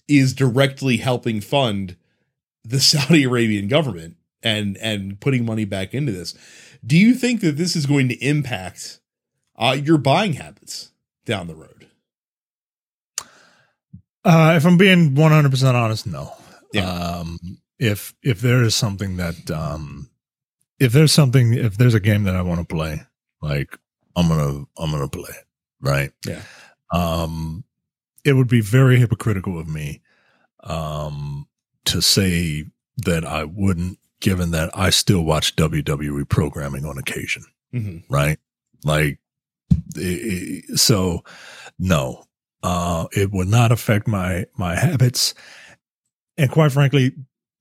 is 0.07 0.33
directly 0.33 0.97
helping 0.97 1.39
fund 1.39 1.95
the 2.63 2.79
Saudi 2.79 3.23
Arabian 3.23 3.67
government 3.67 4.17
and 4.41 4.77
and 4.77 5.19
putting 5.19 5.45
money 5.45 5.65
back 5.65 5.93
into 5.93 6.11
this. 6.11 6.35
Do 6.85 6.97
you 6.97 7.13
think 7.13 7.41
that 7.41 7.57
this 7.57 7.75
is 7.75 7.85
going 7.85 8.07
to 8.09 8.15
impact 8.15 8.99
uh, 9.57 9.77
your 9.81 9.97
buying 9.97 10.33
habits 10.33 10.91
down 11.25 11.47
the 11.47 11.55
road? 11.55 11.87
Uh, 14.23 14.53
if 14.55 14.65
I'm 14.65 14.77
being 14.77 15.15
100 15.15 15.49
percent 15.49 15.75
honest, 15.75 16.07
no. 16.07 16.33
Yeah. 16.73 16.89
Um, 16.89 17.37
if 17.79 18.13
if 18.21 18.41
there 18.41 18.63
is 18.63 18.75
something 18.75 19.17
that 19.17 19.49
um, 19.51 20.09
if 20.79 20.91
there's 20.91 21.11
something 21.11 21.53
if 21.53 21.77
there's 21.77 21.93
a 21.93 21.99
game 21.99 22.23
that 22.23 22.35
I 22.35 22.41
want 22.41 22.59
to 22.59 22.65
play, 22.65 23.01
like 23.41 23.77
I'm 24.15 24.27
gonna 24.27 24.65
I'm 24.77 24.91
gonna 24.91 25.07
play 25.07 25.29
it, 25.29 25.45
right? 25.81 26.11
Yeah. 26.25 26.41
Um, 26.91 27.63
it 28.23 28.33
would 28.33 28.47
be 28.47 28.61
very 28.61 28.97
hypocritical 28.97 29.59
of 29.59 29.67
me 29.67 30.01
um 30.63 31.47
to 31.89 32.01
say 32.01 32.65
that 32.97 33.25
I 33.25 33.43
wouldn't, 33.43 33.99
given 34.19 34.51
that 34.51 34.69
I 34.77 34.89
still 34.89 35.23
watch 35.23 35.55
WWE 35.55 36.27
programming 36.27 36.85
on 36.85 36.97
occasion, 36.97 37.43
mm-hmm. 37.73 38.13
right? 38.13 38.39
Like, 38.83 39.19
it, 39.95 40.79
so 40.79 41.23
no, 41.77 42.25
uh, 42.63 43.07
it 43.11 43.31
would 43.31 43.47
not 43.47 43.71
affect 43.71 44.07
my 44.07 44.45
my 44.57 44.75
habits, 44.75 45.33
and 46.37 46.49
quite 46.51 46.71
frankly, 46.71 47.13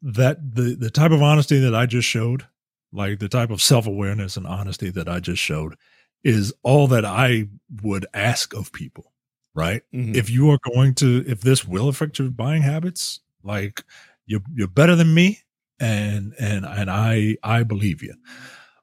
that 0.03 0.55
the 0.55 0.74
the 0.74 0.91
type 0.91 1.11
of 1.12 1.22
honesty 1.22 1.59
that 1.61 1.74
I 1.74 1.87
just 1.87 2.09
showed, 2.09 2.47
like 2.93 3.18
the 3.18 3.29
type 3.29 3.51
of 3.51 3.61
self 3.62 3.87
awareness 3.87 4.37
and 4.37 4.47
honesty 4.47 4.91
that 4.91 5.09
I 5.09 5.20
just 5.20 5.43
showed, 5.43 5.76
is 6.24 6.53
all 6.62 6.87
that 6.89 7.05
I 7.05 7.49
would 7.83 8.07
ask 8.14 8.55
of 8.55 8.72
people. 8.72 9.12
right? 9.55 9.83
Mhm. 9.93 10.14
If 10.14 10.31
you 10.31 10.51
are 10.51 10.59
going 10.72 10.95
to, 10.97 11.24
if 11.26 11.41
this 11.41 11.66
will 11.66 11.89
affect 11.89 12.18
your 12.20 12.31
buying 12.31 12.62
habits, 12.62 13.20
like 13.43 13.83
you're 14.29 14.43
you're 14.55 14.68
better 14.68 14.95
than 14.95 15.12
me, 15.12 15.41
and 15.81 16.35
and 16.39 16.64
and 16.64 16.91
I 16.91 17.37
I 17.43 17.64
believe 17.64 18.03
you, 18.03 18.14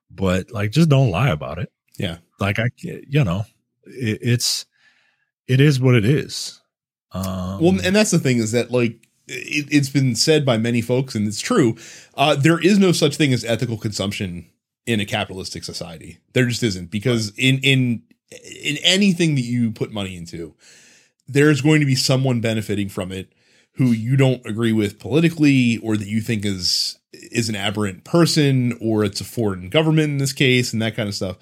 but 0.09 0.51
like 0.51 0.71
just 0.71 0.89
don't 0.89 1.11
lie 1.11 1.29
about 1.29 1.59
it. 1.59 1.71
Yeah. 1.97 2.17
like 2.41 2.59
I, 2.59 2.69
you 2.81 3.23
know, 3.23 3.45
it, 3.85 4.19
it's 4.21 4.65
it 5.47 5.61
is 5.61 5.79
what 5.79 5.95
it 5.95 6.03
is. 6.03 6.59
Um, 7.11 7.61
Well, 7.61 7.79
and 7.83 7.95
that's 7.95 8.11
the 8.11 8.19
thing 8.19 8.39
is 8.39 8.51
that 8.51 8.71
like 8.71 9.07
it, 9.27 9.67
it's 9.71 9.89
been 9.89 10.15
said 10.15 10.45
by 10.45 10.57
many 10.57 10.81
folks, 10.81 11.15
and 11.15 11.27
it's 11.27 11.39
true. 11.39 11.77
Uh, 12.15 12.35
there 12.35 12.59
is 12.59 12.79
no 12.79 12.91
such 12.91 13.15
thing 13.15 13.31
as 13.31 13.45
ethical 13.45 13.77
consumption 13.77 14.47
in 14.85 14.99
a 14.99 15.05
capitalistic 15.05 15.63
society. 15.63 16.19
There 16.33 16.45
just 16.45 16.63
isn't 16.63 16.91
because 16.91 17.31
in 17.37 17.59
in 17.59 18.03
in 18.31 18.77
anything 18.83 19.35
that 19.35 19.41
you 19.41 19.71
put 19.71 19.91
money 19.91 20.17
into, 20.17 20.55
there's 21.27 21.61
going 21.61 21.79
to 21.79 21.85
be 21.85 21.95
someone 21.95 22.41
benefiting 22.41 22.89
from 22.89 23.11
it 23.11 23.31
who 23.77 23.87
you 23.87 24.15
don't 24.15 24.45
agree 24.45 24.71
with 24.71 24.99
politically, 24.99 25.77
or 25.79 25.97
that 25.97 26.07
you 26.07 26.21
think 26.21 26.45
is 26.45 26.97
is 27.13 27.49
an 27.49 27.55
aberrant 27.55 28.03
person, 28.03 28.77
or 28.81 29.03
it's 29.03 29.21
a 29.21 29.25
foreign 29.25 29.69
government 29.69 30.11
in 30.11 30.17
this 30.17 30.33
case, 30.33 30.73
and 30.73 30.81
that 30.81 30.95
kind 30.95 31.09
of 31.09 31.15
stuff. 31.15 31.37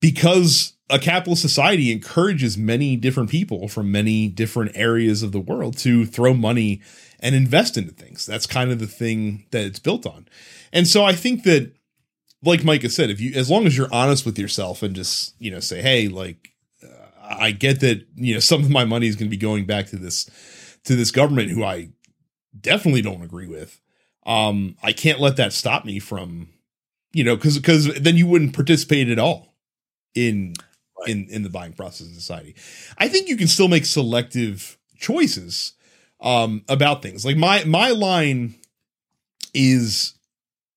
Because 0.00 0.74
a 0.90 0.98
capitalist 0.98 1.42
society 1.42 1.92
encourages 1.92 2.56
many 2.56 2.96
different 2.96 3.30
people 3.30 3.68
from 3.68 3.92
many 3.92 4.28
different 4.28 4.72
areas 4.74 5.22
of 5.22 5.32
the 5.32 5.40
world 5.40 5.76
to 5.78 6.06
throw 6.06 6.32
money 6.32 6.80
and 7.20 7.34
invest 7.34 7.76
into 7.76 7.92
things. 7.92 8.24
That's 8.24 8.46
kind 8.46 8.70
of 8.70 8.78
the 8.78 8.86
thing 8.86 9.44
that 9.50 9.64
it's 9.64 9.80
built 9.80 10.06
on. 10.06 10.28
And 10.72 10.86
so 10.86 11.04
I 11.04 11.12
think 11.12 11.42
that 11.44 11.72
like 12.42 12.62
has 12.82 12.94
said, 12.94 13.10
if 13.10 13.20
you 13.20 13.34
as 13.34 13.50
long 13.50 13.66
as 13.66 13.76
you're 13.76 13.92
honest 13.92 14.24
with 14.24 14.38
yourself 14.38 14.82
and 14.82 14.94
just, 14.94 15.34
you 15.38 15.50
know, 15.50 15.60
say, 15.60 15.82
"Hey, 15.82 16.08
like 16.08 16.50
uh, 16.82 17.08
I 17.22 17.50
get 17.50 17.80
that, 17.80 18.06
you 18.14 18.34
know, 18.34 18.40
some 18.40 18.62
of 18.62 18.70
my 18.70 18.84
money 18.84 19.08
is 19.08 19.16
going 19.16 19.26
to 19.26 19.36
be 19.36 19.36
going 19.36 19.66
back 19.66 19.86
to 19.88 19.96
this 19.96 20.30
to 20.88 20.96
this 20.96 21.10
government 21.10 21.50
who 21.50 21.64
I 21.64 21.90
definitely 22.58 23.02
don't 23.02 23.22
agree 23.22 23.46
with." 23.46 23.80
Um 24.26 24.76
I 24.82 24.92
can't 24.92 25.20
let 25.20 25.36
that 25.36 25.52
stop 25.52 25.84
me 25.84 25.98
from 25.98 26.48
you 27.12 27.24
know, 27.24 27.36
cuz 27.36 27.58
cuz 27.60 27.86
then 28.00 28.16
you 28.16 28.26
wouldn't 28.26 28.54
participate 28.54 29.08
at 29.08 29.18
all 29.18 29.54
in 30.14 30.54
in 31.06 31.26
in 31.30 31.42
the 31.42 31.50
buying 31.50 31.72
process 31.72 32.08
in 32.08 32.14
society. 32.14 32.54
I 32.98 33.08
think 33.08 33.28
you 33.28 33.36
can 33.36 33.48
still 33.48 33.68
make 33.68 33.86
selective 33.86 34.76
choices 34.98 35.72
um 36.20 36.64
about 36.68 37.02
things. 37.02 37.24
Like 37.24 37.36
my 37.36 37.64
my 37.64 37.90
line 37.90 38.56
is 39.54 40.14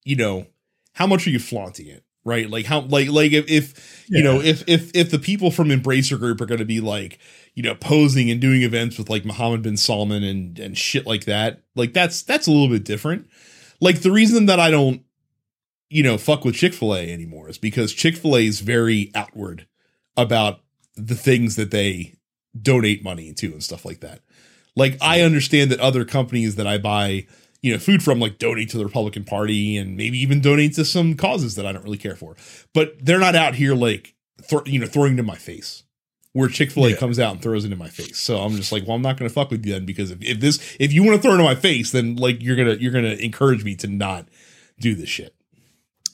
you 0.03 0.15
know, 0.15 0.47
how 0.93 1.07
much 1.07 1.27
are 1.27 1.29
you 1.31 1.39
flaunting 1.39 1.87
it? 1.87 2.03
Right? 2.23 2.49
Like 2.49 2.65
how 2.65 2.81
like 2.81 3.09
like 3.09 3.31
if, 3.31 3.49
if 3.49 4.05
you 4.07 4.23
know, 4.23 4.39
if 4.41 4.63
if 4.67 4.91
if 4.93 5.09
the 5.09 5.19
people 5.19 5.49
from 5.49 5.69
Embracer 5.69 6.19
Group 6.19 6.39
are 6.39 6.45
going 6.45 6.59
to 6.59 6.65
be 6.65 6.79
like, 6.79 7.17
you 7.53 7.63
know, 7.63 7.75
posing 7.75 8.31
and 8.31 8.39
doing 8.39 8.61
events 8.61 8.97
with 8.97 9.09
like 9.09 9.25
Mohammed 9.25 9.61
bin 9.61 9.77
Salman 9.77 10.23
and 10.23 10.57
and 10.59 10.77
shit 10.77 11.05
like 11.05 11.25
that, 11.25 11.61
like 11.75 11.93
that's 11.93 12.23
that's 12.23 12.47
a 12.47 12.51
little 12.51 12.69
bit 12.69 12.83
different. 12.83 13.29
Like 13.79 14.01
the 14.01 14.11
reason 14.11 14.45
that 14.45 14.59
I 14.59 14.71
don't 14.71 15.03
you 15.91 16.03
know, 16.03 16.17
fuck 16.17 16.45
with 16.45 16.55
Chick-fil-A 16.55 17.11
anymore 17.11 17.49
is 17.49 17.57
because 17.57 17.91
Chick-fil-A 17.91 18.45
is 18.45 18.61
very 18.61 19.11
outward 19.13 19.67
about 20.15 20.61
the 20.95 21.15
things 21.15 21.57
that 21.57 21.69
they 21.69 22.15
donate 22.59 23.03
money 23.03 23.33
to 23.33 23.47
and 23.47 23.61
stuff 23.61 23.83
like 23.83 23.99
that. 23.99 24.21
Like 24.73 24.97
I 25.01 25.21
understand 25.21 25.69
that 25.71 25.81
other 25.81 26.05
companies 26.05 26.55
that 26.55 26.65
I 26.65 26.77
buy, 26.77 27.27
you 27.61 27.73
know, 27.73 27.77
food 27.77 28.01
from 28.01 28.21
like 28.21 28.39
donate 28.39 28.69
to 28.69 28.77
the 28.77 28.85
Republican 28.85 29.25
Party 29.25 29.75
and 29.75 29.97
maybe 29.97 30.17
even 30.17 30.39
donate 30.39 30.75
to 30.75 30.85
some 30.85 31.15
causes 31.15 31.55
that 31.55 31.65
I 31.65 31.73
don't 31.73 31.83
really 31.83 31.97
care 31.97 32.15
for. 32.15 32.37
But 32.73 32.93
they're 33.01 33.19
not 33.19 33.35
out 33.35 33.55
here 33.55 33.75
like 33.75 34.15
th- 34.47 34.67
you 34.67 34.79
know, 34.79 34.87
throwing 34.87 35.19
in 35.19 35.25
my 35.25 35.35
face. 35.35 35.83
Where 36.33 36.47
Chick-fil-A 36.47 36.91
Yeah. 36.91 36.95
comes 36.95 37.19
out 37.19 37.33
and 37.33 37.41
throws 37.41 37.65
it 37.65 37.71
in 37.73 37.77
my 37.77 37.89
face. 37.89 38.17
So 38.17 38.37
I'm 38.39 38.55
just 38.55 38.71
like, 38.71 38.87
well, 38.87 38.95
I'm 38.95 39.01
not 39.01 39.17
gonna 39.17 39.29
fuck 39.29 39.51
with 39.51 39.65
you 39.65 39.73
then 39.73 39.85
because 39.85 40.11
if, 40.11 40.21
if 40.23 40.39
this 40.39 40.59
if 40.79 40.93
you 40.93 41.03
want 41.03 41.17
to 41.17 41.21
throw 41.21 41.31
it 41.33 41.39
in 41.39 41.43
my 41.43 41.55
face, 41.55 41.91
then 41.91 42.15
like 42.15 42.41
you're 42.41 42.55
gonna 42.55 42.75
you're 42.75 42.93
gonna 42.93 43.15
encourage 43.15 43.63
me 43.63 43.75
to 43.77 43.87
not 43.87 44.27
do 44.79 44.95
this 44.95 45.09
shit. 45.09 45.35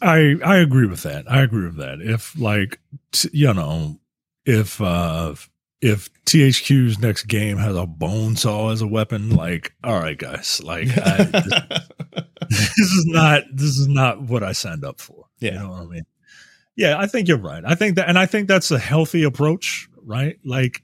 I 0.02 0.36
I 0.44 0.58
agree 0.58 0.88
with 0.88 1.04
that. 1.04 1.32
I 1.32 1.42
agree 1.44 1.66
with 1.66 1.78
that. 1.78 2.02
If 2.02 2.38
like 2.40 2.80
t- 3.12 3.30
you 3.32 3.54
know, 3.54 4.00
if 4.46 4.82
uh 4.82 5.36
if 5.82 6.10
THQ's 6.26 6.98
next 6.98 7.24
game 7.28 7.58
has 7.58 7.76
a 7.76 7.86
bone 7.86 8.36
saw 8.36 8.72
as 8.72 8.82
a 8.82 8.88
weapon, 8.88 9.36
like 9.36 9.74
all 9.84 10.00
right, 10.00 10.18
guys, 10.18 10.60
like 10.64 10.88
I, 10.98 11.24
this, 12.50 12.76
this 12.76 12.92
is 12.92 13.06
not 13.08 13.44
this 13.54 13.78
is 13.78 13.88
not 13.88 14.22
what 14.24 14.44
I 14.44 14.54
signed 14.54 14.84
up 14.84 15.00
for. 15.00 15.26
Yeah. 15.40 15.54
you 15.54 15.60
know 15.60 15.70
what 15.70 15.82
I 15.82 15.86
mean. 15.86 16.06
Yeah, 16.76 16.98
I 17.00 17.08
think 17.08 17.28
you're 17.28 17.38
right. 17.38 17.64
I 17.66 17.74
think 17.76 17.96
that, 17.96 18.08
and 18.08 18.20
I 18.20 18.26
think 18.28 18.48
that's 18.48 18.70
a 18.70 18.78
healthy 18.78 19.24
approach, 19.24 19.88
right? 20.08 20.38
Like, 20.44 20.82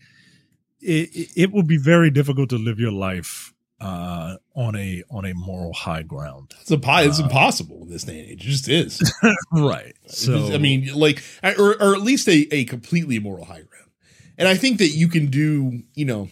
it 0.82 1.10
it- 1.36 1.52
will 1.52 1.64
be 1.64 1.78
very 1.78 2.12
difficult 2.12 2.50
to 2.50 2.58
live 2.58 2.80
your 2.80 2.92
life 2.92 3.54
uh 3.82 4.36
on 4.56 4.76
a 4.76 5.04
on 5.10 5.26
a 5.26 5.34
moral 5.34 5.74
high 5.74 6.04
ground, 6.04 6.54
It's 6.62 6.72
a 6.72 6.78
pie. 6.78 7.04
It's 7.04 7.20
Uh, 7.20 7.24
impossible 7.24 7.82
in 7.84 7.90
this 7.90 8.04
day 8.04 8.20
and 8.20 8.30
age. 8.32 8.46
It 8.46 8.50
just 8.52 8.70
is. 8.70 9.02
right? 9.52 9.94
So 10.08 10.54
I 10.54 10.58
mean, 10.58 10.90
like, 10.94 11.24
or 11.58 11.82
or 11.82 11.96
at 11.96 12.02
least 12.02 12.28
a 12.28 12.48
a 12.54 12.66
completely 12.66 13.20
moral 13.20 13.46
high 13.46 13.64
ground. 13.64 13.90
And 14.38 14.48
I 14.48 14.56
think 14.56 14.78
that 14.80 14.90
you 14.90 15.08
can 15.08 15.28
do, 15.28 15.82
you 15.96 16.06
know, 16.06 16.30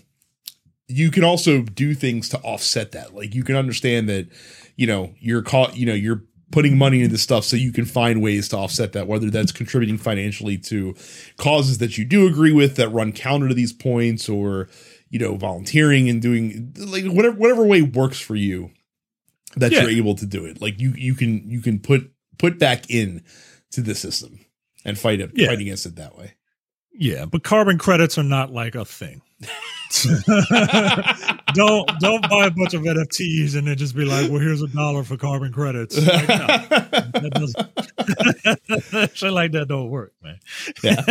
you 0.87 1.11
can 1.11 1.23
also 1.23 1.61
do 1.61 1.93
things 1.93 2.29
to 2.29 2.37
offset 2.39 2.91
that. 2.93 3.13
Like 3.13 3.35
you 3.35 3.43
can 3.43 3.55
understand 3.55 4.09
that, 4.09 4.27
you 4.75 4.87
know, 4.87 5.13
you're 5.19 5.41
caught, 5.43 5.77
you 5.77 5.85
know, 5.85 5.93
you're 5.93 6.23
putting 6.51 6.77
money 6.77 7.01
into 7.01 7.17
stuff 7.17 7.43
so 7.45 7.55
you 7.55 7.71
can 7.71 7.85
find 7.85 8.21
ways 8.21 8.49
to 8.49 8.57
offset 8.57 8.93
that, 8.93 9.07
whether 9.07 9.29
that's 9.29 9.51
contributing 9.51 9.97
financially 9.97 10.57
to 10.57 10.95
causes 11.37 11.77
that 11.79 11.97
you 11.97 12.05
do 12.05 12.27
agree 12.27 12.51
with 12.51 12.75
that 12.75 12.89
run 12.89 13.11
counter 13.11 13.47
to 13.47 13.53
these 13.53 13.73
points 13.73 14.27
or, 14.29 14.69
you 15.09 15.19
know, 15.19 15.35
volunteering 15.35 16.09
and 16.09 16.21
doing 16.21 16.73
like 16.77 17.05
whatever 17.05 17.35
whatever 17.37 17.65
way 17.65 17.81
works 17.81 18.19
for 18.19 18.35
you 18.35 18.71
that 19.55 19.71
Yeah. 19.71 19.81
you're 19.81 19.89
able 19.91 20.15
to 20.15 20.25
do 20.25 20.45
it. 20.45 20.61
Like 20.61 20.79
you 20.79 20.93
you 20.95 21.15
can 21.15 21.49
you 21.49 21.61
can 21.61 21.79
put 21.79 22.11
put 22.37 22.59
back 22.59 22.89
in 22.89 23.23
to 23.71 23.81
the 23.81 23.95
system 23.95 24.39
and 24.85 24.97
fight 24.97 25.19
it 25.21 25.31
Yeah. 25.35 25.47
fight 25.47 25.59
against 25.59 25.85
it 25.85 25.95
that 25.95 26.17
way. 26.17 26.33
Yeah, 26.93 27.25
but 27.25 27.43
carbon 27.43 27.77
credits 27.77 28.17
are 28.17 28.23
not 28.23 28.51
like 28.51 28.75
a 28.75 28.83
thing. 28.85 29.21
don't 31.53 31.89
don't 31.99 32.29
buy 32.29 32.45
a 32.45 32.51
bunch 32.51 32.73
of 32.73 32.81
NFTs 32.83 33.55
and 33.55 33.67
then 33.67 33.75
just 33.77 33.95
be 33.95 34.05
like, 34.05 34.29
"Well, 34.29 34.39
here's 34.39 34.61
a 34.61 34.67
dollar 34.67 35.03
for 35.03 35.17
carbon 35.17 35.51
credits." 35.51 35.97
Like, 35.97 36.27
no, 36.29 36.47
that 36.47 37.31
doesn't. 37.33 39.13
Shit 39.15 39.33
like 39.33 39.51
that 39.53 39.67
don't 39.67 39.89
work, 39.89 40.13
man. 40.23 40.39
yeah. 40.83 41.03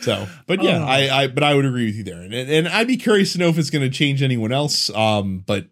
So, 0.00 0.26
but 0.46 0.62
yeah, 0.62 0.80
Oh. 0.82 0.86
I, 0.86 1.22
I, 1.22 1.26
but 1.28 1.42
I 1.42 1.54
would 1.54 1.64
agree 1.64 1.86
with 1.86 1.94
you 1.94 2.04
there, 2.04 2.20
and 2.20 2.34
and 2.34 2.68
I'd 2.68 2.86
be 2.86 2.96
curious 2.98 3.32
to 3.32 3.38
know 3.38 3.48
if 3.48 3.56
it's 3.58 3.70
going 3.70 3.88
to 3.88 3.96
change 3.96 4.22
anyone 4.22 4.52
else. 4.52 4.90
Um, 4.90 5.38
but 5.46 5.68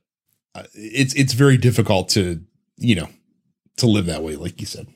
uh, 0.55 0.63
it's 0.75 1.13
it's 1.15 1.35
very 1.35 1.59
difficult 1.59 2.09
to 2.11 2.41
you 2.79 2.95
know 2.95 3.09
to 3.79 3.87
live 3.87 4.07
that 4.07 4.23
way, 4.23 4.37
like 4.37 4.59
you 4.61 4.67
said. 4.67 4.87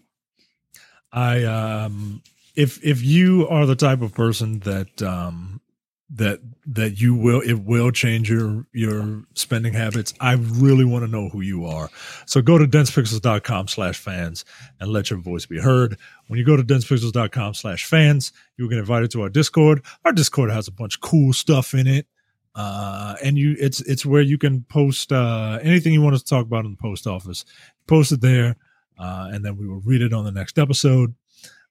I 1.12 1.44
um, 1.44 2.22
if 2.56 2.82
if 2.84 3.02
you 3.02 3.46
are 3.48 3.66
the 3.66 3.76
type 3.76 4.02
of 4.02 4.14
person 4.14 4.60
that 4.60 5.02
um 5.02 5.60
that 6.08 6.40
that 6.64 7.00
you 7.00 7.14
will 7.14 7.40
it 7.40 7.54
will 7.54 7.90
change 7.90 8.30
your 8.30 8.64
your 8.72 9.24
spending 9.34 9.72
habits 9.72 10.14
i 10.20 10.34
really 10.34 10.84
want 10.84 11.04
to 11.04 11.10
know 11.10 11.28
who 11.28 11.40
you 11.40 11.66
are. 11.66 11.90
So 12.26 12.40
go 12.40 12.58
to 12.58 12.64
densepixels.com 12.64 13.68
slash 13.68 13.98
fans 13.98 14.44
and 14.78 14.90
let 14.90 15.10
your 15.10 15.18
voice 15.18 15.46
be 15.46 15.58
heard. 15.58 15.98
When 16.28 16.38
you 16.38 16.46
go 16.46 16.56
to 16.56 16.62
densepixels.com 16.62 17.54
slash 17.54 17.84
fans 17.84 18.32
you'll 18.56 18.68
get 18.68 18.78
invited 18.78 19.10
to 19.12 19.22
our 19.22 19.28
discord. 19.28 19.84
Our 20.04 20.12
discord 20.12 20.50
has 20.50 20.68
a 20.68 20.72
bunch 20.72 20.96
of 20.96 21.00
cool 21.00 21.32
stuff 21.32 21.74
in 21.74 21.86
it 21.86 22.06
uh 22.54 23.16
and 23.22 23.36
you 23.36 23.56
it's 23.58 23.80
it's 23.82 24.06
where 24.06 24.22
you 24.22 24.38
can 24.38 24.62
post 24.62 25.12
uh 25.12 25.58
anything 25.60 25.92
you 25.92 26.00
want 26.00 26.14
us 26.14 26.22
to 26.22 26.30
talk 26.30 26.46
about 26.46 26.64
in 26.64 26.70
the 26.70 26.76
post 26.76 27.08
office. 27.08 27.44
Post 27.88 28.12
it 28.12 28.20
there 28.20 28.54
uh 28.96 29.28
and 29.32 29.44
then 29.44 29.56
we 29.56 29.66
will 29.66 29.80
read 29.80 30.02
it 30.02 30.12
on 30.12 30.24
the 30.24 30.30
next 30.30 30.56
episode 30.56 31.14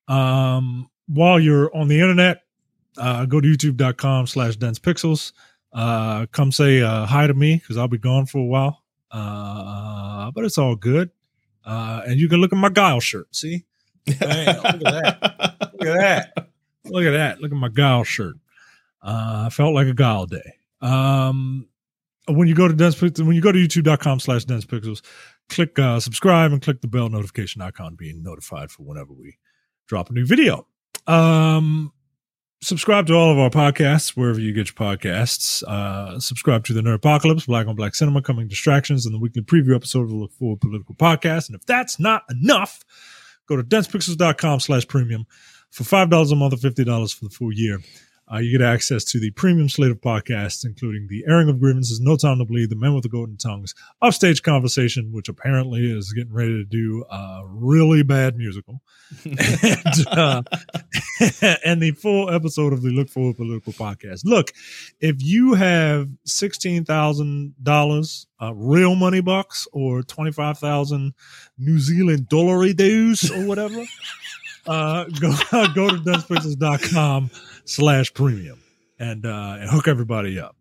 um 0.08 0.90
while 1.08 1.40
you're 1.40 1.76
on 1.76 1.88
the 1.88 2.00
internet 2.00 2.42
uh, 2.98 3.26
go 3.26 3.42
to 3.42 3.48
youtube.com 3.48 4.28
slash 4.28 4.56
dense 4.56 4.80
pixels. 4.80 5.34
Uh, 5.74 6.26
come 6.32 6.52
say 6.52 6.82
uh, 6.82 7.06
hi 7.06 7.28
to 7.28 7.34
me 7.34 7.58
because 7.58 7.78
i'll 7.78 7.88
be 7.88 7.98
gone 7.98 8.26
for 8.26 8.40
a 8.40 8.46
while. 8.46 8.82
Uh, 9.12 10.32
but 10.32 10.44
it's 10.44 10.58
all 10.58 10.76
good. 10.76 11.10
Uh, 11.64 12.02
and 12.06 12.20
you 12.20 12.28
can 12.30 12.40
look 12.40 12.54
at 12.54 12.58
my 12.58 12.70
guile 12.70 13.00
shirt 13.00 13.28
see? 13.36 13.66
Look 14.08 14.22
at 14.22 14.80
that. 14.80 15.58
look 15.80 15.88
at 15.88 16.00
that. 16.00 16.50
Look 16.86 17.06
at 17.06 17.12
that. 17.12 17.42
Look 17.42 17.52
at 17.52 17.58
my 17.58 17.70
guile 17.70 18.04
shirt. 18.04 18.36
Uh, 19.02 19.44
i 19.46 19.50
felt 19.50 19.74
like 19.74 19.88
a 19.88 19.94
guile 19.94 20.26
day. 20.26 20.56
Um, 20.82 21.68
when 22.28 22.48
you 22.48 22.56
go 22.56 22.68
to 22.68 22.74
dense 22.74 23.00
when 23.02 23.36
you 23.36 23.42
go 23.42 23.52
to 23.52 23.60
youtube.com 23.60 24.20
slash 24.20 24.46
dense 24.46 24.66
pixels 24.66 25.04
click 25.50 25.78
uh, 25.78 26.00
subscribe 26.00 26.52
and 26.52 26.62
click 26.62 26.82
the 26.82 26.88
bell 26.88 27.10
notification 27.10 27.62
icon 27.62 27.92
to 27.92 27.98
be 27.98 28.14
notified 28.14 28.72
for 28.72 28.84
whenever 28.84 29.14
we 29.14 29.38
drop 29.88 30.10
a 30.10 30.14
new 30.14 30.26
video 30.26 30.66
um 31.08 31.92
subscribe 32.66 33.06
to 33.06 33.14
all 33.14 33.32
of 33.32 33.38
our 33.38 33.50
podcasts 33.50 34.10
wherever 34.18 34.40
you 34.40 34.52
get 34.52 34.68
your 34.68 34.76
podcasts. 34.76 35.64
Uh, 35.64 36.20
subscribe 36.20 36.64
to 36.66 36.74
the 36.74 36.82
Nerd 36.82 36.96
Apocalypse, 36.96 37.46
Black 37.46 37.68
on 37.68 37.76
Black 37.76 37.94
Cinema, 37.94 38.22
Coming 38.22 38.48
Distractions, 38.48 39.06
and 39.06 39.14
the 39.14 39.20
weekly 39.20 39.44
preview 39.44 39.76
episode 39.76 40.04
of 40.04 40.10
the 40.10 40.16
Look 40.16 40.34
Forward 40.34 40.62
Political 40.62 40.96
Podcast. 40.96 41.48
And 41.48 41.56
if 41.56 41.66
that's 41.66 42.00
not 42.00 42.24
enough, 42.30 42.84
go 43.48 43.56
to 43.56 43.64
densepixels.com 43.64 44.60
slash 44.60 44.88
premium. 44.88 45.26
For 45.70 45.84
$5 45.84 46.32
a 46.32 46.36
month 46.36 46.54
or 46.54 46.58
$50 46.58 47.14
for 47.14 47.26
the 47.26 47.30
full 47.30 47.52
year, 47.52 47.80
uh, 48.32 48.38
you 48.38 48.58
get 48.58 48.66
access 48.66 49.04
to 49.04 49.20
the 49.20 49.30
premium 49.32 49.70
slate 49.70 49.92
of 49.92 50.02
podcasts, 50.02 50.66
including 50.66 51.08
the 51.08 51.24
airing 51.28 51.48
of 51.48 51.60
grievances, 51.60 52.00
No 52.00 52.18
Time 52.18 52.40
to 52.40 52.46
Bleed, 52.46 52.72
The 52.72 52.76
Men 52.76 52.96
with 52.96 53.04
the 53.04 53.10
Golden 53.10 53.38
Tongues, 53.38 53.76
Upstage 54.02 54.42
Conversation, 54.42 55.12
which 55.12 55.30
apparently 55.30 55.86
is 55.92 56.12
getting 56.12 56.34
ready 56.34 56.54
to 56.54 56.64
do 56.64 57.06
a 57.12 57.44
really 57.46 58.02
bad 58.02 58.36
musical, 58.36 58.82
and, 59.26 60.08
uh, 60.08 60.42
and 61.64 61.82
the 61.82 61.92
full 61.92 62.32
episode 62.32 62.74
of 62.74 62.82
the 62.82 62.90
Look 62.90 63.10
Forward 63.10 63.38
Political 63.38 63.74
Podcast. 63.74 64.22
Look, 64.26 64.54
if 65.00 65.18
you 65.20 65.54
have 65.54 66.10
$16,000 66.28 68.26
uh, 68.42 68.54
real 68.54 68.96
money 68.96 69.22
bucks 69.22 69.68
or 69.72 70.02
25,000 70.02 71.14
New 71.58 71.80
Zealand 71.80 72.28
dollary 72.28 72.74
dues 72.74 73.30
or 73.32 73.46
whatever, 73.46 73.86
uh, 74.68 75.06
go, 75.20 75.32
go 75.74 75.90
to 75.90 75.98
densepixels.com 75.98 77.32
slash 77.66 78.14
premium 78.14 78.60
and 79.00 79.26
uh 79.26 79.58
and 79.60 79.70
hook 79.70 79.88
everybody 79.88 80.40
up. 80.40 80.56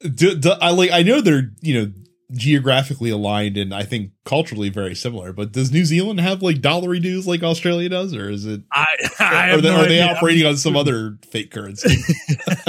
Do, 0.00 0.36
do, 0.36 0.50
I 0.50 0.70
like? 0.70 0.90
I 0.92 1.02
know 1.02 1.20
they're 1.20 1.50
you 1.60 1.74
know 1.74 1.92
geographically 2.32 3.10
aligned 3.10 3.56
and 3.56 3.72
I 3.74 3.84
think 3.84 4.10
culturally 4.24 4.68
very 4.68 4.94
similar. 4.94 5.32
But 5.32 5.52
does 5.52 5.72
New 5.72 5.84
Zealand 5.84 6.20
have 6.20 6.42
like 6.42 6.60
dollary 6.60 7.00
dues 7.00 7.26
like 7.26 7.42
Australia 7.42 7.88
does, 7.88 8.14
or 8.14 8.30
is 8.30 8.44
it? 8.44 8.62
I, 8.72 8.86
I 9.18 9.50
are, 9.52 9.60
they, 9.60 9.70
no 9.70 9.76
are 9.76 9.86
they 9.86 10.02
operating 10.02 10.46
on 10.46 10.56
some 10.56 10.76
other 10.76 11.18
fake 11.26 11.50
currency? 11.50 11.96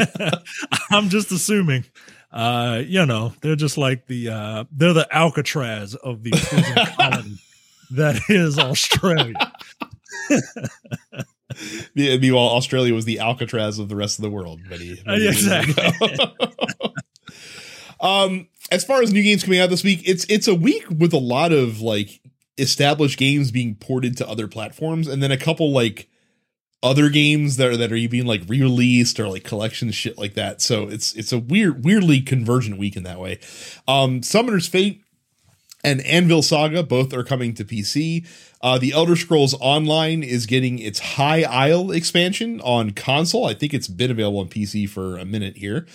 I'm 0.92 1.10
just 1.10 1.32
assuming. 1.32 1.86
Uh, 2.32 2.84
you 2.86 3.06
know, 3.06 3.34
they're 3.42 3.56
just 3.56 3.78
like 3.78 4.08
the 4.08 4.30
uh 4.30 4.66
they're 4.72 4.94
the 4.94 5.08
Alcatraz 5.14 5.96
of 5.96 6.24
the 6.24 6.32
prison 6.32 6.86
colony 6.98 7.38
that 7.92 8.22
is 8.30 8.58
Australia. 8.60 9.54
Meanwhile, 11.96 12.50
Australia 12.50 12.94
was 12.94 13.06
the 13.06 13.20
Alcatraz 13.20 13.80
of 13.80 13.90
the 13.90 13.96
rest 13.96 14.20
of 14.20 14.24
the 14.24 14.30
world. 14.30 14.60
Many, 14.70 15.02
many 15.06 15.28
exactly. 15.28 16.18
um, 18.02 18.48
as 18.72 18.84
far 18.84 19.02
as 19.02 19.14
new 19.14 19.24
games 19.24 19.44
coming 19.44 19.60
out 19.60 19.70
this 19.70 19.84
week, 19.84 20.02
it's 20.06 20.26
it's 20.30 20.48
a 20.48 20.56
week 20.56 20.86
with 20.90 21.14
a 21.14 21.20
lot 21.20 21.52
of 21.52 21.82
like 21.82 22.22
established 22.58 23.18
games 23.18 23.52
being 23.52 23.76
ported 23.76 24.18
to 24.18 24.28
other 24.28 24.48
platforms, 24.48 25.08
and 25.08 25.22
then 25.22 25.32
a 25.32 25.38
couple 25.38 25.72
like 25.72 26.10
other 26.84 27.10
games 27.10 27.58
that 27.58 27.70
are 27.70 27.78
that 27.78 27.92
are 27.92 28.10
being 28.10 28.26
like 28.26 28.44
re-released 28.48 29.20
or 29.20 29.28
like 29.28 29.44
collection 29.44 29.92
shit 29.92 30.18
like 30.18 30.34
that. 30.34 30.62
So 30.62 30.90
it's 30.90 31.14
it's 31.14 31.32
a 31.32 31.40
weird, 31.40 31.86
weirdly 31.86 32.22
convergent 32.22 32.78
week 32.78 32.98
in 32.98 33.04
that 33.04 33.20
way. 33.20 33.40
Um, 33.88 34.24
Summoner's 34.24 34.68
Fate 34.68 35.05
and 35.86 36.02
Anvil 36.02 36.42
Saga 36.42 36.82
both 36.82 37.14
are 37.14 37.24
coming 37.24 37.54
to 37.54 37.64
PC. 37.64 38.28
Uh, 38.60 38.80
the 38.80 38.92
Elder 38.92 39.16
Scrolls 39.16 39.54
Online 39.60 40.24
is 40.24 40.48
getting 40.48 40.80
its 40.80 41.00
High 41.00 41.44
Isle 41.44 41.92
expansion 41.92 42.60
on 42.62 42.90
console. 42.92 43.46
I 43.46 43.54
think 43.54 43.72
it's 43.72 43.88
been 43.88 44.10
available 44.10 44.40
on 44.40 44.48
PC 44.48 44.90
for 44.90 45.18
a 45.18 45.26
minute 45.26 45.58
here. 45.58 45.86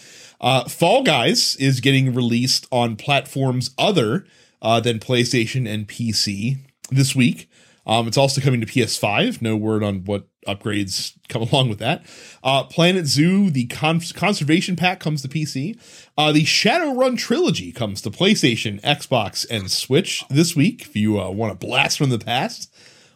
Uh, 0.41 0.69
Fall 0.69 1.03
Guys 1.03 1.57
is 1.57 1.81
getting 1.81 2.15
released 2.15 2.69
on 2.71 2.95
platforms 2.95 3.73
other 3.77 4.25
uh, 4.63 4.79
than 4.79 5.01
PlayStation 5.01 5.69
and 5.69 5.89
PC 5.89 6.59
this 6.91 7.17
week. 7.17 7.50
Um, 7.91 8.07
it's 8.07 8.17
also 8.17 8.41
coming 8.41 8.61
to 8.61 8.67
PS5. 8.69 9.43
No 9.43 9.57
word 9.57 9.83
on 9.83 10.05
what 10.05 10.29
upgrades 10.47 11.19
come 11.29 11.43
along 11.51 11.69
with 11.69 11.81
that. 11.81 12.07
Uh, 12.43 12.63
Planet 12.63 13.07
Zoo, 13.07 13.51
the 13.51 13.67
con- 13.67 14.01
conservation 14.15 14.77
pack 14.77 15.01
comes 15.01 15.23
to 15.23 15.29
PC. 15.29 15.77
Uh, 16.17 16.31
the 16.31 16.45
Shadowrun 16.45 17.19
trilogy 17.19 17.73
comes 17.73 18.01
to 18.03 18.11
PlayStation, 18.11 18.81
Xbox, 18.83 19.45
and 19.51 19.71
Switch 19.73 20.25
this 20.31 20.55
week. 20.55 20.83
If 20.83 20.95
you 20.95 21.21
uh, 21.21 21.31
want 21.31 21.59
to 21.59 21.67
blast 21.67 21.99
from 21.99 22.11
the 22.11 22.19
past 22.21 22.73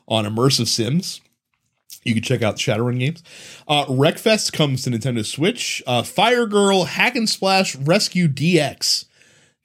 on 0.09 0.25
immersive 0.25 0.67
sims, 0.67 1.21
you 2.03 2.13
can 2.13 2.25
check 2.25 2.43
out 2.43 2.57
Shadowrun 2.57 2.99
games. 2.99 3.23
Uh, 3.69 3.85
Wreckfest 3.87 4.53
comes 4.53 4.83
to 4.83 4.91
Nintendo 4.91 5.25
Switch. 5.25 5.85
Uh, 5.87 6.03
Fire 6.03 6.47
Girl 6.47 6.85
Hack 6.85 7.15
and 7.15 7.29
Splash 7.29 7.77
Rescue 7.77 8.27
DX. 8.27 9.05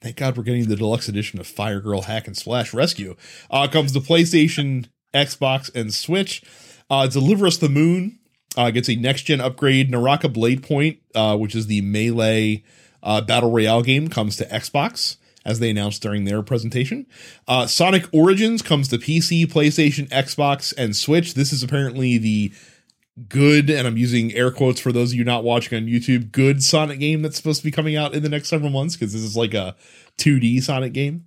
Thank 0.00 0.16
God 0.16 0.36
we're 0.36 0.44
getting 0.44 0.66
the 0.66 0.76
deluxe 0.76 1.08
edition 1.08 1.40
of 1.40 1.46
Fire 1.48 1.80
Girl 1.80 2.02
Hack 2.02 2.26
and 2.26 2.36
Splash 2.36 2.72
Rescue. 2.72 3.16
Uh, 3.50 3.68
comes 3.68 3.92
to 3.92 4.00
PlayStation, 4.00 4.86
Xbox, 5.14 5.74
and 5.74 5.92
Switch. 5.92 6.42
Uh, 6.88 7.06
Deliver 7.06 7.46
Us 7.46 7.56
the 7.56 7.68
Moon 7.68 8.18
uh, 8.56 8.70
gets 8.70 8.88
a 8.88 8.96
next 8.96 9.22
gen 9.22 9.40
upgrade. 9.40 9.90
Naraka 9.90 10.28
Blade 10.28 10.62
Point, 10.62 10.98
uh, 11.14 11.36
which 11.36 11.54
is 11.54 11.66
the 11.66 11.80
melee 11.82 12.64
uh, 13.02 13.20
battle 13.20 13.50
royale 13.50 13.82
game, 13.82 14.08
comes 14.08 14.36
to 14.36 14.44
Xbox 14.46 15.16
as 15.44 15.58
they 15.58 15.70
announced 15.70 16.02
during 16.02 16.24
their 16.24 16.42
presentation. 16.42 17.06
Uh, 17.48 17.66
Sonic 17.66 18.06
Origins 18.12 18.60
comes 18.62 18.88
to 18.88 18.98
PC, 18.98 19.46
PlayStation, 19.46 20.08
Xbox, 20.08 20.74
and 20.76 20.94
Switch. 20.94 21.34
This 21.34 21.52
is 21.52 21.62
apparently 21.62 22.18
the 22.18 22.52
good, 23.28 23.70
and 23.70 23.86
I'm 23.86 23.96
using 23.96 24.32
air 24.32 24.50
quotes 24.50 24.80
for 24.80 24.92
those 24.92 25.12
of 25.12 25.18
you 25.18 25.24
not 25.24 25.44
watching 25.44 25.76
on 25.76 25.88
YouTube, 25.88 26.32
good 26.32 26.62
Sonic 26.62 26.98
game 27.00 27.22
that's 27.22 27.36
supposed 27.36 27.60
to 27.60 27.64
be 27.64 27.70
coming 27.70 27.96
out 27.96 28.14
in 28.14 28.22
the 28.22 28.28
next 28.28 28.48
several 28.48 28.70
months 28.70 28.96
because 28.96 29.12
this 29.12 29.22
is 29.22 29.36
like 29.36 29.54
a 29.54 29.76
2D 30.18 30.62
Sonic 30.62 30.92
game. 30.92 31.26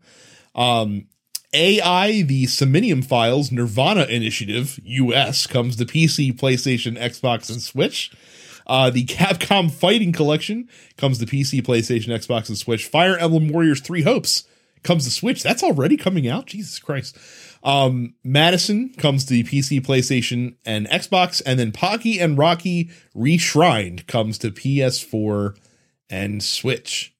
Um, 0.56 1.08
AI, 1.54 2.24
the 2.24 2.48
Somnium 2.48 3.02
Files 3.02 3.52
Nirvana 3.52 4.06
Initiative 4.06 4.80
US 4.84 5.48
comes 5.48 5.76
to 5.78 5.86
PC, 5.86 6.34
PlayStation, 6.34 6.98
Xbox, 7.00 7.50
and 7.50 7.62
Switch. 7.62 8.12
Uh, 8.66 8.90
the 8.90 9.06
Capcom 9.06 9.70
Fighting 9.70 10.12
Collection 10.12 10.68
comes 10.98 11.20
to 11.20 11.26
PC, 11.26 11.62
PlayStation, 11.62 12.08
Xbox, 12.08 12.48
and 12.50 12.58
Switch. 12.58 12.88
Fire 12.88 13.18
Emblem 13.18 13.50
Warriors 13.50 13.82
Three 13.82 14.02
Hopes 14.02 14.46
comes 14.84 15.06
to 15.06 15.12
Switch. 15.12 15.44
That's 15.44 15.64
already 15.64 15.98
coming 15.98 16.28
out. 16.28 16.46
Jesus 16.48 16.80
Christ. 16.80 17.18
Um, 17.64 18.16
Madison 18.24 18.94
comes 18.98 19.24
to 19.26 19.36
PC, 19.44 19.82
PlayStation, 19.82 20.56
and 20.66 20.88
Xbox, 20.90 21.42
and 21.46 21.60
then 21.60 21.72
Pocky 21.72 22.20
and 22.20 22.38
Rocky 22.38 22.92
Reshrined 23.16 24.06
comes 24.08 24.38
to 24.40 24.52
PS4 24.52 25.58
and 26.10 26.44
Switch. 26.44 27.16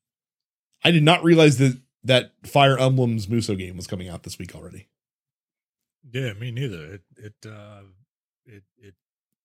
I 0.84 0.92
did 0.92 1.04
not 1.04 1.24
realize 1.24 1.58
that 1.60 1.80
that 2.04 2.32
Fire 2.46 2.78
Emblem's 2.78 3.28
Musou 3.28 3.58
game 3.58 3.78
was 3.78 3.88
coming 3.88 4.10
out 4.10 4.24
this 4.24 4.38
week 4.38 4.56
already. 4.56 4.88
Yeah, 6.12 6.34
me 6.34 6.52
neither. 6.52 6.96
It 6.96 7.02
it 7.18 7.34
uh 7.46 7.82
it 8.46 8.64
it 8.78 8.94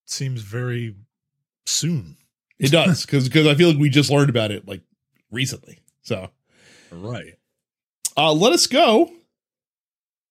seems 0.05 0.41
very 0.41 0.95
soon. 1.65 2.17
It 2.59 2.71
does 2.71 3.05
because 3.05 3.29
because 3.29 3.47
I 3.47 3.55
feel 3.55 3.69
like 3.69 3.77
we 3.77 3.89
just 3.89 4.09
learned 4.11 4.29
about 4.29 4.51
it 4.51 4.67
like 4.67 4.81
recently. 5.31 5.79
So 6.01 6.29
Right. 6.91 7.35
uh, 8.17 8.33
let 8.33 8.51
us 8.51 8.65
go 8.67 9.11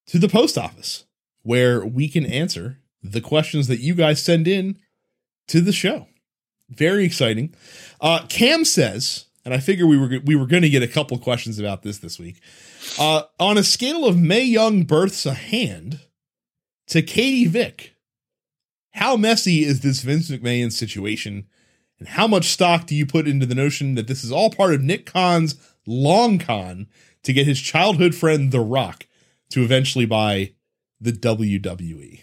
to 0.07 0.18
the 0.18 0.29
post 0.29 0.59
office 0.59 1.05
where 1.43 1.85
we 1.87 2.09
can 2.09 2.26
answer 2.26 2.81
the 3.03 3.20
questions 3.20 3.68
that 3.68 3.79
you 3.81 3.95
guys 3.95 4.22
send 4.22 4.49
in 4.49 4.76
to 5.47 5.61
the 5.61 5.72
show. 5.72 6.09
Very 6.68 7.05
exciting. 7.05 7.55
Uh, 8.01 8.26
Cam 8.29 8.64
says, 8.64 9.26
and 9.49 9.55
I 9.55 9.61
figure 9.61 9.87
we 9.87 9.97
were 9.97 10.21
we 10.27 10.37
were 10.37 10.45
going 10.45 10.63
to 10.63 10.69
get 10.69 10.83
a 10.83 10.87
couple 10.87 11.17
questions 11.17 11.59
about 11.59 11.83
this 11.83 11.97
this 11.97 12.19
week. 12.19 12.39
Uh, 12.99 13.23
on 13.41 13.57
a 13.57 13.63
scale 13.63 14.05
of 14.05 14.15
Mae 14.15 14.43
Young 14.43 14.83
births 14.83 15.25
a 15.25 15.33
hand 15.33 16.01
to 16.89 17.01
Katie 17.01 17.47
Vick, 17.47 17.95
how 18.91 19.17
messy 19.17 19.65
is 19.65 19.81
this 19.81 20.03
Vince 20.03 20.31
McMahon 20.31 20.71
situation? 20.71 21.47
And 21.99 22.09
how 22.09 22.27
much 22.27 22.45
stock 22.45 22.87
do 22.87 22.95
you 22.95 23.07
put 23.07 23.27
into 23.27 23.47
the 23.47 23.55
notion 23.55 23.95
that 23.95 24.07
this 24.07 24.23
is 24.23 24.31
all 24.31 24.51
part 24.51 24.75
of 24.75 24.83
Nick 24.83 25.07
Khan's 25.07 25.55
long 25.87 26.39
con 26.39 26.87
to 27.23 27.33
get 27.33 27.47
his 27.47 27.59
childhood 27.59 28.15
friend 28.15 28.53
The 28.53 28.61
Rock 28.61 29.07
to 29.49 29.63
eventually 29.63 30.05
buy 30.05 30.53
the? 31.01 31.13
WWE? 31.13 32.21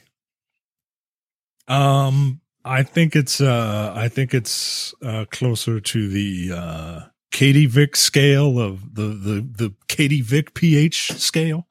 Um 1.67 2.41
I 2.63 2.83
think 2.83 3.15
it's 3.15 3.41
uh 3.41 3.93
I 3.95 4.09
think 4.09 4.35
it's 4.35 4.93
uh 5.01 5.25
closer 5.31 5.79
to 5.79 6.07
the 6.07 6.51
uh 6.53 7.01
Katie 7.31 7.65
Vick 7.65 7.95
scale 7.95 8.59
of 8.59 8.95
the 8.95 9.03
the 9.03 9.47
the 9.57 9.73
Katie 9.87 10.21
Vick 10.21 10.53
pH 10.53 11.13
scale. 11.13 11.67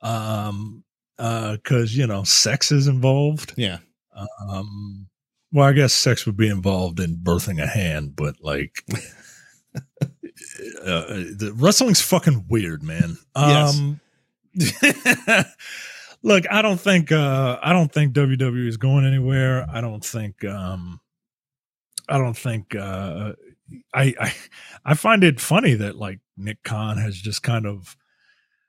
Um 0.00 0.84
uh 1.18 1.56
cuz 1.64 1.96
you 1.96 2.06
know 2.06 2.24
sex 2.24 2.72
is 2.72 2.86
involved. 2.86 3.54
Yeah. 3.56 3.78
Um 4.48 5.08
well 5.52 5.66
I 5.66 5.72
guess 5.72 5.92
sex 5.92 6.26
would 6.26 6.36
be 6.36 6.48
involved 6.48 7.00
in 7.00 7.16
birthing 7.16 7.62
a 7.62 7.66
hand 7.66 8.14
but 8.16 8.36
like 8.40 8.84
uh, 10.84 11.06
the 11.36 11.52
wrestling's 11.56 12.00
fucking 12.00 12.46
weird, 12.48 12.82
man. 12.82 13.18
Yes. 13.36 13.78
Um 13.78 14.00
Look, 16.24 16.44
I 16.50 16.62
don't 16.62 16.80
think 16.80 17.10
uh 17.10 17.58
I 17.62 17.72
don't 17.72 17.92
think 17.92 18.14
WWE 18.14 18.68
is 18.68 18.76
going 18.76 19.04
anywhere. 19.04 19.66
I 19.68 19.80
don't 19.80 20.04
think 20.04 20.44
um 20.44 21.00
I 22.08 22.18
don't 22.18 22.36
think 22.36 22.74
uh 22.74 23.32
I 23.94 24.14
I 24.18 24.34
I 24.84 24.94
find 24.94 25.24
it 25.24 25.40
funny 25.40 25.74
that 25.74 25.96
like 25.96 26.20
Nick 26.36 26.62
Khan 26.62 26.96
has 26.98 27.16
just 27.16 27.42
kind 27.42 27.66
of 27.66 27.96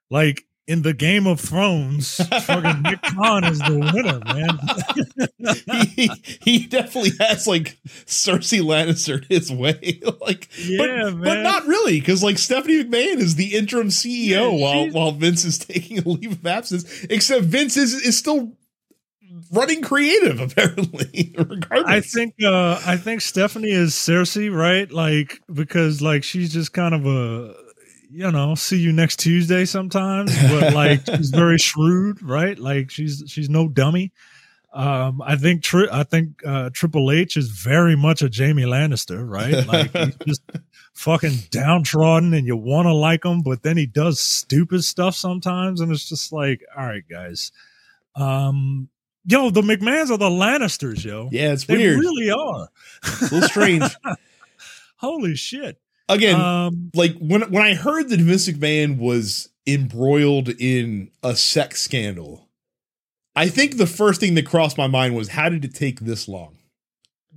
like 0.09 0.45
in 0.65 0.81
the 0.81 0.93
Game 0.93 1.27
of 1.27 1.41
Thrones, 1.41 2.15
fucking 2.15 2.83
Nick 2.83 3.01
Khan 3.17 3.43
is 3.43 3.59
the 3.59 3.91
winner, 3.93 4.21
man. 4.33 5.87
he, 5.89 6.09
he 6.41 6.65
definitely 6.67 7.11
has 7.19 7.47
like 7.47 7.77
Cersei 8.05 8.61
Lannister 8.61 9.25
his 9.29 9.51
way. 9.51 9.99
like 10.21 10.47
Yeah, 10.57 11.09
but, 11.11 11.21
but 11.21 11.41
not 11.41 11.65
really, 11.65 11.99
because 11.99 12.23
like 12.23 12.37
Stephanie 12.37 12.83
McMahon 12.83 13.17
is 13.17 13.35
the 13.35 13.55
interim 13.55 13.89
CEO 13.89 14.29
Yeah, 14.29 14.47
while 14.47 14.89
while 14.91 15.11
Vince 15.11 15.43
is 15.43 15.57
taking 15.57 15.99
a 15.99 16.07
leave 16.07 16.31
of 16.31 16.45
absence. 16.45 17.03
Except 17.09 17.43
Vince 17.43 17.75
is 17.75 17.93
is 17.93 18.17
still 18.17 18.55
running 19.53 19.81
creative 19.81 20.39
apparently. 20.51 21.33
regardless, 21.37 21.87
I 21.87 22.01
think 22.01 22.35
uh 22.43 22.81
I 22.85 22.97
think 22.97 23.21
Stephanie 23.21 23.71
is 23.71 23.93
Cersei, 23.93 24.53
right? 24.53 24.91
Like 24.91 25.41
because 25.51 26.01
like 26.01 26.23
she's 26.23 26.53
just 26.53 26.73
kind 26.73 26.93
of 26.93 27.05
a 27.05 27.55
you 28.13 28.29
know, 28.31 28.53
see 28.53 28.77
you 28.77 28.91
next 28.91 29.17
Tuesday 29.17 29.65
sometimes, 29.65 30.31
but 30.49 30.73
like 30.75 31.01
she's 31.07 31.31
very 31.31 31.57
shrewd, 31.57 32.21
right? 32.21 32.57
Like 32.57 32.91
she's 32.91 33.23
she's 33.27 33.49
no 33.49 33.67
dummy. 33.67 34.11
Um, 34.71 35.21
I 35.21 35.35
think 35.35 35.63
tri- 35.63 35.89
I 35.91 36.03
think 36.03 36.41
uh, 36.45 36.69
Triple 36.73 37.11
H 37.11 37.37
is 37.37 37.49
very 37.49 37.95
much 37.95 38.21
a 38.21 38.29
Jaime 38.35 38.63
Lannister, 38.63 39.27
right? 39.27 39.65
Like 39.67 39.91
he's 39.91 40.15
just 40.25 40.41
fucking 40.93 41.37
downtrodden, 41.51 42.33
and 42.33 42.47
you 42.47 42.55
want 42.55 42.87
to 42.87 42.93
like 42.93 43.25
him, 43.25 43.41
but 43.41 43.63
then 43.63 43.77
he 43.77 43.85
does 43.85 44.19
stupid 44.19 44.83
stuff 44.83 45.15
sometimes, 45.15 45.81
and 45.81 45.91
it's 45.91 46.09
just 46.09 46.31
like, 46.31 46.61
all 46.75 46.85
right, 46.85 47.03
guys, 47.07 47.51
um, 48.15 48.89
yo, 49.25 49.49
the 49.49 49.61
McMahons 49.61 50.11
are 50.11 50.17
the 50.17 50.29
Lannisters, 50.29 51.03
yo. 51.03 51.29
Yeah, 51.31 51.53
it's 51.53 51.67
weird. 51.67 51.79
they 51.79 51.85
weird. 51.85 51.99
really 51.99 52.31
are. 52.31 52.67
It's 53.03 53.21
a 53.21 53.33
little 53.35 53.49
strange. 53.49 53.83
Holy 54.97 55.35
shit! 55.35 55.79
Again, 56.09 56.39
Um, 56.39 56.91
like 56.93 57.15
when 57.19 57.41
when 57.51 57.61
I 57.63 57.73
heard 57.73 58.09
that 58.09 58.19
Vince 58.19 58.47
McMahon 58.47 58.97
was 58.97 59.49
embroiled 59.67 60.49
in 60.49 61.11
a 61.21 61.35
sex 61.35 61.81
scandal, 61.81 62.47
I 63.35 63.47
think 63.49 63.77
the 63.77 63.87
first 63.87 64.19
thing 64.19 64.35
that 64.35 64.45
crossed 64.45 64.77
my 64.77 64.87
mind 64.87 65.15
was 65.15 65.29
how 65.29 65.49
did 65.49 65.65
it 65.65 65.73
take 65.73 65.99
this 66.01 66.27
long? 66.27 66.57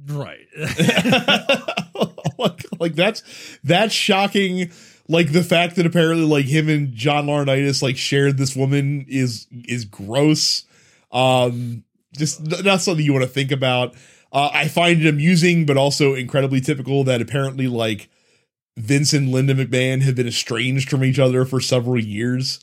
right. 0.08 0.46
like, 2.38 2.66
like 2.78 2.94
that's 2.94 3.22
that's 3.64 3.94
shocking. 3.94 4.70
Like 5.08 5.32
the 5.32 5.42
fact 5.44 5.76
that 5.76 5.86
apparently 5.86 6.26
like 6.26 6.46
him 6.46 6.68
and 6.68 6.92
John 6.92 7.26
Laurinaitis 7.26 7.82
like 7.82 7.96
shared 7.96 8.38
this 8.38 8.54
woman 8.56 9.06
is 9.08 9.46
is 9.66 9.84
gross. 9.84 10.64
Um, 11.12 11.84
just 12.12 12.40
not 12.64 12.80
something 12.80 13.04
you 13.04 13.12
want 13.12 13.24
to 13.24 13.30
think 13.30 13.52
about. 13.52 13.94
Uh, 14.32 14.50
I 14.52 14.68
find 14.68 15.00
it 15.00 15.08
amusing, 15.08 15.66
but 15.66 15.76
also 15.76 16.14
incredibly 16.14 16.60
typical 16.60 17.04
that 17.04 17.22
apparently 17.22 17.68
like 17.68 18.08
Vince 18.76 19.12
and 19.12 19.30
Linda 19.30 19.54
McMahon 19.54 20.02
have 20.02 20.14
been 20.14 20.26
estranged 20.26 20.90
from 20.90 21.04
each 21.04 21.18
other 21.18 21.44
for 21.44 21.60
several 21.60 21.98
years 21.98 22.60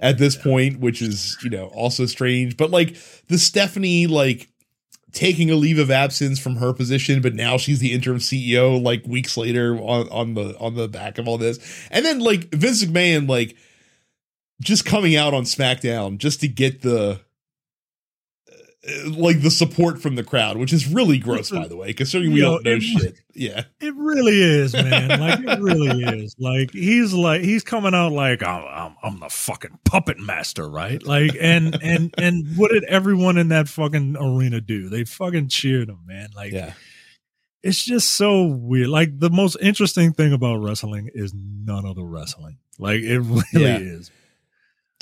at 0.00 0.18
this 0.18 0.36
point, 0.36 0.80
which 0.80 1.02
is 1.02 1.36
you 1.42 1.50
know 1.50 1.66
also 1.66 2.06
strange. 2.06 2.56
But 2.56 2.70
like 2.70 2.96
the 3.28 3.38
Stephanie 3.38 4.06
like 4.06 4.48
taking 5.12 5.50
a 5.50 5.54
leave 5.54 5.78
of 5.78 5.90
absence 5.90 6.38
from 6.40 6.56
her 6.56 6.72
position, 6.72 7.22
but 7.22 7.34
now 7.34 7.56
she's 7.56 7.78
the 7.78 7.92
interim 7.92 8.18
CEO 8.18 8.82
like 8.82 9.06
weeks 9.06 9.36
later 9.36 9.76
on, 9.76 10.08
on 10.08 10.34
the 10.34 10.58
on 10.58 10.74
the 10.74 10.88
back 10.88 11.18
of 11.18 11.28
all 11.28 11.38
this. 11.38 11.58
And 11.90 12.04
then 12.04 12.18
like 12.18 12.52
Vince 12.52 12.84
McMahon 12.84 13.28
like 13.28 13.56
just 14.60 14.84
coming 14.84 15.16
out 15.16 15.34
on 15.34 15.44
SmackDown 15.44 16.18
just 16.18 16.40
to 16.40 16.48
get 16.48 16.82
the 16.82 17.20
Uh, 18.86 19.10
like 19.10 19.40
the 19.40 19.50
support 19.50 20.00
from 20.02 20.14
the 20.14 20.22
crowd, 20.24 20.56
which 20.58 20.72
is 20.72 20.86
really 20.86 21.16
gross 21.18 21.50
by 21.50 21.66
the 21.66 21.76
way, 21.76 21.92
considering 21.94 22.32
we 22.32 22.40
Yo, 22.40 22.52
don't 22.54 22.64
know 22.64 22.72
it- 22.72 22.82
shit. 22.82 23.16
Yeah. 23.34 23.64
It 23.80 23.94
really 23.96 24.40
is, 24.40 24.74
man. 24.74 25.08
Like 25.20 25.40
it 25.40 25.58
really 25.60 26.02
is. 26.22 26.36
Like 26.38 26.70
he's 26.72 27.12
like 27.14 27.40
he's 27.40 27.64
coming 27.64 27.94
out 27.94 28.12
like 28.12 28.42
I'm, 28.42 28.64
I'm 28.64 28.96
I'm 29.02 29.20
the 29.20 29.28
fucking 29.28 29.78
puppet 29.84 30.18
master, 30.20 30.68
right? 30.68 31.02
Like 31.02 31.32
and 31.40 31.76
and 31.82 32.14
and 32.18 32.56
what 32.56 32.70
did 32.70 32.84
everyone 32.84 33.38
in 33.38 33.48
that 33.48 33.68
fucking 33.68 34.16
arena 34.20 34.60
do? 34.60 34.88
They 34.88 35.04
fucking 35.04 35.48
cheered 35.48 35.88
him, 35.88 36.00
man. 36.06 36.28
Like 36.36 36.52
Yeah. 36.52 36.74
it's 37.62 37.82
just 37.84 38.10
so 38.12 38.44
weird. 38.44 38.88
Like 38.88 39.18
the 39.18 39.30
most 39.30 39.56
interesting 39.60 40.12
thing 40.12 40.32
about 40.32 40.56
wrestling 40.62 41.10
is 41.14 41.32
none 41.34 41.84
of 41.86 41.96
the 41.96 42.04
wrestling. 42.04 42.58
Like 42.78 43.00
it 43.00 43.18
really 43.20 43.42
Yeah. 43.54 43.78
is. 43.78 44.10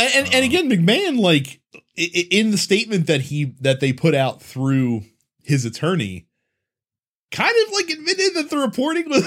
And, 0.03 0.27
and, 0.27 0.35
and 0.35 0.45
again, 0.45 0.69
McMahon, 0.71 1.19
like 1.21 1.61
in 1.97 2.51
the 2.51 2.59
statement 2.59 3.07
that 3.07 3.23
he 3.23 3.55
that 3.61 3.81
they 3.81 3.93
put 3.93 4.15
out 4.15 4.43
through 4.43 5.03
his 5.43 5.65
attorney, 5.65 6.27
kind 7.31 7.55
of 7.67 7.73
like 7.75 7.91
admitted 7.91 8.35
that 8.35 8.51
the 8.51 8.59
reporting 8.59 9.09
was 9.11 9.25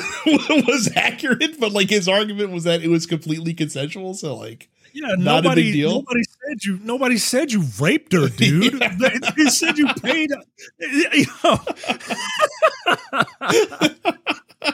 was 0.68 0.92
accurate, 0.96 1.60
but 1.60 1.72
like 1.72 1.90
his 1.90 2.08
argument 2.10 2.52
was 2.52 2.64
that 2.66 2.82
it 2.84 2.90
was 2.90 3.06
completely 3.06 3.54
consensual. 3.54 4.14
So 4.14 4.36
like, 4.36 4.70
Yeah, 4.94 5.16
Not 5.18 5.40
a 5.40 5.44
nobody 5.44 5.64
big 5.64 5.74
deal? 5.74 5.92
nobody 5.94 6.24
said 6.24 6.64
you 6.66 6.80
nobody 6.84 7.18
said 7.18 7.52
you 7.52 7.64
raped 7.80 8.14
her, 8.14 8.28
dude. 8.38 8.80
Yeah. 8.82 8.96
they, 9.00 9.18
they 9.38 9.50
said 9.50 9.78
you 9.78 9.88
paid 9.96 10.30
you 10.80 11.26
know. 11.44 11.60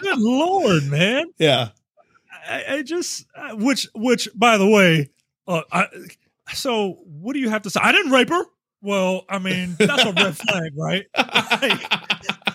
Good 0.02 0.20
lord, 0.20 0.84
man. 0.86 1.26
yeah, 1.38 1.70
I, 2.48 2.64
I 2.76 2.82
just 2.82 3.26
uh, 3.36 3.56
which 3.56 3.88
which 3.94 4.30
by 4.34 4.58
the 4.58 4.68
way, 4.68 5.10
uh, 5.48 5.62
I, 5.72 5.88
so 6.54 7.00
what 7.06 7.34
do 7.34 7.40
you 7.40 7.50
have 7.50 7.62
to 7.64 7.70
say? 7.70 7.80
I 7.82 7.92
didn't 7.92 8.12
rape 8.12 8.30
her. 8.30 8.44
Well, 8.82 9.26
I 9.30 9.40
mean 9.40 9.76
that's 9.78 10.04
a 10.06 10.12
red 10.14 10.36
flag, 10.38 10.72
right? 10.78 11.06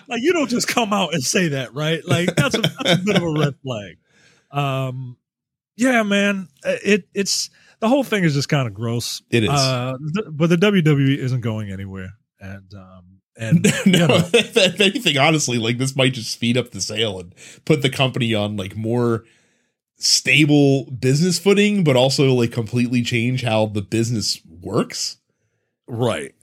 Like 0.09 0.21
you 0.21 0.33
don't 0.33 0.49
just 0.49 0.67
come 0.67 0.93
out 0.93 1.13
and 1.13 1.21
say 1.23 1.49
that, 1.49 1.73
right? 1.73 2.05
Like 2.05 2.35
that's 2.35 2.55
a 2.55 2.61
that's 2.61 3.01
a 3.01 3.03
bit 3.05 3.15
of 3.17 3.23
a 3.23 3.31
red 3.31 3.55
flag. 3.63 3.97
Um, 4.51 5.17
yeah, 5.75 6.03
man, 6.03 6.47
Uh, 6.65 6.75
it 6.83 7.07
it's 7.13 7.49
the 7.79 7.87
whole 7.87 8.03
thing 8.03 8.23
is 8.23 8.33
just 8.33 8.49
kind 8.49 8.67
of 8.67 8.73
gross. 8.73 9.21
it 9.29 9.43
is. 9.43 9.49
Uh, 9.49 9.95
th- 10.15 10.27
but 10.31 10.49
the 10.49 10.55
WWE 10.55 11.17
isn't 11.17 11.41
going 11.41 11.71
anywhere, 11.71 12.13
and 12.39 12.73
um, 12.73 13.19
and 13.37 13.65
you 13.85 13.91
no, 13.91 14.07
know, 14.07 14.29
if 14.33 14.79
anything, 14.81 15.17
honestly, 15.17 15.57
like 15.59 15.77
this 15.77 15.95
might 15.95 16.13
just 16.13 16.31
speed 16.31 16.57
up 16.57 16.71
the 16.71 16.81
sale 16.81 17.19
and 17.19 17.33
put 17.65 17.81
the 17.81 17.89
company 17.89 18.33
on 18.33 18.55
like 18.57 18.75
more 18.75 19.25
stable 19.97 20.85
business 20.91 21.39
footing, 21.39 21.83
but 21.83 21.95
also 21.95 22.33
like 22.33 22.51
completely 22.51 23.01
change 23.01 23.43
how 23.43 23.65
the 23.65 23.81
business 23.81 24.41
works. 24.61 25.17
right. 25.87 26.33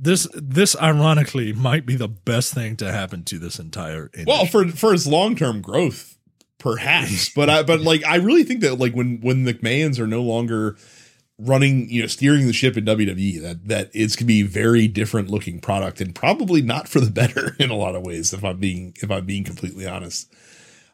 This 0.00 0.28
this 0.32 0.76
ironically 0.80 1.52
might 1.52 1.84
be 1.84 1.96
the 1.96 2.06
best 2.06 2.54
thing 2.54 2.76
to 2.76 2.92
happen 2.92 3.24
to 3.24 3.38
this 3.40 3.58
entire 3.58 4.10
industry. 4.14 4.26
Well, 4.28 4.46
for 4.46 4.68
for 4.68 4.94
its 4.94 5.08
long 5.08 5.34
term 5.34 5.60
growth, 5.60 6.16
perhaps. 6.58 7.30
but 7.34 7.50
I 7.50 7.64
but 7.64 7.80
like 7.80 8.04
I 8.04 8.16
really 8.16 8.44
think 8.44 8.60
that 8.60 8.78
like 8.78 8.92
when 8.92 9.20
when 9.22 9.42
the 9.42 9.54
McMahons 9.54 9.98
are 9.98 10.06
no 10.06 10.22
longer 10.22 10.76
running, 11.36 11.90
you 11.90 12.00
know, 12.00 12.06
steering 12.06 12.46
the 12.46 12.52
ship 12.52 12.76
in 12.76 12.84
WWE, 12.84 13.42
that 13.42 13.66
that 13.66 13.90
it's 13.92 14.14
gonna 14.14 14.28
be 14.28 14.42
a 14.42 14.46
very 14.46 14.86
different 14.86 15.30
looking 15.30 15.58
product 15.58 16.00
and 16.00 16.14
probably 16.14 16.62
not 16.62 16.86
for 16.86 17.00
the 17.00 17.10
better 17.10 17.56
in 17.58 17.70
a 17.70 17.76
lot 17.76 17.96
of 17.96 18.02
ways, 18.02 18.32
if 18.32 18.44
I'm 18.44 18.58
being 18.58 18.94
if 19.02 19.10
I'm 19.10 19.26
being 19.26 19.42
completely 19.42 19.84
honest. 19.88 20.32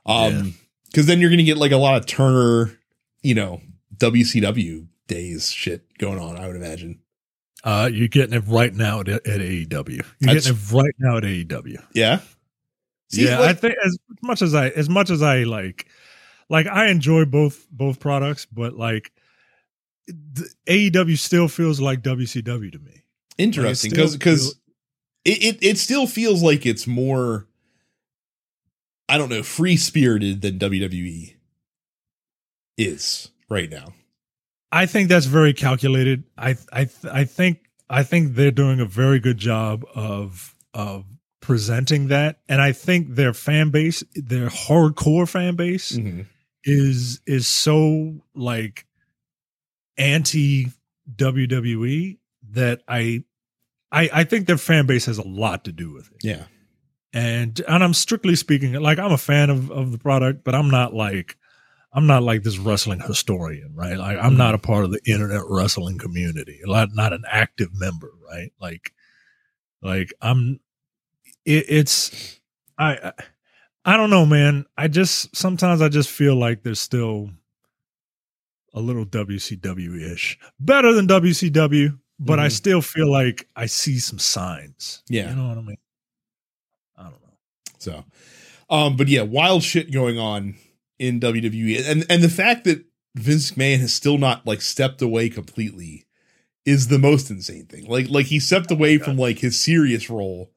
Um 0.06 0.54
because 0.94 1.06
then 1.06 1.20
you're 1.20 1.30
gonna 1.30 1.42
get 1.42 1.56
like 1.56 1.72
a 1.72 1.76
lot 1.76 1.96
of 1.96 2.06
Turner, 2.06 2.78
you 3.20 3.34
know, 3.34 3.60
WCW 3.96 4.86
days 5.08 5.50
shit 5.50 5.98
going 5.98 6.20
on, 6.20 6.36
I 6.36 6.46
would 6.46 6.54
imagine. 6.54 7.00
Uh, 7.64 7.90
you're 7.92 8.06
getting 8.06 8.34
it 8.34 8.44
right 8.46 8.72
now 8.72 9.00
at, 9.00 9.08
at 9.08 9.24
AEW. 9.24 9.88
You're 9.88 10.04
That's- 10.20 10.44
getting 10.46 10.52
it 10.56 10.72
right 10.72 10.94
now 11.00 11.16
at 11.16 11.24
AEW. 11.24 11.82
Yeah. 11.94 12.20
See, 13.10 13.24
yeah, 13.26 13.40
like- 13.40 13.50
I 13.50 13.52
think 13.54 13.74
as 13.84 13.98
much 14.22 14.40
as 14.40 14.54
I 14.54 14.68
as 14.68 14.88
much 14.88 15.10
as 15.10 15.20
I 15.20 15.42
like, 15.42 15.86
like 16.48 16.68
I 16.68 16.86
enjoy 16.86 17.24
both 17.24 17.66
both 17.72 17.98
products, 17.98 18.46
but 18.46 18.74
like 18.74 19.10
the 20.06 20.48
AEW 20.68 21.18
still 21.18 21.48
feels 21.48 21.80
like 21.80 22.02
WCW 22.02 22.70
to 22.70 22.78
me. 22.78 23.02
interesting 23.36 23.90
because 23.90 24.10
still 24.10 24.18
because 24.18 24.60
it, 25.24 25.42
it 25.42 25.58
it 25.62 25.78
still 25.78 26.06
feels 26.06 26.40
like 26.40 26.66
it's 26.66 26.86
more 26.86 27.48
I 29.08 29.18
don't 29.18 29.28
know 29.28 29.42
free 29.42 29.76
spirited 29.76 30.40
than 30.42 30.58
WWE 30.58 31.34
is 32.78 33.30
right 33.48 33.70
now. 33.70 33.92
I 34.72 34.86
think 34.86 35.08
that's 35.08 35.26
very 35.26 35.52
calculated. 35.52 36.24
I 36.36 36.56
I 36.72 36.88
I 37.10 37.24
think 37.24 37.58
I 37.88 38.02
think 38.02 38.34
they're 38.34 38.50
doing 38.50 38.80
a 38.80 38.86
very 38.86 39.20
good 39.20 39.38
job 39.38 39.84
of 39.94 40.54
of 40.72 41.04
presenting 41.40 42.08
that, 42.08 42.40
and 42.48 42.60
I 42.60 42.72
think 42.72 43.14
their 43.14 43.34
fan 43.34 43.70
base, 43.70 44.02
their 44.14 44.48
hardcore 44.48 45.28
fan 45.28 45.54
base, 45.56 45.92
Mhm. 45.92 46.26
is 46.64 47.20
is 47.26 47.46
so 47.46 48.20
like 48.34 48.86
anti 49.96 50.68
WWE 51.14 52.18
that 52.50 52.82
I 52.88 53.22
I 53.92 54.10
I 54.12 54.24
think 54.24 54.46
their 54.46 54.58
fan 54.58 54.86
base 54.86 55.06
has 55.06 55.18
a 55.18 55.28
lot 55.28 55.64
to 55.66 55.72
do 55.72 55.92
with 55.92 56.10
it. 56.10 56.24
Yeah, 56.24 56.44
And 57.14 57.60
and 57.68 57.82
I'm 57.84 57.94
strictly 57.94 58.34
speaking 58.36 58.72
like 58.74 58.98
I'm 58.98 59.12
a 59.12 59.16
fan 59.18 59.48
of 59.48 59.70
of 59.70 59.92
the 59.92 59.98
product, 59.98 60.42
but 60.44 60.54
I'm 60.54 60.68
not 60.68 60.92
like 60.94 61.36
I'm 61.92 62.06
not 62.08 62.24
like 62.24 62.42
this 62.42 62.58
wrestling 62.58 62.98
historian, 63.00 63.72
right? 63.74 63.96
Like 63.96 64.18
I'm 64.20 64.36
not 64.36 64.54
a 64.54 64.58
part 64.58 64.84
of 64.84 64.90
the 64.90 65.00
internet 65.06 65.42
wrestling 65.48 65.96
community, 65.98 66.58
not 66.64 66.88
not 66.92 67.12
an 67.12 67.22
active 67.30 67.68
member, 67.72 68.10
right? 68.30 68.50
Like 68.60 68.92
like 69.80 70.12
I'm 70.20 70.58
it, 71.44 71.64
it's 71.68 72.40
I 72.76 72.94
I- 72.96 73.12
I 73.86 73.98
don't 73.98 74.08
know, 74.08 74.24
man. 74.24 74.64
I 74.78 74.88
just 74.88 75.36
sometimes 75.36 75.82
I 75.82 75.90
just 75.90 76.08
feel 76.08 76.34
like 76.36 76.62
there's 76.62 76.80
still 76.80 77.28
a 78.72 78.80
little 78.80 79.04
WCW 79.04 80.10
ish, 80.10 80.38
better 80.58 80.92
than 80.94 81.06
WCW, 81.06 81.98
but 82.18 82.40
I 82.40 82.46
Mhm. 82.46 82.52
still 82.52 82.80
feel 82.80 83.10
like 83.12 83.46
I 83.54 83.66
see 83.66 83.98
some 83.98 84.18
signs. 84.18 85.02
Yeah. 85.08 85.28
you 85.30 85.36
know 85.36 85.48
what 85.48 85.58
I 85.58 85.60
mean. 85.60 85.76
I 87.86 87.90
don't 87.92 87.98
know. 88.00 88.04
so 88.68 88.74
um, 88.76 88.96
but 88.96 89.08
yeah, 89.08 89.22
wild 89.22 89.62
shit 89.62 89.92
going 89.92 90.18
on 90.18 90.54
in 90.98 91.20
WWE, 91.20 91.88
and 91.88 92.04
and 92.08 92.22
the 92.22 92.28
fact 92.28 92.64
that 92.64 92.84
Vince 93.14 93.50
McMahon 93.52 93.78
has 93.80 93.92
still 93.92 94.18
not 94.18 94.46
like 94.46 94.62
stepped 94.62 95.02
away 95.02 95.28
completely 95.28 96.04
is 96.64 96.88
the 96.88 96.98
most 96.98 97.30
insane 97.30 97.66
thing. 97.66 97.86
Like 97.86 98.08
like 98.08 98.26
he 98.26 98.40
stepped 98.40 98.70
away 98.70 98.98
from 98.98 99.16
like 99.18 99.38
his 99.40 99.60
serious 99.60 100.08
role, 100.08 100.50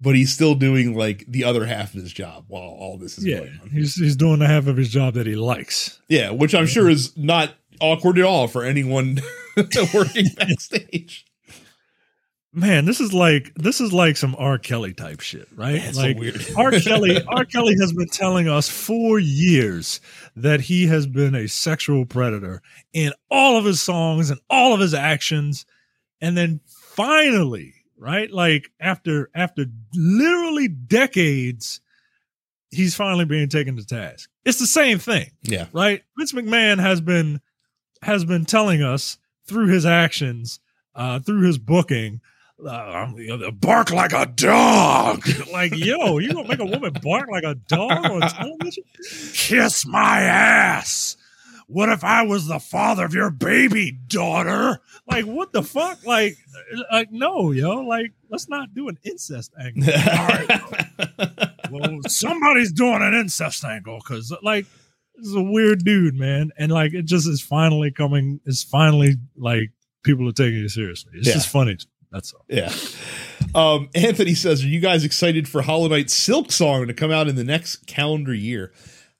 but 0.00 0.14
he's 0.14 0.32
still 0.32 0.54
doing 0.54 0.94
like 0.96 1.24
the 1.26 1.42
other 1.44 1.66
half 1.66 1.94
of 1.94 2.00
his 2.02 2.12
job 2.12 2.44
while 2.48 2.62
all 2.62 2.96
this 2.96 3.18
is 3.18 3.26
Yeah, 3.26 3.38
going 3.40 3.58
on. 3.62 3.70
he's 3.70 3.94
he's 3.96 4.14
doing 4.16 4.38
the 4.38 4.46
half 4.46 4.66
of 4.68 4.76
his 4.76 4.88
job 4.90 5.14
that 5.14 5.26
he 5.26 5.34
likes. 5.34 6.00
Yeah, 6.08 6.30
which 6.30 6.54
I'm 6.54 6.66
sure 6.66 6.88
is 6.88 7.16
not 7.16 7.54
awkward 7.80 8.18
at 8.18 8.24
all 8.24 8.46
for 8.46 8.62
anyone 8.64 9.20
working 9.94 10.26
backstage. 10.36 11.24
Man, 12.52 12.86
this 12.86 12.98
is 13.00 13.12
like 13.12 13.52
this 13.56 13.80
is 13.80 13.92
like 13.92 14.16
some 14.16 14.34
R. 14.38 14.56
Kelly 14.58 14.94
type 14.94 15.20
shit, 15.20 15.48
right? 15.54 15.74
Yeah, 15.74 15.88
it's 15.88 15.96
so 15.96 16.02
like. 16.02 16.16
R. 16.56 16.70
Kelly, 16.80 17.22
R. 17.28 17.44
Kelly 17.44 17.76
has 17.80 17.92
been 17.92 18.08
telling 18.08 18.48
us 18.48 18.68
for 18.68 19.18
years 19.18 20.00
that 20.34 20.62
he 20.62 20.86
has 20.86 21.06
been 21.06 21.34
a 21.34 21.46
sexual 21.46 22.06
predator 22.06 22.62
in 22.94 23.12
all 23.30 23.58
of 23.58 23.66
his 23.66 23.82
songs 23.82 24.30
and 24.30 24.40
all 24.48 24.72
of 24.72 24.80
his 24.80 24.94
actions, 24.94 25.66
and 26.22 26.36
then 26.38 26.60
finally, 26.66 27.74
right, 27.98 28.30
like 28.32 28.70
after 28.80 29.28
after 29.34 29.66
literally 29.94 30.68
decades, 30.68 31.82
he's 32.70 32.94
finally 32.96 33.26
being 33.26 33.50
taken 33.50 33.76
to 33.76 33.84
task. 33.84 34.30
It's 34.46 34.58
the 34.58 34.66
same 34.66 34.98
thing 34.98 35.30
Yeah. 35.42 35.66
right? 35.74 36.02
Vince 36.16 36.32
McMahon 36.32 36.80
has 36.80 37.02
been 37.02 37.40
has 38.02 38.24
been 38.24 38.46
telling 38.46 38.82
us 38.82 39.18
through 39.46 39.66
his 39.68 39.84
actions, 39.84 40.60
uh, 40.94 41.18
through 41.20 41.42
his 41.42 41.58
booking, 41.58 42.22
uh, 42.66 43.50
bark 43.52 43.90
like 43.90 44.12
a 44.12 44.26
dog. 44.26 45.22
like, 45.52 45.76
yo, 45.76 46.18
you 46.18 46.32
gonna 46.32 46.48
make 46.48 46.58
a 46.58 46.64
woman 46.66 46.92
bark 47.02 47.28
like 47.30 47.44
a 47.44 47.54
dog 47.54 48.04
on 48.04 48.20
television? 48.20 48.84
Kiss 49.34 49.86
my 49.86 50.20
ass. 50.20 51.16
What 51.66 51.90
if 51.90 52.02
I 52.02 52.22
was 52.22 52.46
the 52.46 52.58
father 52.58 53.04
of 53.04 53.12
your 53.12 53.30
baby 53.30 53.92
daughter? 53.92 54.80
Like, 55.06 55.26
what 55.26 55.52
the 55.52 55.62
fuck? 55.62 56.04
Like, 56.06 56.38
like 56.90 57.12
no, 57.12 57.52
yo. 57.52 57.80
Like, 57.80 58.12
let's 58.30 58.48
not 58.48 58.74
do 58.74 58.88
an 58.88 58.98
incest 59.04 59.52
angle. 59.60 59.84
All 59.92 60.26
right, 60.28 61.50
well, 61.70 61.98
somebody's 62.06 62.72
doing 62.72 63.02
an 63.02 63.12
incest 63.14 63.64
angle 63.64 63.98
because, 63.98 64.34
like, 64.42 64.64
this 65.16 65.26
is 65.26 65.34
a 65.34 65.42
weird 65.42 65.84
dude, 65.84 66.14
man, 66.14 66.50
and 66.58 66.72
like, 66.72 66.94
it 66.94 67.04
just 67.04 67.28
is 67.28 67.42
finally 67.42 67.90
coming. 67.90 68.40
It's 68.46 68.62
finally 68.64 69.16
like 69.36 69.70
people 70.04 70.26
are 70.28 70.32
taking 70.32 70.64
it 70.64 70.70
seriously. 70.70 71.12
It's 71.16 71.28
Yeah. 71.28 71.34
just 71.34 71.48
funny. 71.50 71.76
That's 72.10 72.32
all. 72.32 72.44
Yeah. 72.48 72.72
Um, 73.54 73.88
Anthony 73.94 74.34
says, 74.34 74.64
Are 74.64 74.68
you 74.68 74.80
guys 74.80 75.04
excited 75.04 75.48
for 75.48 75.62
Hollow 75.62 75.88
Knight 75.88 76.06
Silksong 76.06 76.86
to 76.86 76.94
come 76.94 77.10
out 77.10 77.28
in 77.28 77.36
the 77.36 77.44
next 77.44 77.86
calendar 77.86 78.34
year? 78.34 78.72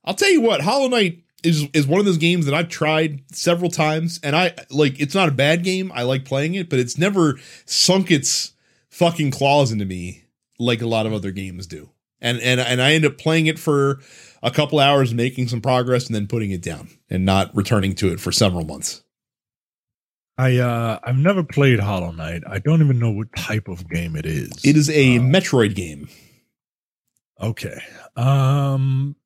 I'll 0.05 0.15
tell 0.15 0.31
you 0.31 0.41
what, 0.41 0.63
Hollow 0.63 0.89
Knight 0.89 1.23
is 1.45 1.69
is 1.73 1.87
one 1.87 2.01
of 2.01 2.07
those 2.07 2.19
games 2.19 2.47
that 2.47 2.55
I've 2.55 2.69
tried 2.69 3.23
several 3.33 3.71
times, 3.71 4.19
and 4.23 4.35
I 4.35 4.55
like 4.71 5.01
it's 5.01 5.15
not 5.15 5.29
a 5.29 5.33
bad 5.33 5.63
game. 5.63 5.93
I 5.95 6.03
like 6.03 6.25
playing 6.25 6.55
it, 6.55 6.69
but 6.69 6.79
it's 6.79 6.99
never 6.99 7.39
sunk 7.65 8.11
its 8.11 8.53
fucking 8.91 9.31
claws 9.31 9.71
into 9.71 9.85
me 9.85 10.25
like 10.59 10.83
a 10.83 10.87
lot 10.87 11.07
of 11.07 11.13
other 11.13 11.31
games 11.31 11.67
do. 11.67 11.91
And 12.21 12.41
and 12.41 12.61
and 12.61 12.83
I 12.83 12.93
end 12.93 13.05
up 13.05 13.19
playing 13.19 13.47
it 13.47 13.59
for 13.59 14.01
a 14.43 14.51
couple 14.51 14.81
hours, 14.81 15.15
making 15.15 15.49
some 15.49 15.61
progress, 15.61 16.07
and 16.07 16.15
then 16.15 16.27
putting 16.27 16.51
it 16.51 16.63
down 16.63 16.89
and 17.09 17.25
not 17.25 17.55
returning 17.55 17.95
to 17.97 18.13
it 18.13 18.21
for 18.21 18.33
several 18.33 18.65
months. 18.65 19.03
I 20.39 20.57
uh 20.59 21.01
I've 21.03 21.17
never 21.19 21.43
played 21.43 21.81
Hollow 21.81 22.13
Knight. 22.13 22.45
I 22.47 22.59
don't 22.61 22.81
even 22.83 22.99
know 23.01 23.11
what 23.11 23.35
type 23.37 23.67
of 23.69 23.89
game 23.91 24.15
it 24.17 24.25
is. 24.25 24.51
It 24.65 24.77
is 24.77 24.89
a 24.89 25.17
Uh, 25.17 25.21
Metroid 25.21 25.75
game. 25.75 26.09
okay. 27.41 27.79
Um, 28.17 29.17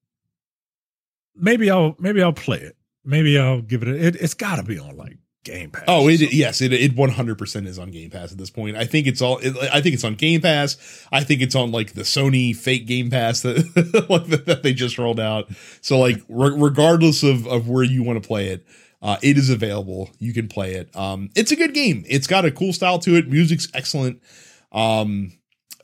maybe 1.34 1.70
I'll 1.70 1.96
maybe 1.98 2.22
I'll 2.22 2.32
play 2.32 2.58
it. 2.58 2.76
Maybe 3.04 3.38
I'll 3.38 3.62
give 3.62 3.82
it. 3.82 3.88
A, 3.88 4.06
it 4.06 4.16
it's 4.16 4.34
got 4.34 4.56
to 4.56 4.62
be 4.62 4.78
on 4.78 4.96
like 4.96 5.18
Game 5.44 5.70
Pass. 5.70 5.84
Oh, 5.88 6.08
it 6.08 6.20
yes, 6.32 6.60
it 6.60 6.72
it 6.72 6.94
one 6.94 7.10
hundred 7.10 7.36
percent 7.38 7.66
is 7.66 7.78
on 7.78 7.90
Game 7.90 8.10
Pass 8.10 8.32
at 8.32 8.38
this 8.38 8.50
point. 8.50 8.76
I 8.76 8.84
think 8.84 9.06
it's 9.06 9.20
all. 9.20 9.38
It, 9.38 9.56
I 9.72 9.80
think 9.80 9.94
it's 9.94 10.04
on 10.04 10.14
Game 10.14 10.40
Pass. 10.40 10.76
I 11.10 11.24
think 11.24 11.42
it's 11.42 11.54
on 11.54 11.72
like 11.72 11.92
the 11.94 12.02
Sony 12.02 12.54
fake 12.54 12.86
Game 12.86 13.10
Pass 13.10 13.40
that 13.42 14.06
like 14.10 14.26
that, 14.28 14.46
that 14.46 14.62
they 14.62 14.72
just 14.72 14.98
rolled 14.98 15.20
out. 15.20 15.48
So 15.80 15.98
like 15.98 16.22
re- 16.28 16.54
regardless 16.56 17.22
of 17.22 17.46
of 17.46 17.68
where 17.68 17.82
you 17.84 18.02
want 18.02 18.22
to 18.22 18.26
play 18.26 18.48
it, 18.48 18.64
uh, 19.02 19.16
it 19.22 19.36
is 19.36 19.50
available. 19.50 20.10
You 20.18 20.32
can 20.32 20.48
play 20.48 20.74
it. 20.74 20.94
Um, 20.96 21.30
it's 21.34 21.50
a 21.50 21.56
good 21.56 21.74
game. 21.74 22.04
It's 22.08 22.26
got 22.26 22.44
a 22.44 22.50
cool 22.50 22.72
style 22.72 22.98
to 23.00 23.16
it. 23.16 23.28
Music's 23.28 23.68
excellent. 23.74 24.22
Um, 24.70 25.32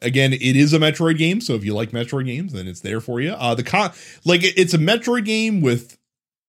again, 0.00 0.32
it 0.32 0.56
is 0.56 0.72
a 0.72 0.78
Metroid 0.78 1.18
game. 1.18 1.40
So 1.40 1.54
if 1.54 1.64
you 1.64 1.74
like 1.74 1.90
Metroid 1.90 2.26
games, 2.26 2.52
then 2.52 2.68
it's 2.68 2.80
there 2.80 3.00
for 3.00 3.20
you. 3.20 3.32
Uh, 3.32 3.54
the 3.54 3.64
con 3.64 3.90
like 4.24 4.40
it's 4.44 4.72
a 4.72 4.78
Metroid 4.78 5.24
game 5.24 5.60
with 5.60 5.98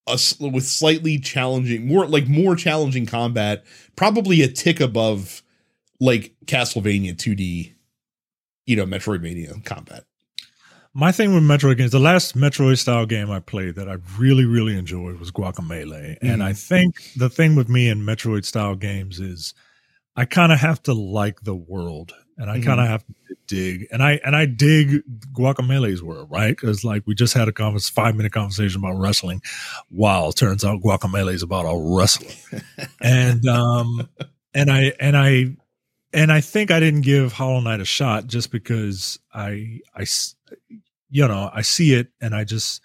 a 0.06 0.18
with 0.40 0.64
slightly 0.64 1.18
challenging, 1.18 1.86
more 1.86 2.06
like 2.06 2.28
more 2.28 2.54
challenging 2.54 3.06
combat, 3.06 3.64
probably 3.96 4.42
a 4.42 4.48
tick 4.48 4.80
above 4.80 5.42
like 5.98 6.34
Castlevania 6.46 7.14
2D, 7.14 7.74
you 8.66 8.76
know, 8.76 8.86
Metroidvania 8.86 9.64
combat. 9.64 10.04
My 10.92 11.12
thing 11.12 11.34
with 11.34 11.44
Metroid 11.44 11.76
games, 11.76 11.92
the 11.92 12.00
last 12.00 12.36
Metroid 12.36 12.78
style 12.78 13.06
game 13.06 13.30
I 13.30 13.38
played 13.38 13.76
that 13.76 13.88
I 13.88 13.96
really, 14.18 14.44
really 14.44 14.76
enjoyed 14.76 15.20
was 15.20 15.30
Guacamelee. 15.30 16.16
And 16.20 16.40
Mhm. 16.40 16.44
I 16.44 16.52
think 16.52 17.12
the 17.16 17.30
thing 17.30 17.54
with 17.54 17.68
me 17.68 17.88
in 17.88 18.00
Metroid 18.00 18.44
style 18.44 18.74
games 18.74 19.20
is 19.20 19.54
I 20.16 20.24
kind 20.24 20.52
of 20.52 20.60
have 20.60 20.82
to 20.84 20.94
like 20.94 21.42
the 21.42 21.54
world 21.54 22.12
and 22.38 22.50
I 22.50 22.58
Mhm. 22.58 22.64
kind 22.64 22.80
of 22.80 22.88
have 22.88 23.04
to 23.06 23.14
dig 23.46 23.86
and 23.92 24.02
I 24.02 24.20
and 24.24 24.34
I 24.36 24.46
dig 24.46 25.02
Guacamelee's 25.32 26.02
world, 26.02 26.28
right? 26.30 26.50
Because 26.56 26.84
like 26.84 27.04
we 27.06 27.14
just 27.14 27.34
had 27.34 27.48
a 27.48 27.52
convers 27.52 27.88
five 27.88 28.16
minute 28.16 28.32
conversation 28.32 28.80
about 28.80 28.98
wrestling. 28.98 29.42
Wow, 29.90 30.32
turns 30.32 30.64
out 30.64 30.82
Guacamelee 30.82 31.34
is 31.34 31.42
about 31.44 31.66
a 31.66 31.76
wrestling, 31.78 32.36
and 33.00 33.46
um 33.48 34.08
and 34.54 34.70
I 34.72 34.92
and 35.00 35.16
I 35.16 35.56
and 36.12 36.32
I 36.32 36.40
think 36.40 36.70
I 36.70 36.80
didn't 36.80 37.02
give 37.02 37.32
Hollow 37.32 37.60
Knight 37.60 37.80
a 37.80 37.84
shot 37.84 38.26
just 38.26 38.50
because 38.50 39.18
I 39.32 39.80
I 39.94 40.06
you 41.10 41.26
know 41.26 41.50
I 41.52 41.62
see 41.62 41.94
it 41.94 42.08
and 42.20 42.34
I 42.34 42.44
just 42.44 42.82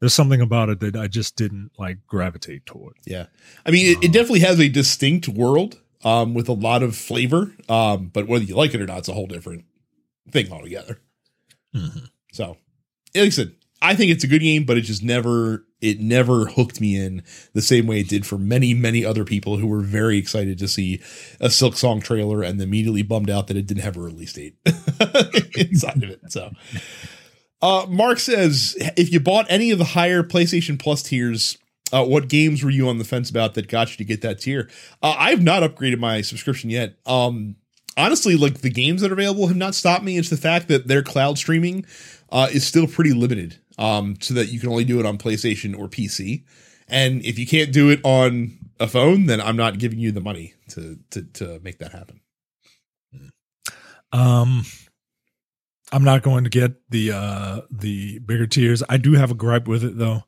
there's 0.00 0.14
something 0.14 0.40
about 0.40 0.68
it 0.68 0.80
that 0.80 0.96
I 0.96 1.08
just 1.08 1.36
didn't 1.36 1.70
like 1.78 2.06
gravitate 2.06 2.66
toward. 2.66 2.96
Yeah. 3.06 3.26
I 3.64 3.70
mean, 3.70 3.96
it, 3.96 4.04
it 4.04 4.12
definitely 4.12 4.40
has 4.40 4.60
a 4.60 4.68
distinct 4.68 5.26
world 5.28 5.80
um, 6.04 6.34
with 6.34 6.48
a 6.48 6.52
lot 6.52 6.82
of 6.82 6.94
flavor. 6.94 7.52
Um, 7.68 8.08
but 8.12 8.26
whether 8.28 8.44
you 8.44 8.54
like 8.56 8.74
it 8.74 8.80
or 8.80 8.86
not, 8.86 8.98
it's 8.98 9.08
a 9.08 9.14
whole 9.14 9.26
different 9.26 9.64
thing 10.30 10.52
altogether. 10.52 10.98
Mhm. 11.74 12.10
So, 12.32 12.58
like 13.14 13.24
I 13.24 13.28
said, 13.30 13.52
I 13.80 13.94
think 13.94 14.10
it's 14.10 14.24
a 14.24 14.26
good 14.28 14.42
game, 14.42 14.64
but 14.64 14.76
it 14.76 14.82
just 14.82 15.02
never 15.02 15.65
it 15.80 16.00
never 16.00 16.46
hooked 16.46 16.80
me 16.80 16.96
in 16.96 17.22
the 17.52 17.62
same 17.62 17.86
way 17.86 18.00
it 18.00 18.08
did 18.08 18.26
for 18.26 18.38
many 18.38 18.74
many 18.74 19.04
other 19.04 19.24
people 19.24 19.58
who 19.58 19.66
were 19.66 19.80
very 19.80 20.18
excited 20.18 20.58
to 20.58 20.68
see 20.68 21.00
a 21.40 21.48
Silksong 21.48 22.02
trailer 22.02 22.42
and 22.42 22.60
immediately 22.60 23.02
bummed 23.02 23.30
out 23.30 23.46
that 23.48 23.56
it 23.56 23.66
didn't 23.66 23.82
have 23.82 23.96
a 23.96 24.00
release 24.00 24.32
date 24.32 24.56
inside 25.56 26.02
of 26.02 26.10
it. 26.10 26.20
So, 26.32 26.50
uh, 27.62 27.86
Mark 27.88 28.18
says 28.18 28.76
if 28.96 29.12
you 29.12 29.20
bought 29.20 29.46
any 29.48 29.70
of 29.70 29.78
the 29.78 29.84
higher 29.84 30.22
PlayStation 30.22 30.78
Plus 30.78 31.02
tiers. 31.02 31.58
Uh, 31.92 32.04
what 32.04 32.26
games 32.26 32.64
were 32.64 32.70
you 32.70 32.88
on 32.88 32.98
the 32.98 33.04
fence 33.04 33.30
about 33.30 33.54
that 33.54 33.68
got 33.68 33.92
you 33.92 33.96
to 33.96 34.04
get 34.04 34.20
that 34.20 34.40
tier? 34.40 34.68
Uh, 35.00 35.14
I've 35.16 35.40
not 35.40 35.62
upgraded 35.62 36.00
my 36.00 36.20
subscription 36.20 36.68
yet. 36.68 36.96
Um, 37.06 37.54
honestly, 37.96 38.36
like 38.36 38.60
the 38.60 38.70
games 38.70 39.02
that 39.02 39.10
are 39.10 39.14
available 39.14 39.46
have 39.46 39.56
not 39.56 39.74
stopped 39.74 40.04
me. 40.04 40.18
It's 40.18 40.30
the 40.30 40.36
fact 40.36 40.68
that 40.68 40.86
their 40.86 41.02
cloud 41.02 41.38
streaming 41.38 41.86
uh, 42.30 42.48
is 42.52 42.66
still 42.66 42.86
pretty 42.86 43.12
limited, 43.12 43.58
um, 43.78 44.16
so 44.20 44.34
that 44.34 44.48
you 44.48 44.60
can 44.60 44.68
only 44.68 44.84
do 44.84 45.00
it 45.00 45.06
on 45.06 45.18
PlayStation 45.18 45.78
or 45.78 45.88
PC. 45.88 46.44
And 46.88 47.24
if 47.24 47.38
you 47.38 47.46
can't 47.46 47.72
do 47.72 47.90
it 47.90 48.00
on 48.04 48.58
a 48.78 48.86
phone, 48.86 49.26
then 49.26 49.40
I'm 49.40 49.56
not 49.56 49.78
giving 49.78 49.98
you 49.98 50.12
the 50.12 50.20
money 50.20 50.54
to 50.70 50.98
to 51.10 51.22
to 51.22 51.60
make 51.62 51.78
that 51.78 51.92
happen. 51.92 52.20
Um, 54.12 54.64
I'm 55.92 56.04
not 56.04 56.22
going 56.22 56.44
to 56.44 56.50
get 56.50 56.74
the 56.90 57.12
uh 57.12 57.60
the 57.70 58.18
bigger 58.20 58.46
tiers. 58.46 58.82
I 58.88 58.96
do 58.96 59.14
have 59.14 59.30
a 59.30 59.34
gripe 59.34 59.68
with 59.68 59.84
it 59.84 59.98
though. 59.98 60.24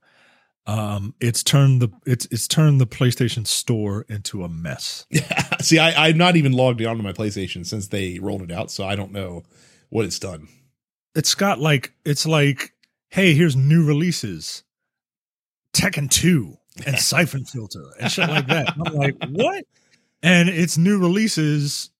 Um, 0.66 1.14
it's 1.18 1.42
turned 1.42 1.80
the 1.80 1.88
it's 2.04 2.26
it's 2.30 2.46
turned 2.46 2.78
the 2.80 2.86
PlayStation 2.86 3.46
Store 3.46 4.04
into 4.08 4.44
a 4.44 4.50
mess. 4.50 5.06
See, 5.62 5.78
I, 5.78 6.08
I'm 6.08 6.18
not 6.18 6.36
even 6.36 6.52
logged 6.52 6.84
onto 6.84 7.02
my 7.02 7.14
PlayStation 7.14 7.64
since 7.64 7.88
they 7.88 8.18
rolled 8.18 8.42
it 8.42 8.52
out, 8.52 8.70
so 8.70 8.84
I 8.84 8.94
don't 8.94 9.12
know 9.12 9.44
what 9.88 10.04
it's 10.04 10.18
done. 10.18 10.48
It's 11.14 11.34
got 11.34 11.58
like 11.58 11.94
it's 12.04 12.26
like, 12.26 12.74
hey, 13.10 13.34
here's 13.34 13.56
new 13.56 13.84
releases, 13.84 14.64
Tekken 15.74 16.10
Two 16.10 16.56
and 16.86 16.98
Siphon 16.98 17.44
Filter 17.44 17.84
and 18.00 18.10
shit 18.10 18.28
like 18.28 18.46
that. 18.48 18.74
I'm 18.74 18.94
like, 18.94 19.16
what? 19.30 19.64
And 20.22 20.48
it's 20.48 20.76
new 20.78 20.98
releases 20.98 21.90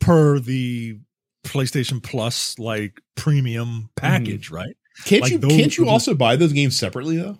per 0.00 0.38
the 0.38 0.98
PlayStation 1.44 2.02
Plus 2.02 2.58
like 2.58 3.00
premium 3.14 3.90
package, 3.96 4.50
right? 4.50 4.76
Can't 5.04 5.22
Like 5.22 5.32
you 5.32 5.38
those- 5.38 5.52
can't 5.52 5.76
you 5.78 5.88
also 5.88 6.14
buy 6.14 6.36
those 6.36 6.52
games 6.52 6.76
separately 6.76 7.16
though? 7.16 7.38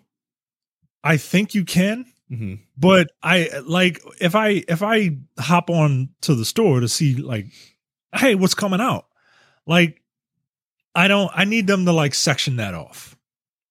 I 1.05 1.17
think 1.17 1.55
you 1.55 1.65
can, 1.65 2.07
Mm-hmm. 2.31 2.57
but 2.77 3.11
I 3.23 3.49
like 3.67 4.03
if 4.21 4.35
I 4.35 4.63
if 4.69 4.83
I 4.83 5.17
hop 5.39 5.71
on 5.71 6.11
to 6.23 6.35
the 6.35 6.45
store 6.45 6.81
to 6.81 6.89
see 6.89 7.15
like, 7.17 7.47
hey, 8.15 8.35
what's 8.35 8.53
coming 8.55 8.83
out? 8.83 9.07
Like, 9.67 10.03
I 10.95 11.09
don't. 11.09 11.31
I 11.35 11.45
need 11.47 11.67
them 11.67 11.87
to 11.87 11.93
like 11.93 12.13
section 12.15 12.57
that 12.57 12.75
off. 12.75 13.17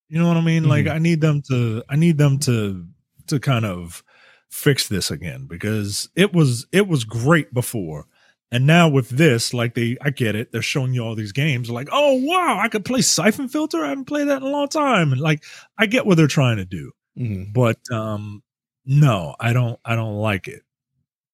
You 0.09 0.19
know 0.19 0.27
what 0.27 0.37
I 0.37 0.41
mean? 0.41 0.63
Like, 0.67 0.87
I 0.87 0.99
need 0.99 1.21
them 1.21 1.41
to. 1.49 1.83
I 1.89 1.95
need 1.95 2.17
them 2.17 2.39
to 2.39 2.85
to 3.27 3.39
kind 3.39 3.65
of 3.65 4.03
fix 4.49 4.87
this 4.87 5.11
again 5.11 5.45
because 5.47 6.09
it 6.15 6.33
was 6.33 6.65
it 6.71 6.87
was 6.87 7.03
great 7.03 7.53
before. 7.53 8.05
And 8.49 8.65
now 8.65 8.87
with 8.87 9.09
this, 9.09 9.53
like 9.53 9.73
they, 9.75 9.97
I 10.01 10.09
get 10.09 10.33
it. 10.33 10.53
They're 10.53 10.61
showing 10.61 10.93
you 10.93 11.03
all 11.03 11.15
these 11.15 11.33
games, 11.33 11.69
like, 11.69 11.89
oh 11.91 12.13
wow, 12.23 12.57
I 12.61 12.69
could 12.69 12.85
play 12.85 13.01
Siphon 13.01 13.49
Filter. 13.49 13.83
I 13.83 13.89
haven't 13.89 14.05
played 14.05 14.29
that 14.29 14.37
in 14.41 14.47
a 14.47 14.51
long 14.51 14.69
time, 14.69 15.11
and 15.11 15.19
like, 15.19 15.43
I 15.77 15.85
get 15.85 16.05
what 16.05 16.15
they're 16.15 16.27
trying 16.27 16.55
to 16.55 16.63
do, 16.63 16.93
Mhm. 17.19 17.51
but 17.51 17.77
um, 17.91 18.41
no, 18.85 19.35
I 19.41 19.51
don't, 19.51 19.77
I 19.83 19.95
don't 19.95 20.15
like 20.15 20.47
it. 20.47 20.61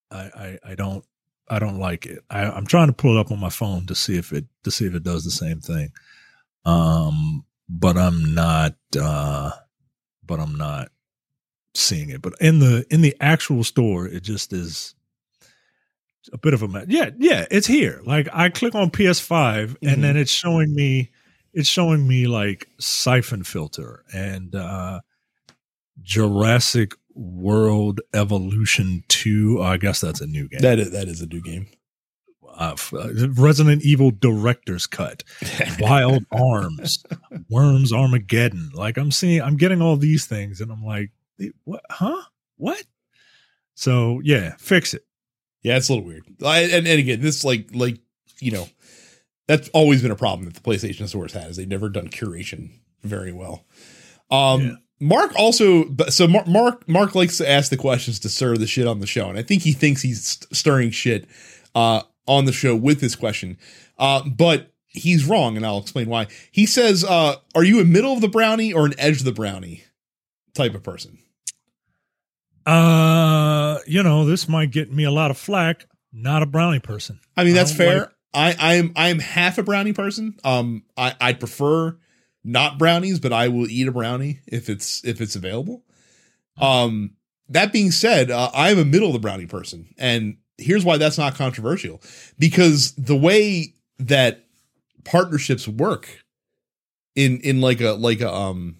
I, 0.10 0.18
I, 0.18 0.60
I 0.72 0.76
don't, 0.76 1.06
I 1.48 1.60
don't 1.60 1.78
like 1.78 2.08
it. 2.08 2.24
I, 2.32 2.46
I'm 2.46 2.66
trying 2.66 2.88
to 2.88 2.94
pull 2.94 3.16
it 3.16 3.20
up 3.20 3.32
on 3.32 3.40
my 3.40 3.50
phone 3.52 3.86
to 3.86 3.94
see 3.94 4.18
if 4.18 4.34
it, 4.34 4.46
to 4.64 4.72
see 4.72 4.88
if 4.88 4.96
it 4.96 5.04
does 5.04 5.24
the 5.24 5.30
same 5.30 5.60
thing. 5.60 5.92
Um, 6.66 7.46
but 7.76 7.98
I'm 7.98 8.34
not, 8.36 8.76
uh, 9.00 9.50
but 10.26 10.40
I'm 10.40 10.56
not 10.56 10.90
seeing 11.74 12.10
it. 12.12 12.22
But 12.22 12.36
in 12.40 12.60
the 12.60 12.86
in 12.92 13.02
the 13.02 13.16
actual 13.20 13.64
store, 13.64 14.08
it 14.08 14.22
just 14.24 14.54
is 14.54 14.94
a 16.32 16.38
bit 16.38 16.54
of 16.54 16.62
a 16.62 16.68
mess. 16.68 16.86
Yeah, 16.88 17.10
yeah, 17.18 17.46
it's 17.50 17.66
here. 17.68 18.00
Like 18.06 18.30
I 18.32 18.50
click 18.50 18.76
on 18.76 18.92
PS5 18.92 19.76
Mhm. 19.82 19.92
and 19.92 20.04
then 20.04 20.16
it's 20.18 20.32
showing 20.32 20.74
me 20.74 21.12
it's 21.52 21.68
showing 21.68 22.08
me 22.08 22.28
like 22.28 22.68
Siphon 22.80 23.44
Filter 23.44 24.04
and 24.14 24.54
uh 24.56 25.02
Jurassic 26.02 26.94
World 27.16 28.02
Evolution 28.14 29.04
2. 29.08 29.62
I 29.62 29.78
guess 29.78 30.00
that's 30.02 30.22
a 30.22 30.28
new 30.28 30.48
game. 30.48 30.62
That 30.62 30.80
is 30.80 30.92
that 30.92 31.08
is 31.08 31.22
a 31.22 31.28
new 31.28 31.42
game. 31.42 31.68
Uh, 32.58 32.76
uh, 32.94 33.30
Resident 33.36 33.84
Evil 33.84 34.12
Director's 34.12 34.88
Cut, 34.88 35.24
Wild 35.80 36.26
Arms, 36.32 37.04
Worms 37.50 37.92
Armageddon. 37.94 38.72
Like 38.74 38.98
I'm 38.98 39.12
seeing, 39.12 39.42
I'm 39.42 39.58
getting 39.58 39.82
all 39.82 39.98
these 39.98 40.26
things, 40.26 40.62
and 40.62 40.72
I'm 40.72 40.84
like, 40.84 41.12
what? 41.64 41.82
Huh? 41.90 42.22
What? 42.58 42.84
So 43.76 44.22
yeah, 44.24 44.56
fix 44.58 44.94
it. 44.94 45.04
Yeah, 45.62 45.78
it's 45.78 45.90
a 45.90 45.94
little 45.94 46.06
weird. 46.08 46.24
I, 46.46 46.62
and 46.64 46.88
and 46.88 47.00
again, 47.00 47.22
this 47.22 47.44
like 47.44 47.70
like 47.74 48.00
you 48.40 48.52
know, 48.52 48.68
that's 49.48 49.70
always 49.70 50.02
been 50.02 50.12
a 50.12 50.16
problem 50.16 50.46
that 50.46 50.54
the 50.56 50.62
PlayStation 50.62 51.08
stores 51.08 51.34
had 51.34 51.50
is 51.50 51.58
they've 51.58 51.68
never 51.68 51.90
done 51.90 52.10
curation 52.10 52.72
very 53.04 53.32
well. 53.32 53.66
Um, 54.30 54.62
Yeah. 54.62 54.72
Mark 55.00 55.34
also, 55.38 55.84
but- 55.86 56.14
so 56.14 56.28
Mark, 56.28 56.48
Mark 56.48 56.88
Mark 56.88 57.14
likes 57.16 57.38
to 57.40 57.50
ask 57.50 57.70
the 57.70 57.76
questions 57.78 58.20
to 58.20 58.30
stir 58.30 58.56
the 58.56 58.68
shit 58.68 58.88
on 58.88 59.00
the 59.00 59.08
show, 59.08 59.28
and 59.28 59.38
I 59.38 59.42
think 59.44 59.64
he 59.64 59.74
thinks 59.74 60.02
he's 60.02 60.24
st- 60.26 60.56
stirring 60.56 60.92
shit 60.92 61.26
uh, 61.76 62.04
on 62.28 62.46
the 62.46 62.54
show 62.54 62.76
with 62.76 63.00
this 63.02 63.16
question, 63.16 63.58
uh, 63.98 64.24
but 64.28 64.72
he's 64.88 65.26
wrong, 65.26 65.58
and 65.58 65.66
I'll 65.66 65.80
explain 65.80 66.08
why. 66.10 66.28
He 66.52 66.66
says, 66.66 67.04
uh, 67.04 67.36
"Are 67.56 67.64
you 67.64 67.80
a 67.80 67.86
middle 67.86 68.14
of 68.14 68.22
the 68.22 68.28
brownie 68.30 68.72
or 68.74 68.86
an 68.86 68.94
edge 68.98 69.20
of 69.20 69.26
the 69.26 69.32
brownie 69.34 69.84
type 70.54 70.74
of 70.76 70.84
person?" 70.84 71.18
Uh, 72.66 73.80
you 73.86 74.04
know, 74.04 74.26
this 74.26 74.48
might 74.48 74.72
get 74.72 74.92
me 74.92 75.04
a 75.04 75.12
lot 75.12 75.32
of 75.32 75.38
flack. 75.38 75.86
Not 76.12 76.44
a 76.44 76.46
brownie 76.46 76.80
person. 76.80 77.20
I 77.36 77.44
mean, 77.44 77.54
that's 77.56 77.72
don't 77.72 77.78
fair. 77.78 78.00
like- 78.00 78.10
I, 78.36 78.56
I'm 78.78 78.94
I'm 78.96 79.20
half 79.20 79.58
a 79.60 79.64
brownie 79.64 79.94
person. 79.94 80.36
Um, 80.44 80.84
I 80.98 81.16
I 81.22 81.34
prefer 81.34 81.98
not 82.44 82.80
brownies, 82.80 83.20
but 83.20 83.32
I 83.32 83.48
will 83.50 83.68
eat 83.70 83.88
a 83.88 83.92
brownie 83.92 84.40
if 84.48 84.70
it's 84.70 85.04
if 85.06 85.22
it's 85.22 85.36
available. 85.36 85.84
Um, 86.60 87.12
that 87.50 87.72
being 87.72 87.92
said, 87.92 88.32
uh, 88.32 88.50
I'm 88.56 88.80
a 88.80 88.86
middle 88.86 89.08
of 89.08 89.14
the 89.14 89.20
brownie 89.20 89.46
person, 89.46 89.94
and 90.00 90.38
here's 90.58 90.86
why 90.86 90.98
that's 90.98 91.18
not 91.18 91.36
controversial. 91.36 92.02
Because 92.40 92.94
the 92.94 93.16
way 93.16 93.74
that 94.00 94.44
partnerships 95.04 95.68
work 95.68 96.24
in 97.16 97.40
in 97.42 97.62
like 97.62 97.82
a 97.82 97.92
like 97.92 98.22
a 98.22 98.34
um 98.34 98.78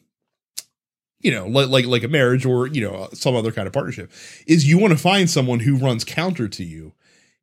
you 1.20 1.32
know 1.32 1.48
like 1.48 1.70
like 1.70 1.86
like 1.86 2.04
a 2.04 2.08
marriage 2.08 2.46
or 2.46 2.68
you 2.68 2.82
know 2.82 3.08
some 3.14 3.36
other 3.36 3.52
kind 3.52 3.68
of 3.68 3.74
partnership 3.74 4.12
is 4.48 4.68
you 4.68 4.78
want 4.80 4.92
to 4.94 4.98
find 5.00 5.30
someone 5.30 5.60
who 5.60 5.78
runs 5.78 6.04
counter 6.04 6.48
to 6.48 6.64
you 6.64 6.94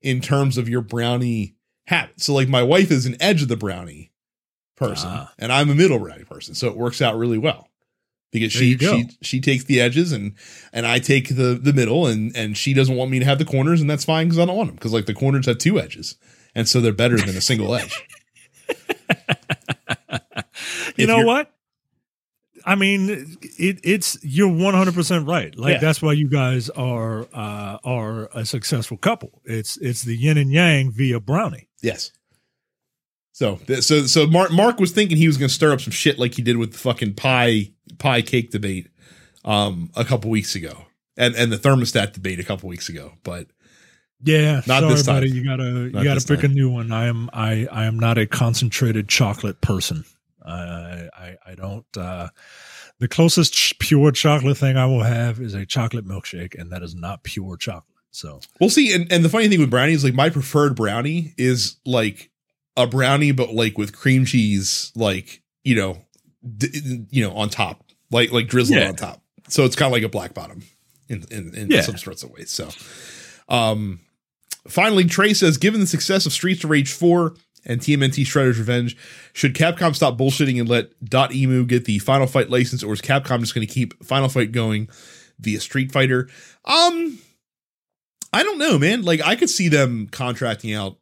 in 0.02 0.20
terms 0.20 0.56
of 0.58 0.68
your 0.68 0.80
brownie 0.80 1.54
habit. 1.86 2.20
So 2.20 2.34
like 2.34 2.48
my 2.48 2.62
wife 2.62 2.90
is 2.90 3.06
an 3.06 3.16
edge 3.20 3.42
of 3.42 3.48
the 3.48 3.56
brownie 3.56 4.10
person 4.76 5.10
Ah. 5.12 5.32
and 5.38 5.52
I'm 5.52 5.70
a 5.70 5.74
middle 5.74 5.98
brownie 5.98 6.24
person. 6.24 6.54
So 6.54 6.68
it 6.68 6.76
works 6.76 7.00
out 7.02 7.16
really 7.16 7.38
well. 7.38 7.68
Because 8.32 8.52
she 8.52 8.76
she 8.78 9.08
she 9.22 9.40
takes 9.40 9.64
the 9.64 9.80
edges 9.80 10.12
and 10.12 10.34
and 10.72 10.86
I 10.86 10.98
take 11.00 11.28
the 11.34 11.58
the 11.60 11.72
middle 11.72 12.06
and 12.06 12.34
and 12.36 12.56
she 12.56 12.72
doesn't 12.74 12.94
want 12.94 13.10
me 13.10 13.18
to 13.18 13.24
have 13.24 13.38
the 13.38 13.44
corners 13.44 13.80
and 13.80 13.90
that's 13.90 14.04
fine 14.04 14.28
cuz 14.28 14.38
I 14.38 14.44
don't 14.44 14.56
want 14.56 14.68
them 14.70 14.78
cuz 14.78 14.92
like 14.92 15.06
the 15.06 15.14
corners 15.14 15.46
have 15.46 15.58
two 15.58 15.80
edges. 15.80 16.14
And 16.54 16.68
so 16.68 16.80
they're 16.80 16.92
better 16.92 17.16
than 17.16 17.36
a 17.36 17.40
single 17.40 17.74
edge. 17.74 17.92
you 20.96 21.04
If 21.04 21.08
know 21.08 21.24
what? 21.24 21.50
I 22.66 22.74
mean, 22.74 23.38
it, 23.58 23.80
it's 23.82 24.18
you're 24.22 24.48
100 24.52 24.94
percent 24.94 25.26
right. 25.26 25.56
Like 25.56 25.74
Yeah. 25.74 25.78
that's 25.80 26.02
why 26.02 26.12
you 26.12 26.28
guys 26.28 26.68
are 26.70 27.26
uh, 27.32 27.78
are 27.84 28.28
a 28.34 28.44
successful 28.44 28.96
couple. 28.96 29.40
It's 29.44 29.76
it's 29.78 30.02
the 30.02 30.16
yin 30.16 30.36
and 30.36 30.52
yang 30.52 30.90
via 30.92 31.20
brownie. 31.20 31.68
Yes. 31.82 32.12
So, 33.40 33.58
so, 33.80 34.04
so 34.06 34.26
Mark, 34.26 34.52
Mark 34.52 34.78
was 34.78 34.92
thinking 34.92 35.16
he 35.16 35.26
was 35.26 35.38
going 35.38 35.48
to 35.48 35.54
stir 35.54 35.72
up 35.72 35.80
some 35.80 35.92
shit 35.92 36.18
like 36.18 36.34
he 36.34 36.42
did 36.42 36.58
with 36.58 36.72
the 36.72 36.78
fucking 36.78 37.14
pie, 37.14 37.70
pie 37.96 38.20
cake 38.20 38.50
debate, 38.50 38.88
um, 39.46 39.90
a 39.96 40.04
couple 40.04 40.30
weeks 40.30 40.54
ago, 40.54 40.84
and 41.16 41.34
and 41.34 41.50
the 41.50 41.56
thermostat 41.56 42.12
debate 42.12 42.38
a 42.38 42.44
couple 42.44 42.68
weeks 42.68 42.90
ago. 42.90 43.12
But 43.22 43.46
Yeah, 44.22 44.56
Not 44.66 44.80
sorry, 44.82 44.88
this 44.94 45.06
time. 45.06 45.14
buddy. 45.16 45.30
You 45.30 45.42
gotta 45.42 45.64
you 45.94 46.04
gotta 46.04 46.20
pick 46.20 46.40
time. 46.42 46.50
a 46.50 46.54
new 46.54 46.68
one. 46.68 46.92
I 46.92 47.06
am 47.06 47.30
I 47.32 47.66
I 47.72 47.86
am 47.86 47.98
not 47.98 48.18
a 48.18 48.26
concentrated 48.26 49.08
chocolate 49.08 49.62
person. 49.62 50.04
I 50.44 51.08
I 51.16 51.36
I 51.46 51.54
don't. 51.54 51.86
uh 51.96 52.28
The 52.98 53.08
closest 53.08 53.54
ch- 53.54 53.78
pure 53.78 54.12
chocolate 54.12 54.58
thing 54.58 54.76
I 54.76 54.84
will 54.84 55.02
have 55.04 55.40
is 55.40 55.54
a 55.54 55.64
chocolate 55.64 56.06
milkshake, 56.06 56.54
and 56.60 56.70
that 56.72 56.82
is 56.82 56.94
not 56.94 57.22
pure 57.22 57.56
chocolate. 57.56 57.84
So 58.10 58.40
we'll 58.60 58.68
see. 58.68 58.92
And 58.92 59.10
and 59.10 59.24
the 59.24 59.30
funny 59.30 59.48
thing 59.48 59.60
with 59.60 59.70
brownies, 59.70 60.04
like 60.04 60.12
my 60.12 60.28
preferred 60.28 60.76
brownie 60.76 61.32
is 61.38 61.76
like 61.86 62.30
a 62.76 62.86
brownie, 62.86 63.32
but 63.32 63.52
like 63.52 63.76
with 63.78 63.92
cream 63.92 64.24
cheese, 64.24 64.92
like 64.94 65.42
you 65.64 65.74
know, 65.74 65.98
d- 66.56 67.04
you 67.10 67.22
know, 67.26 67.32
on 67.34 67.48
top, 67.48 67.84
like 68.10 68.32
like 68.32 68.48
drizzled 68.48 68.78
Yeah. 68.78 68.88
on 68.88 68.96
top. 68.96 69.22
So 69.48 69.64
it's 69.64 69.76
kind 69.76 69.88
of 69.88 69.92
like 69.92 70.02
a 70.04 70.08
black 70.08 70.34
bottom 70.34 70.62
in 71.08 71.24
in, 71.30 71.54
in 71.54 71.70
Yeah. 71.70 71.82
some 71.82 71.96
sorts 71.98 72.22
of 72.22 72.30
ways. 72.30 72.50
So, 72.50 72.68
um, 73.48 74.00
finally, 74.68 75.04
Trey 75.04 75.34
says, 75.34 75.56
given 75.58 75.80
the 75.80 75.86
success 75.86 76.26
of 76.26 76.32
Streets 76.32 76.64
of 76.64 76.70
Rage 76.70 76.92
four 76.92 77.34
and 77.66 77.80
TMNT 77.80 78.24
Shredder's 78.24 78.58
Revenge, 78.58 78.96
should 79.34 79.54
Capcom 79.54 79.94
stop 79.94 80.16
bullshitting 80.16 80.58
and 80.58 80.68
let 80.68 80.98
Dotemu 81.04 81.66
get 81.66 81.84
the 81.84 81.98
Final 81.98 82.26
Fight 82.26 82.48
license, 82.48 82.82
or 82.82 82.92
is 82.94 83.02
Capcom 83.02 83.40
just 83.40 83.54
going 83.54 83.66
to 83.66 83.72
keep 83.72 84.02
Final 84.04 84.28
Fight 84.30 84.52
going 84.52 84.88
via 85.38 85.60
Street 85.60 85.92
Fighter? 85.92 86.28
Um, 86.64 87.18
I 88.32 88.42
don't 88.44 88.58
know, 88.58 88.78
man. 88.78 89.02
Like 89.02 89.20
I 89.22 89.34
could 89.36 89.50
see 89.50 89.68
them 89.68 90.06
contracting 90.10 90.72
out. 90.72 90.96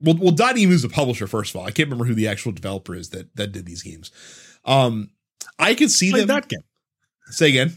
Well, 0.00 0.16
well, 0.20 0.32
Dotemu's 0.32 0.82
the 0.82 0.88
publisher. 0.88 1.26
First 1.26 1.54
of 1.54 1.60
all, 1.60 1.66
I 1.66 1.70
can't 1.70 1.88
remember 1.88 2.04
who 2.04 2.14
the 2.14 2.28
actual 2.28 2.52
developer 2.52 2.94
is 2.94 3.10
that 3.10 3.34
that 3.36 3.52
did 3.52 3.66
these 3.66 3.82
games. 3.82 4.10
Um, 4.64 5.10
I 5.58 5.74
could 5.74 5.90
see 5.90 6.10
them. 6.10 6.26
that 6.28 6.48
game. 6.48 6.60
Say 7.28 7.48
again. 7.48 7.72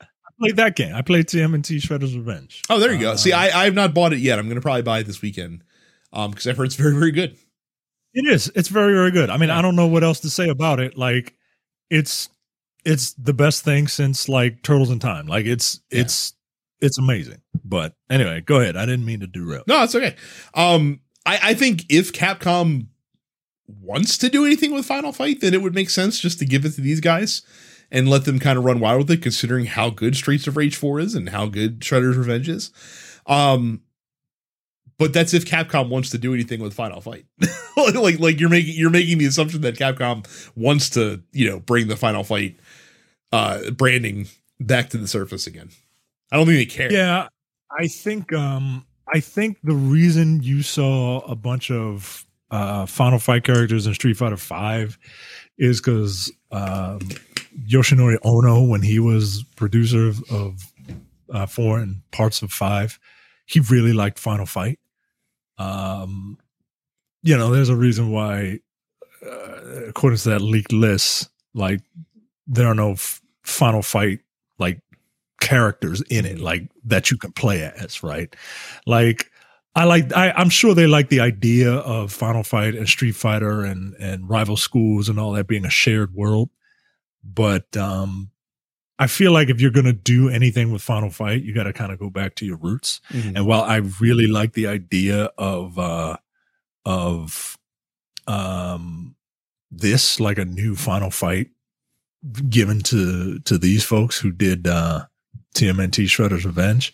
I 0.00 0.06
played 0.40 0.56
that 0.56 0.76
game. 0.76 0.94
I 0.94 1.02
played 1.02 1.26
TMNT 1.26 1.80
Shredder's 1.80 2.16
Revenge. 2.16 2.62
Oh, 2.70 2.78
there 2.78 2.92
you 2.92 3.00
go. 3.00 3.12
Uh, 3.12 3.16
See, 3.16 3.32
I 3.32 3.62
I 3.62 3.64
have 3.64 3.74
not 3.74 3.94
bought 3.94 4.12
it 4.12 4.18
yet. 4.18 4.38
I'm 4.38 4.46
going 4.46 4.56
to 4.56 4.60
probably 4.62 4.82
buy 4.82 5.00
it 5.00 5.04
this 5.06 5.22
weekend. 5.22 5.62
Um, 6.12 6.30
because 6.30 6.46
I've 6.46 6.56
heard 6.56 6.66
it's 6.66 6.76
very 6.76 6.94
very 6.94 7.10
good. 7.10 7.36
It 8.12 8.26
is. 8.32 8.50
It's 8.54 8.68
very, 8.68 8.92
very 8.94 9.10
good. 9.10 9.28
I 9.28 9.36
mean, 9.36 9.48
Yeah. 9.48 9.58
I 9.58 9.62
don't 9.62 9.74
know 9.74 9.88
what 9.88 10.04
else 10.04 10.20
to 10.20 10.30
say 10.30 10.48
about 10.48 10.78
it. 10.78 10.96
Like, 10.96 11.34
it's 11.90 12.28
it's 12.84 13.14
the 13.14 13.32
best 13.32 13.64
thing 13.64 13.88
since 13.88 14.28
like 14.28 14.62
Turtles 14.62 14.90
in 14.90 15.00
Time. 15.00 15.26
Like, 15.26 15.46
it's 15.46 15.80
Yeah. 15.90 16.02
it's 16.02 16.34
it's 16.80 16.98
amazing. 16.98 17.40
But 17.64 17.94
anyway, 18.10 18.40
go 18.42 18.60
ahead. 18.60 18.76
I 18.76 18.86
didn't 18.86 19.04
mean 19.06 19.20
to 19.20 19.26
derail. 19.26 19.64
No, 19.66 19.82
it's 19.82 19.94
okay. 19.96 20.14
Um, 20.54 21.00
I 21.26 21.40
I 21.42 21.54
think 21.54 21.84
if 21.88 22.12
Capcom 22.12 22.86
wants 23.66 24.18
to 24.18 24.28
do 24.28 24.44
anything 24.44 24.72
with 24.72 24.86
Final 24.86 25.12
Fight, 25.12 25.40
then 25.40 25.54
it 25.54 25.62
would 25.62 25.74
make 25.74 25.90
sense 25.90 26.20
just 26.20 26.38
to 26.38 26.44
give 26.44 26.64
it 26.64 26.70
to 26.74 26.80
these 26.80 27.00
guys 27.00 27.42
and 27.90 28.08
let 28.08 28.24
them 28.24 28.38
kind 28.38 28.58
of 28.58 28.64
run 28.64 28.80
wild 28.80 28.98
with 28.98 29.10
it, 29.10 29.22
considering 29.22 29.66
how 29.66 29.90
good 29.90 30.16
Streets 30.16 30.46
of 30.46 30.56
Rage 30.56 30.76
4 30.76 31.00
is 31.00 31.14
and 31.14 31.28
how 31.30 31.46
good 31.46 31.80
Shredder's 31.80 32.16
Revenge 32.16 32.48
is. 32.48 32.72
Um, 33.26 33.82
but 34.98 35.12
that's 35.12 35.34
if 35.34 35.44
Capcom 35.44 35.88
wants 35.88 36.10
to 36.10 36.18
do 36.18 36.34
anything 36.34 36.60
with 36.60 36.74
Final 36.74 37.00
Fight. 37.00 37.26
like 37.76 38.18
like 38.18 38.40
you're 38.40 38.50
making 38.50 38.74
you're 38.76 38.90
making 38.90 39.18
the 39.18 39.26
assumption 39.26 39.60
that 39.62 39.76
Capcom 39.76 40.26
wants 40.56 40.90
to, 40.90 41.22
you 41.32 41.48
know, 41.48 41.60
bring 41.60 41.88
the 41.88 41.96
Final 41.96 42.24
Fight 42.24 42.58
uh 43.32 43.70
branding 43.70 44.28
back 44.60 44.90
to 44.90 44.98
the 44.98 45.08
surface 45.08 45.46
again. 45.46 45.70
I 46.30 46.36
don't 46.36 46.46
think 46.46 46.58
they 46.58 46.66
care. 46.66 46.92
Yeah, 46.92 47.28
I 47.70 47.88
think 47.88 48.32
um 48.32 48.86
I 49.14 49.20
think 49.20 49.58
the 49.62 49.74
reason 49.74 50.42
you 50.42 50.62
saw 50.62 51.20
a 51.20 51.36
bunch 51.36 51.70
of 51.70 52.26
uh 52.50 52.84
Final 52.84 53.18
Fight 53.18 53.44
characters 53.44 53.86
in 53.86 53.94
Street 53.94 54.16
Fighter 54.16 54.36
Five 54.36 54.98
is 55.56 55.80
because 55.80 56.32
um, 56.50 56.98
Yoshinori 57.66 58.18
Ono, 58.24 58.64
when 58.64 58.82
he 58.82 58.98
was 58.98 59.44
producer 59.56 60.12
of, 60.30 60.72
uh, 61.32 61.46
four 61.46 61.78
and 61.78 62.02
parts 62.10 62.42
of 62.42 62.50
five, 62.50 62.98
he 63.46 63.60
really 63.60 63.92
liked 63.92 64.18
Final 64.18 64.46
Fight. 64.46 64.78
Um, 65.58 66.38
you 67.22 67.36
know, 67.36 67.50
there's 67.50 67.68
a 67.68 67.76
reason 67.76 68.10
why, 68.10 68.60
uh, 69.24 69.86
according 69.88 70.18
to 70.18 70.30
that 70.30 70.40
leaked 70.40 70.72
list, 70.72 71.30
like 71.54 71.80
there 72.46 72.66
are 72.66 72.74
no 72.74 72.92
f- 72.92 73.22
Final 73.42 73.82
Fight 73.82 74.20
like 74.58 74.80
characters 75.40 76.02
in 76.10 76.24
it, 76.24 76.38
like 76.40 76.70
that 76.84 77.10
you 77.10 77.16
can 77.18 77.32
play 77.32 77.62
as, 77.62 78.02
right? 78.02 78.34
Like 78.86 79.30
I 79.74 79.84
like 79.84 80.12
I, 80.16 80.30
I'm 80.32 80.50
sure 80.50 80.74
they 80.74 80.86
like 80.86 81.08
the 81.08 81.20
idea 81.20 81.72
of 81.72 82.12
Final 82.12 82.42
Fight 82.44 82.74
and 82.74 82.88
Street 82.88 83.16
Fighter 83.16 83.62
and 83.64 83.94
and 83.98 84.28
rival 84.28 84.56
schools 84.56 85.08
and 85.08 85.18
all 85.18 85.32
that 85.32 85.46
being 85.48 85.64
a 85.64 85.70
shared 85.70 86.14
world. 86.14 86.50
But 87.24 87.76
um 87.76 88.30
I 88.98 89.08
feel 89.08 89.32
like 89.32 89.48
if 89.50 89.60
you're 89.60 89.72
gonna 89.72 89.92
do 89.92 90.28
anything 90.28 90.70
with 90.72 90.80
Final 90.80 91.10
Fight, 91.10 91.42
you 91.42 91.52
gotta 91.52 91.72
kind 91.72 91.90
of 91.92 91.98
go 91.98 92.08
back 92.10 92.36
to 92.36 92.46
your 92.46 92.56
roots. 92.58 93.00
Mhm. 93.10 93.36
And 93.36 93.46
while 93.46 93.62
I 93.62 93.76
really 94.00 94.28
like 94.28 94.52
the 94.52 94.68
idea 94.68 95.24
of 95.36 95.78
uh 95.78 96.16
of 96.86 97.58
um 98.26 99.16
this 99.70 100.20
like 100.20 100.38
a 100.38 100.44
new 100.44 100.76
final 100.76 101.10
fight 101.10 101.48
given 102.48 102.80
to 102.80 103.38
to 103.40 103.58
these 103.58 103.84
folks 103.84 104.18
who 104.18 104.30
did 104.30 104.66
uh 104.66 105.04
TMNT 105.54 106.04
Shredder's 106.04 106.44
Revenge. 106.44 106.92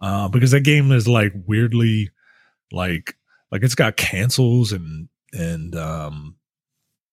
Uh 0.00 0.28
because 0.28 0.50
that 0.50 0.60
game 0.60 0.90
is 0.92 1.06
like 1.06 1.32
weirdly 1.46 2.10
like 2.72 3.14
like 3.50 3.62
it's 3.62 3.74
got 3.74 3.96
cancels 3.96 4.72
and 4.72 5.08
and 5.32 5.74
um 5.76 6.36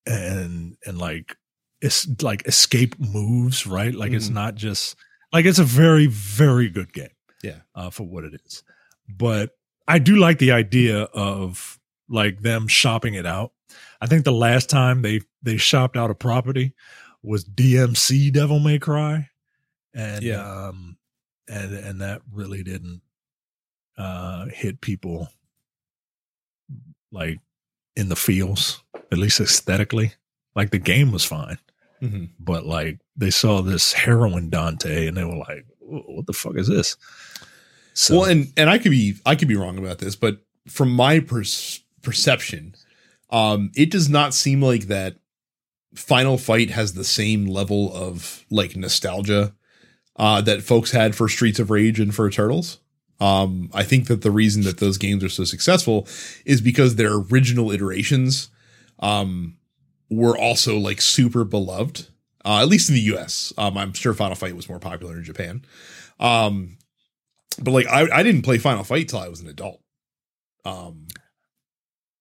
and 0.05 0.75
and 0.86 0.97
like 0.97 1.36
it's 1.82 2.07
like 2.21 2.45
escape 2.47 2.99
moves, 2.99 3.65
right? 3.65 3.93
Like 3.93 4.11
it's 4.11 4.30
Mhm. 4.30 4.34
not 4.34 4.55
just 4.55 4.95
like 5.32 5.45
it's 5.45 5.59
a 5.59 5.63
very 5.63 6.07
very 6.07 6.69
good 6.69 6.91
game 6.93 7.11
Yeah. 7.43 7.59
uh, 7.75 7.89
for 7.89 8.03
what 8.03 8.23
it 8.25 8.34
is. 8.45 8.63
But 9.07 9.51
I 9.88 9.99
do 9.99 10.17
like 10.17 10.39
the 10.39 10.51
idea 10.51 11.03
of 11.03 11.80
like 12.09 12.41
them 12.41 12.67
shopping 12.67 13.13
it 13.13 13.25
out. 13.25 13.53
I 14.01 14.07
think 14.07 14.23
the 14.25 14.32
last 14.32 14.69
time 14.69 15.01
they 15.03 15.21
they 15.41 15.57
shopped 15.57 15.95
out 15.95 16.09
a 16.11 16.15
property 16.15 16.73
was 17.21 17.43
DMC 17.45 18.32
Devil 18.34 18.59
May 18.59 18.80
Cry, 18.80 19.30
and 19.94 20.24
Yeah. 20.24 20.42
um, 20.68 20.98
and 21.48 21.74
and 21.76 22.02
that 22.02 22.22
really 22.32 22.64
didn't 22.64 23.02
uh, 23.98 24.46
hit 24.48 24.82
people 24.82 25.30
like 27.12 27.40
in 27.96 28.10
the 28.10 28.16
feels, 28.16 28.82
at 29.12 29.18
least 29.18 29.40
aesthetically. 29.40 30.14
Like 30.56 30.72
the 30.72 30.80
game 30.80 31.12
was 31.12 31.26
fine, 31.26 31.58
Mhm. 32.02 32.30
but 32.40 32.66
like 32.66 33.00
they 33.16 33.30
saw 33.30 33.62
this 33.62 33.94
heroin 33.94 34.50
Dante 34.50 35.08
and 35.08 35.18
they 35.18 35.24
were 35.24 35.38
like, 35.38 35.66
"What 35.80 36.26
the 36.28 36.34
fuck 36.34 36.56
is 36.58 36.68
this?" 36.68 36.96
So 37.94 38.20
well, 38.20 38.30
and 38.30 38.52
and 38.58 38.70
I 38.70 38.78
could 38.78 38.92
be 38.92 39.16
I 39.26 39.36
could 39.36 39.48
be 39.48 39.56
wrong 39.56 39.78
about 39.78 40.00
this, 40.00 40.16
but 40.16 40.46
from 40.68 40.92
my 40.92 41.20
pers- 41.20 41.82
perception, 42.02 42.76
um, 43.32 43.72
it 43.76 43.90
does 43.92 44.08
not 44.10 44.34
seem 44.34 44.62
like 44.62 44.84
that 44.88 45.18
Final 45.96 46.38
Fight 46.38 46.70
has 46.72 46.94
the 46.94 47.04
same 47.04 47.46
level 47.48 47.94
of 47.94 48.46
like 48.50 48.76
nostalgia 48.76 49.54
uh, 50.20 50.41
that 50.41 50.61
folks 50.61 50.91
had 50.91 51.15
for 51.15 51.30
Streets 51.30 51.59
of 51.59 51.72
Rage 51.72 51.99
and 51.99 52.13
for 52.13 52.30
Turtles. 52.30 52.80
Um, 53.22 53.70
I 53.74 53.84
think 53.84 54.07
that 54.07 54.22
the 54.22 54.32
reason 54.32 54.63
that 54.63 54.78
those 54.78 54.97
games 54.97 55.24
are 55.24 55.30
so 55.30 55.45
successful 55.45 56.07
is 56.45 56.61
because 56.61 56.95
their 56.95 57.13
original 57.13 57.72
iterations 57.72 58.49
um, 58.99 59.57
were 60.09 60.38
also 60.38 60.78
like 60.78 61.01
super 61.01 61.43
beloved, 61.43 62.07
uh, 62.45 62.61
at 62.61 62.67
least 62.67 62.89
in 62.89 62.95
the 62.95 63.01
U.S. 63.01 63.53
Um, 63.57 63.78
I'm 63.78 63.93
sure 63.93 64.13
Final 64.13 64.36
Fight 64.36 64.55
was 64.55 64.70
more 64.70 64.80
popular 64.80 65.17
in 65.17 65.24
Japan. 65.24 65.65
Um, 66.20 66.78
but 67.61 67.72
like 67.72 67.88
I, 67.88 68.07
I 68.11 68.24
didn't 68.24 68.43
play 68.43 68.57
Final 68.57 68.84
Fight 68.84 69.07
till 69.09 69.20
I 69.20 69.30
was 69.30 69.39
an 69.39 69.47
adult, 69.47 69.82
um, 70.65 71.07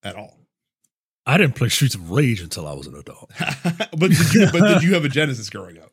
at 0.03 0.17
all. 0.17 0.37
I 1.27 1.37
didn't 1.37 1.57
play 1.57 1.69
Streets 1.69 1.95
of 1.95 2.11
Rage 2.11 2.41
until 2.41 2.67
I 2.67 2.73
was 2.73 2.87
an 2.87 2.95
adult. 2.95 3.31
but 3.39 4.11
did 4.11 4.35
you, 4.35 4.49
but 4.53 4.61
did 4.67 4.83
you 4.83 4.95
have 4.95 5.05
a 5.05 5.09
Genesis 5.09 5.51
growing 5.51 5.79
up? 5.79 5.88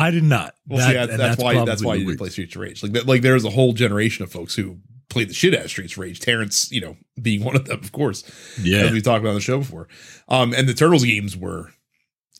I 0.00 0.10
did 0.10 0.24
not. 0.24 0.54
Well, 0.66 0.78
That- 0.78 0.86
see, 0.86 0.92
that, 0.94 1.10
and 1.10 1.20
that's, 1.20 1.42
why 1.42 1.64
that's 1.64 1.84
why 1.84 1.94
you 1.96 2.06
didn't 2.06 2.18
play 2.18 2.30
Streets 2.30 2.54
of 2.56 2.62
Rage. 2.62 2.82
Like 2.82 3.06
like 3.06 3.22
there's 3.22 3.44
a 3.44 3.50
whole 3.50 3.72
generation 3.72 4.24
of 4.24 4.32
folks 4.32 4.54
who 4.54 4.78
played 5.08 5.28
the 5.28 5.34
shit 5.34 5.54
out 5.54 5.64
of 5.64 5.70
Streets 5.70 5.92
of 5.92 5.98
Rage. 5.98 6.20
Terrence, 6.20 6.70
you 6.72 6.80
know, 6.80 6.96
being 7.20 7.44
one 7.44 7.56
of 7.56 7.66
them, 7.66 7.78
of 7.80 7.92
course, 7.92 8.22
as 8.58 8.64
Yeah, 8.66 8.90
we 8.90 9.00
talked 9.00 9.20
about 9.20 9.30
on 9.30 9.34
the 9.36 9.40
show 9.40 9.58
before. 9.58 9.88
Um, 10.28 10.54
and 10.54 10.68
the 10.68 10.74
Turtles 10.74 11.04
games 11.04 11.36
were, 11.36 11.70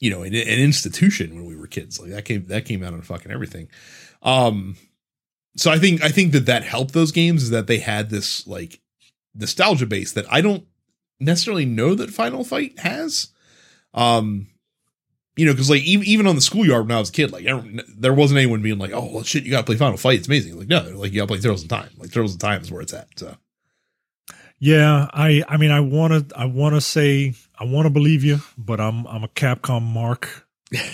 you 0.00 0.10
know, 0.10 0.22
an, 0.22 0.34
an 0.34 0.60
institution 0.60 1.34
when 1.34 1.44
we 1.46 1.56
were 1.56 1.66
kids. 1.66 2.00
Like 2.00 2.10
that 2.10 2.24
came 2.24 2.46
that 2.46 2.64
came 2.64 2.82
out 2.82 2.94
on 2.94 3.02
fucking 3.02 3.30
everything. 3.32 3.68
Um, 4.22 4.76
so 5.56 5.70
I 5.70 5.78
think 5.78 6.02
I 6.02 6.08
think 6.08 6.32
that 6.32 6.46
that 6.46 6.62
helped 6.62 6.94
those 6.94 7.12
games 7.12 7.42
is 7.42 7.50
that 7.50 7.66
they 7.66 7.78
had 7.78 8.08
this 8.10 8.46
like 8.46 8.80
nostalgia 9.34 9.86
base 9.86 10.12
that 10.12 10.24
I 10.32 10.40
don't 10.40 10.64
necessarily 11.18 11.66
know 11.66 11.94
that 11.94 12.10
Final 12.10 12.44
Fight 12.44 12.78
has. 12.78 13.28
Um, 13.92 14.46
you 15.40 15.46
know, 15.46 15.52
because 15.52 15.70
like 15.70 15.80
even, 15.82 16.06
even 16.06 16.26
on 16.26 16.34
the 16.34 16.42
schoolyard 16.42 16.86
when 16.86 16.94
I 16.94 17.00
was 17.00 17.08
a 17.08 17.12
kid, 17.12 17.32
like 17.32 17.46
there 17.96 18.12
wasn't 18.12 18.38
anyone 18.38 18.60
being 18.60 18.78
like, 18.78 18.92
"Oh, 18.92 19.22
shit, 19.22 19.44
you 19.44 19.50
got 19.50 19.60
to 19.60 19.64
play 19.64 19.76
Final 19.76 19.96
Fight. 19.96 20.18
It's 20.18 20.28
amazing." 20.28 20.58
Like 20.58 20.68
no, 20.68 20.82
like 20.94 21.12
you 21.12 21.20
got 21.20 21.24
to 21.24 21.28
play 21.28 21.38
Turtles 21.38 21.62
in 21.62 21.68
Time. 21.68 21.88
Like 21.96 22.12
Turtles 22.12 22.34
in 22.34 22.38
Time 22.38 22.60
is 22.60 22.70
where 22.70 22.82
it's 22.82 22.92
at. 22.92 23.08
So 23.16 23.36
yeah. 24.60 25.08
I, 25.12 25.42
I 25.48 25.56
mean, 25.56 25.70
I 25.70 25.80
want 25.80 26.28
to, 26.28 26.38
I 26.38 26.44
want 26.44 26.74
to 26.74 26.80
say, 26.82 27.32
I 27.58 27.64
want 27.64 27.86
to 27.86 27.90
believe 27.90 28.22
you, 28.22 28.40
but 28.58 28.78
I'm, 28.78 29.06
I'm 29.06 29.24
a 29.24 29.28
Capcom 29.28 29.82
mark, 29.82 30.46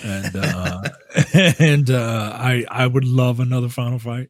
and 0.03 0.35
uh, 0.35 0.81
and 1.59 1.91
uh, 1.91 2.31
I, 2.33 2.65
I 2.71 2.87
would 2.87 3.05
love 3.05 3.41
another 3.41 3.69
Final 3.69 3.99
Fight. 3.99 4.29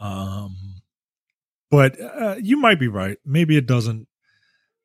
Um, 0.00 0.56
but 1.70 2.00
uh, 2.00 2.36
you 2.40 2.56
might 2.56 2.80
be 2.80 2.88
right. 2.88 3.18
Maybe 3.24 3.56
it 3.56 3.66
doesn't. 3.66 4.08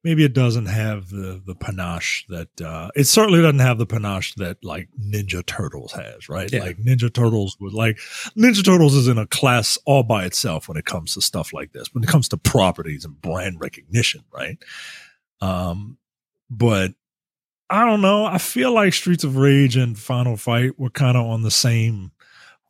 Maybe 0.04 0.24
it 0.24 0.34
doesn't 0.34 0.68
have 0.68 1.10
the 1.10 1.42
the 1.46 1.56
panache 1.56 2.26
that 2.30 2.62
uh, 2.62 2.90
it 2.96 3.04
certainly 3.04 3.42
doesn't 3.42 3.60
have 3.60 3.78
the 3.78 3.86
panache 3.86 4.34
that 4.36 4.64
like 4.64 4.88
Ninja 4.98 5.46
Turtles 5.46 5.92
has, 5.92 6.30
right? 6.30 6.52
Yeah. 6.52 6.62
Like 6.62 6.78
Ninja 6.78 7.14
Turtles 7.14 7.58
was 7.60 7.74
like 7.74 7.98
Ninja 8.38 8.64
Turtles 8.64 8.96
is 8.96 9.10
in 9.10 9.18
a 9.18 9.28
class 9.28 9.78
all 9.86 10.04
by 10.04 10.24
itself 10.24 10.70
when 10.70 10.78
it 10.78 10.86
comes 10.86 11.14
to 11.16 11.22
stuff 11.22 11.52
like 11.52 11.74
this. 11.74 11.94
When 11.94 12.04
it 12.04 12.10
comes 12.10 12.30
to 12.30 12.38
properties 12.38 13.04
and 13.04 13.20
brand 13.22 13.60
recognition, 13.60 14.24
right? 14.34 14.58
Um, 15.42 15.98
but 16.50 16.94
I 17.70 17.86
don't 17.86 18.02
know. 18.02 18.26
I 18.26 18.40
feel 18.40 18.74
like 18.74 18.94
Streets 18.94 19.24
of 19.24 19.38
Rage 19.38 19.78
and 19.78 19.98
Final 19.98 20.38
Fight 20.38 20.80
were 20.80 20.90
kind 20.90 21.16
of 21.16 21.26
on 21.26 21.44
the 21.44 21.52
same, 21.52 22.12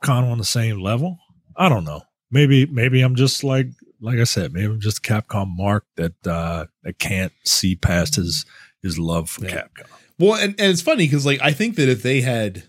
kind 0.03 0.25
of 0.25 0.31
on 0.31 0.37
the 0.37 0.43
same 0.43 0.81
level. 0.81 1.17
I 1.55 1.69
don't 1.69 1.85
know. 1.85 2.01
Maybe, 2.31 2.65
maybe 2.65 3.01
I'm 3.01 3.15
just 3.15 3.43
like, 3.43 3.67
like 4.01 4.19
I 4.19 4.23
said, 4.23 4.53
maybe 4.53 4.67
I'm 4.67 4.79
just 4.79 5.03
Capcom 5.03 5.55
Mark 5.55 5.85
that 5.97 6.13
uh 6.25 6.65
that 6.83 6.99
can't 6.99 7.33
see 7.43 7.75
past 7.75 8.15
his 8.15 8.45
his 8.81 8.97
love 8.97 9.29
for 9.29 9.45
Yeah. 9.45 9.63
Capcom. 9.63 9.85
Well, 10.17 10.33
and, 10.35 10.55
and 10.59 10.71
it's 10.71 10.81
funny 10.81 11.05
because 11.05 11.25
like 11.25 11.41
I 11.41 11.51
think 11.51 11.75
that 11.75 11.89
if 11.89 12.03
they 12.03 12.21
had 12.21 12.63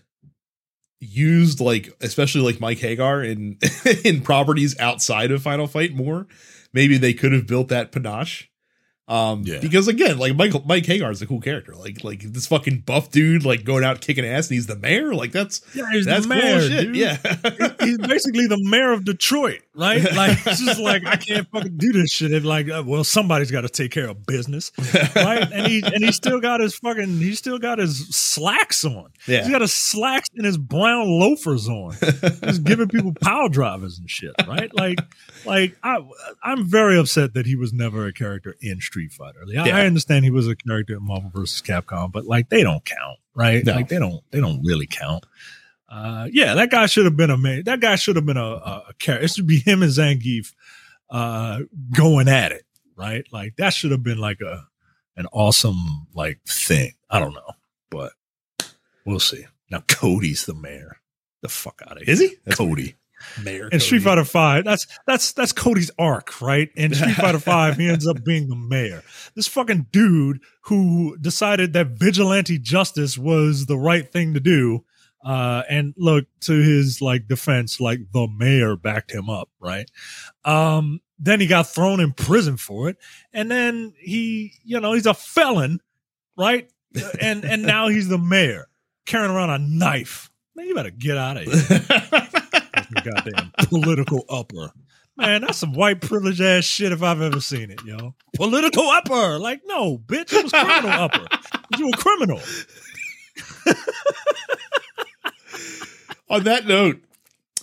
used 0.99 1.59
like 1.59 1.89
especially 2.01 2.41
like 2.41 2.61
Mike 2.61 2.79
Haggar 2.79 3.23
in 3.23 3.57
in 4.05 4.21
properties 4.21 4.77
outside 4.79 5.31
of 5.31 5.41
Final 5.41 5.67
Fight 5.67 5.93
more, 5.93 6.27
maybe 6.73 6.97
they 6.97 7.13
could 7.13 7.33
have 7.33 7.47
built 7.47 7.69
that 7.69 7.91
panache. 7.91 8.49
Um, 9.07 9.41
Yeah. 9.45 9.59
because 9.59 9.89
again, 9.89 10.17
like 10.19 10.35
Michael 10.37 10.63
Mike 10.65 10.85
Haggar 10.85 11.11
is 11.11 11.21
a 11.21 11.27
cool 11.27 11.41
character. 11.41 11.75
Like 11.75 12.03
like 12.03 12.21
this 12.21 12.47
fucking 12.47 12.81
buff 12.85 13.11
dude, 13.11 13.43
like 13.43 13.65
going 13.65 13.83
out 13.83 13.99
kicking 13.99 14.25
ass, 14.25 14.47
and 14.47 14.53
he's 14.55 14.67
the 14.67 14.77
mayor. 14.77 15.13
Like 15.13 15.31
that's 15.33 15.59
Yeah, 15.75 15.91
he's 15.91 16.05
that's 16.05 16.27
the 16.27 16.35
mayor, 16.35 16.59
cool 16.59 16.69
shit. 16.69 16.85
dude. 16.87 16.95
Yeah, 16.95 17.17
he's 17.81 17.97
basically 17.97 18.47
the 18.47 18.59
mayor 18.69 18.91
of 18.93 19.03
Detroit, 19.03 19.61
right? 19.75 20.01
Like 20.13 20.37
it's 20.45 20.61
just 20.63 20.79
like 20.79 21.05
I 21.05 21.17
can't 21.17 21.45
fucking 21.51 21.75
do 21.77 21.91
this 21.91 22.09
shit. 22.11 22.31
And 22.31 22.45
like, 22.45 22.69
uh, 22.69 22.83
well, 22.85 23.03
somebody's 23.03 23.51
got 23.51 23.61
to 23.61 23.69
take 23.69 23.91
care 23.91 24.07
of 24.07 24.25
business, 24.25 24.71
right? 25.15 25.51
And 25.51 25.67
he 25.67 25.81
and 25.83 26.05
he 26.05 26.11
still 26.13 26.39
got 26.39 26.61
his 26.61 26.75
fucking 26.75 27.17
he 27.17 27.33
still 27.35 27.57
got 27.59 27.79
his 27.79 28.07
slacks 28.15 28.85
on. 28.85 29.11
yeah. 29.27 29.39
He's 29.41 29.49
got 29.51 29.59
his 29.61 29.73
slacks 29.73 30.29
and 30.35 30.45
his 30.45 30.57
brown 30.57 31.07
loafers 31.19 31.67
on, 31.67 31.95
just 32.43 32.63
giving 32.63 32.87
people 32.87 33.13
power 33.21 33.49
drivers 33.49 33.99
and 33.99 34.09
shit, 34.09 34.31
right? 34.47 34.73
Like, 34.73 34.99
like 35.45 35.75
I 35.83 35.97
I'm 36.43 36.65
very 36.65 36.97
upset 36.97 37.33
that 37.33 37.45
he 37.45 37.55
was 37.57 37.73
never 37.73 38.05
a 38.07 38.13
character 38.13 38.55
in 38.61 38.79
Street 38.79 39.00
Fighter. 39.07 39.39
Like, 39.45 39.57
I, 39.57 39.67
Yeah. 39.67 39.77
I 39.77 39.85
understand 39.85 40.25
he 40.25 40.31
was 40.31 40.47
a 40.47 40.55
character 40.55 40.95
in 40.95 41.03
Marvel 41.03 41.31
vs. 41.33 41.61
Capcom, 41.61 42.11
but 42.11 42.25
like 42.25 42.49
they 42.49 42.63
don't 42.63 42.83
count, 42.85 43.19
right? 43.35 43.65
No. 43.65 43.73
Like 43.73 43.87
they 43.89 43.99
don't 43.99 44.23
they 44.31 44.39
don't 44.39 44.61
really 44.63 44.87
count. 44.87 45.25
Uh, 45.89 46.27
yeah, 46.31 46.53
that 46.53 46.71
guy 46.71 46.85
should 46.85 47.05
have 47.05 47.17
been 47.17 47.29
a 47.29 47.37
man. 47.37 47.63
That 47.65 47.81
guy 47.81 47.95
should 47.95 48.15
have 48.15 48.25
been 48.25 48.37
a, 48.37 48.41
a, 48.45 48.83
a 48.89 48.93
character. 48.99 49.25
It 49.25 49.31
should 49.31 49.47
be 49.47 49.59
him 49.59 49.83
and 49.83 49.91
Zangief 49.91 50.53
uh, 51.09 51.59
going 51.93 52.29
at 52.29 52.53
it, 52.53 52.63
right? 52.95 53.25
Like 53.31 53.57
that 53.57 53.73
should 53.73 53.91
have 53.91 54.03
been 54.03 54.17
like 54.17 54.39
a 54.41 54.65
an 55.17 55.27
awesome 55.33 56.07
like 56.13 56.39
thing. 56.47 56.93
I 57.09 57.19
don't 57.19 57.33
know, 57.33 57.51
but 57.89 58.13
we'll 59.05 59.19
see. 59.19 59.45
Now 59.69 59.83
Cody's 59.87 60.45
the 60.45 60.53
mayor. 60.53 60.97
The 61.41 61.49
fuck 61.49 61.81
out 61.85 61.97
of 61.97 62.03
here, 62.03 62.13
Is 62.13 62.19
he? 62.19 62.35
That's 62.45 62.57
Cody? 62.57 62.95
Mayor 63.43 63.67
In 63.69 63.79
Street 63.79 64.01
Fighter 64.01 64.25
Five, 64.25 64.63
that's 64.63 64.87
that's 65.05 65.31
that's 65.33 65.51
Cody's 65.51 65.91
arc, 65.97 66.41
right? 66.41 66.69
And 66.75 66.95
Street 66.95 67.15
Fighter 67.15 67.39
Five, 67.39 67.77
he 67.77 67.89
ends 67.89 68.07
up 68.07 68.23
being 68.23 68.49
the 68.49 68.55
mayor. 68.55 69.03
This 69.35 69.47
fucking 69.47 69.87
dude 69.91 70.39
who 70.61 71.17
decided 71.17 71.73
that 71.73 71.87
vigilante 71.87 72.57
justice 72.57 73.17
was 73.17 73.65
the 73.65 73.77
right 73.77 74.11
thing 74.11 74.33
to 74.33 74.39
do. 74.39 74.83
Uh, 75.23 75.61
and 75.69 75.93
look 75.97 76.25
to 76.39 76.63
his 76.63 76.99
like 76.99 77.27
defense, 77.27 77.79
like 77.79 77.99
the 78.11 78.27
mayor 78.39 78.75
backed 78.75 79.11
him 79.11 79.29
up, 79.29 79.49
right? 79.59 79.87
Um, 80.45 80.99
then 81.19 81.39
he 81.39 81.45
got 81.45 81.67
thrown 81.67 81.99
in 81.99 82.11
prison 82.11 82.57
for 82.57 82.89
it, 82.89 82.97
and 83.31 83.51
then 83.51 83.93
he, 83.99 84.53
you 84.63 84.79
know, 84.79 84.93
he's 84.93 85.05
a 85.05 85.13
felon, 85.13 85.79
right? 86.35 86.67
And 87.21 87.45
and 87.45 87.61
now 87.61 87.87
he's 87.89 88.07
the 88.07 88.17
mayor 88.17 88.67
carrying 89.05 89.31
around 89.31 89.49
a 89.49 89.59
knife. 89.59 90.29
Man, 90.55 90.67
you 90.67 90.75
better 90.75 90.91
get 90.91 91.17
out 91.17 91.37
of 91.37 91.43
here. 91.43 92.27
Goddamn 93.03 93.51
political 93.69 94.25
upper. 94.29 94.71
Man, 95.17 95.41
that's 95.41 95.57
some 95.59 95.73
white 95.73 96.01
privilege 96.01 96.41
ass 96.41 96.63
shit 96.63 96.91
if 96.91 97.03
I've 97.03 97.21
ever 97.21 97.41
seen 97.41 97.69
it, 97.69 97.83
yo. 97.85 98.15
Political 98.35 98.83
upper. 98.83 99.37
Like, 99.39 99.61
no, 99.65 99.97
bitch, 99.97 100.33
it 100.33 100.43
was 100.43 100.51
criminal 100.51 100.89
upper. 100.89 101.27
You 101.77 101.89
a 101.89 101.97
criminal. 101.97 102.39
On 106.29 106.43
that 106.45 106.65
note, 106.65 107.01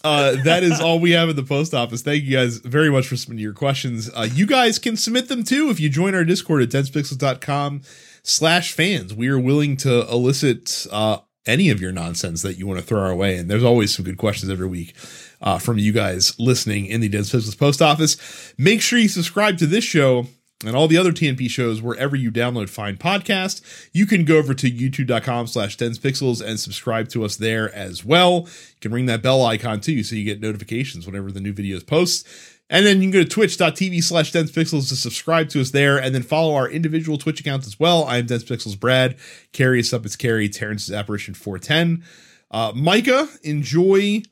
uh, 0.04 0.36
that 0.44 0.62
is 0.62 0.80
all 0.80 1.00
we 1.00 1.12
have 1.12 1.28
at 1.28 1.36
the 1.36 1.42
post 1.42 1.74
office. 1.74 2.02
Thank 2.02 2.24
you 2.24 2.36
guys 2.36 2.58
very 2.58 2.90
much 2.90 3.08
for 3.08 3.16
submitting 3.16 3.42
your 3.42 3.54
questions. 3.54 4.10
Uh, 4.14 4.28
you 4.30 4.46
guys 4.46 4.78
can 4.78 4.96
submit 4.96 5.28
them 5.28 5.42
too 5.42 5.70
if 5.70 5.80
you 5.80 5.88
join 5.88 6.14
our 6.14 6.24
Discord 6.24 6.62
at 6.62 6.68
densepixels.com 6.68 7.82
slash 8.22 8.72
fans. 8.72 9.14
We 9.14 9.28
are 9.28 9.38
willing 9.38 9.76
to 9.78 10.06
elicit 10.08 10.86
uh, 10.92 11.18
any 11.48 11.70
of 11.70 11.80
your 11.80 11.90
nonsense 11.90 12.42
that 12.42 12.58
you 12.58 12.66
want 12.66 12.78
to 12.78 12.86
throw 12.86 13.00
our 13.00 13.14
way. 13.14 13.36
And 13.36 13.50
there's 13.50 13.64
always 13.64 13.94
some 13.94 14.04
good 14.04 14.18
questions 14.18 14.52
every 14.52 14.68
week 14.68 14.94
uh, 15.40 15.58
from 15.58 15.78
you 15.78 15.92
guys 15.92 16.38
listening 16.38 16.86
in 16.86 17.00
the 17.00 17.08
Dense 17.08 17.32
Pixels 17.32 17.58
post 17.58 17.82
office. 17.82 18.54
Make 18.58 18.80
sure 18.82 18.98
you 18.98 19.08
subscribe 19.08 19.58
to 19.58 19.66
this 19.66 19.84
show 19.84 20.26
and 20.64 20.74
all 20.74 20.88
the 20.88 20.96
other 20.96 21.12
TNP 21.12 21.48
shows 21.48 21.80
wherever 21.80 22.16
you 22.16 22.32
download 22.32 22.68
fine 22.68 22.96
podcast. 22.96 23.62
You 23.92 24.06
can 24.06 24.24
go 24.24 24.38
over 24.38 24.54
to 24.54 24.70
youtube.com 24.70 25.46
slash 25.46 25.76
densepixels 25.76 26.44
and 26.44 26.58
subscribe 26.58 27.08
to 27.10 27.24
us 27.24 27.36
there 27.36 27.72
as 27.74 28.04
well. 28.04 28.40
You 28.40 28.80
can 28.80 28.92
ring 28.92 29.06
that 29.06 29.22
bell 29.22 29.44
icon 29.44 29.80
too 29.80 30.02
so 30.02 30.16
you 30.16 30.24
get 30.24 30.40
notifications 30.40 31.06
whenever 31.06 31.30
the 31.30 31.40
new 31.40 31.52
videos 31.52 31.86
post. 31.86 32.26
And 32.70 32.84
then 32.84 32.98
you 32.98 33.04
can 33.04 33.10
go 33.10 33.22
to 33.22 33.28
twitch.tv 33.28 34.02
slash 34.02 34.32
densepixels 34.32 34.88
to 34.88 34.96
subscribe 34.96 35.48
to 35.50 35.60
us 35.60 35.70
there 35.70 35.96
and 35.96 36.14
then 36.14 36.22
follow 36.22 36.54
our 36.54 36.68
individual 36.68 37.16
Twitch 37.16 37.40
accounts 37.40 37.66
as 37.66 37.80
well. 37.80 38.04
I 38.04 38.18
am 38.18 38.26
densepixels 38.26 38.78
Brad. 38.78 39.16
Carrie 39.52 39.80
is 39.80 39.92
up 39.94 40.04
it's 40.04 40.16
Carrie. 40.16 40.48
Terrence 40.48 40.88
is 40.88 40.94
apparition 40.94 41.34
410. 41.34 42.04
Uh, 42.50 42.72
Micah, 42.74 43.28
enjoy 43.42 44.22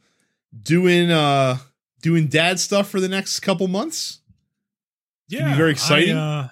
doing 0.63 1.11
uh 1.11 1.59
doing 2.03 2.27
dad 2.29 2.59
stuff 2.61 2.89
for 2.89 3.01
the 3.01 3.09
next 3.09 3.41
couple 3.41 3.69
months. 3.69 4.21
Yeah, 5.29 5.57
very 5.57 5.73
exciting. 5.73 6.17
I, 6.17 6.41
uh, 6.41 6.49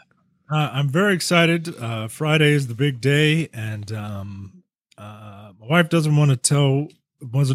uh, 0.51 0.71
I'm 0.73 0.89
very 0.89 1.15
excited. 1.15 1.75
Uh, 1.79 2.09
Friday 2.09 2.53
is 2.53 2.67
the 2.67 2.75
big 2.75 3.01
day, 3.01 3.49
and 3.53 3.91
um, 3.93 4.65
uh, 4.99 5.53
my 5.61 5.67
wife 5.67 5.89
doesn't 5.89 6.17
want 6.17 6.31
to 6.31 6.37
tell 6.37 6.89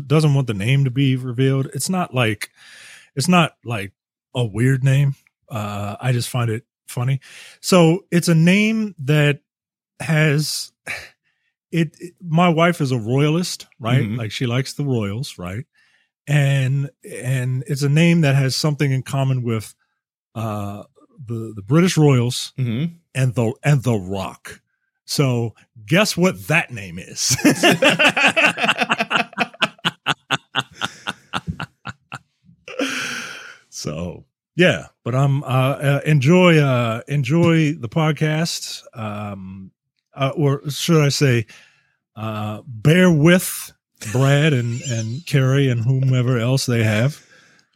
doesn't 0.08 0.34
want 0.34 0.48
the 0.48 0.54
name 0.54 0.86
to 0.86 0.90
be 0.90 1.16
revealed. 1.16 1.68
It's 1.74 1.90
not 1.90 2.14
like 2.14 2.50
it's 3.16 3.28
not 3.28 3.58
like 3.64 3.92
a 4.36 4.46
weird 4.46 4.84
name. 4.84 5.16
Uh, 5.50 5.96
I 6.00 6.12
just 6.12 6.30
find 6.30 6.50
it 6.50 6.64
funny. 6.88 7.20
So 7.62 8.06
it's 8.12 8.28
a 8.28 8.36
name 8.36 8.96
that 9.00 9.42
has 10.00 10.72
it, 11.72 11.96
it 12.00 12.14
my 12.22 12.50
wife 12.50 12.82
is 12.82 12.92
a 12.92 12.98
royalist, 13.00 13.68
right? 13.80 14.04
Mhm. 14.04 14.18
Like 14.18 14.32
she 14.32 14.46
likes 14.46 14.74
the 14.74 14.86
royals, 14.86 15.38
right? 15.38 15.66
And 16.28 16.90
and 17.04 17.64
it's 17.68 17.82
a 17.84 17.90
name 17.90 18.22
that 18.22 18.36
has 18.36 18.56
something 18.56 18.92
in 18.92 19.02
common 19.04 19.44
with 19.44 19.74
uh 20.36 20.84
the 21.26 21.54
the 21.56 21.64
British 21.64 21.98
royals 21.98 22.54
Mm-hmm. 22.58 22.94
and 23.16 23.36
the 23.36 23.54
and 23.64 23.84
the 23.84 23.96
rock. 23.96 24.62
So 25.06 25.56
guess 25.88 26.16
what 26.16 26.48
that 26.48 26.72
name 26.72 27.00
is? 27.00 27.36
so 33.80 34.26
yeah, 34.56 34.88
but 35.04 35.16
I'm 35.16 35.44
uh, 35.44 35.48
uh 35.48 36.02
enjoy 36.06 36.58
uh 36.60 37.02
enjoy 37.08 37.74
the 37.74 37.90
podcast. 37.90 38.84
Um 38.94 39.72
uh, 40.14 40.32
or 40.36 40.70
should 40.70 41.02
I 41.02 41.10
say 41.10 41.46
uh 42.16 42.62
bear 42.68 43.10
with 43.12 43.72
Brad 44.12 44.54
and 44.54 44.82
and 44.82 45.26
Carrie 45.26 45.70
and 45.70 45.84
whomever 45.84 46.38
else 46.38 46.66
they 46.66 46.84
have 46.84 47.26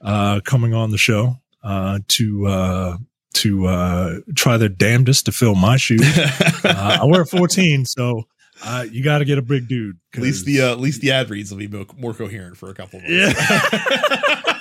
uh 0.01 0.41
coming 0.43 0.73
on 0.73 0.91
the 0.91 0.97
show 0.97 1.37
uh 1.63 1.99
to 2.09 2.47
uh 2.47 2.97
to 3.35 3.65
uh 3.65 4.19
try 4.35 4.57
their 4.57 4.69
damnedest 4.69 5.25
to 5.25 5.31
fill 5.31 5.55
my 5.55 5.77
shoes. 5.77 6.01
Uh, 6.65 6.99
I 7.01 7.05
wear 7.05 7.25
14, 7.25 7.83
so 7.83 8.23
uh, 8.63 8.85
you 8.89 9.03
got 9.03 9.17
to 9.17 9.25
get 9.25 9.37
a 9.37 9.41
big 9.41 9.67
dude. 9.67 9.97
At 10.13 10.21
least 10.21 10.45
the 10.45 10.61
uh, 10.61 10.71
at 10.71 10.79
least 10.79 11.01
the 11.01 11.11
ad 11.11 11.29
reads 11.29 11.51
will 11.51 11.57
be 11.57 11.67
mo- 11.67 11.85
more 11.97 12.13
coherent 12.13 12.55
for 12.55 12.69
a 12.69 12.73
couple 12.73 12.99
of 12.99 13.09
months. 13.09 13.49
yeah. 13.49 14.41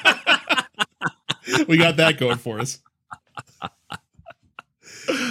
we 1.69 1.77
got 1.77 1.97
that 1.97 2.19
going 2.19 2.39
for 2.39 2.59
us. 2.61 2.79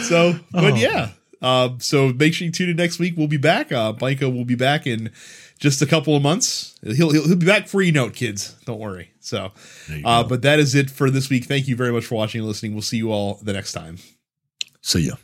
So, 0.03 0.35
but 0.51 0.73
Oh. 0.73 0.75
yeah. 0.75 1.09
Uh, 1.41 1.69
so 1.79 2.09
make 2.13 2.33
sure 2.33 2.45
you 2.45 2.51
tune 2.51 2.69
in 2.69 2.75
next 2.75 2.99
week. 2.99 3.15
We'll 3.17 3.27
be 3.27 3.37
back. 3.37 3.71
Uh, 3.71 3.93
Micah 3.99 4.29
will 4.29 4.45
be 4.45 4.53
back 4.55 4.85
in 4.85 5.11
just 5.59 5.81
a 5.81 5.85
couple 5.87 6.15
of 6.15 6.21
months. 6.21 6.77
He'll 6.83 7.11
he'll, 7.11 7.27
he'll 7.27 7.35
be 7.35 7.45
back 7.47 7.67
you 7.81 7.91
know 7.91 8.09
kids. 8.09 8.55
Don't 8.65 8.79
worry. 8.79 9.11
So, 9.21 9.51
uh, 10.05 10.23
but 10.23 10.41
that 10.43 10.59
is 10.59 10.75
it 10.75 10.91
for 10.91 11.09
this 11.09 11.29
week. 11.29 11.45
Thank 11.45 11.67
you 11.67 11.75
very 11.75 11.91
much 11.91 12.05
for 12.05 12.15
watching 12.15 12.39
and 12.41 12.47
listening. 12.47 12.73
We'll 12.73 12.81
see 12.83 12.97
you 12.97 13.11
all 13.11 13.39
the 13.41 13.53
next 13.53 13.71
time. 13.73 13.97
see 14.81 15.07
ya. 15.07 15.15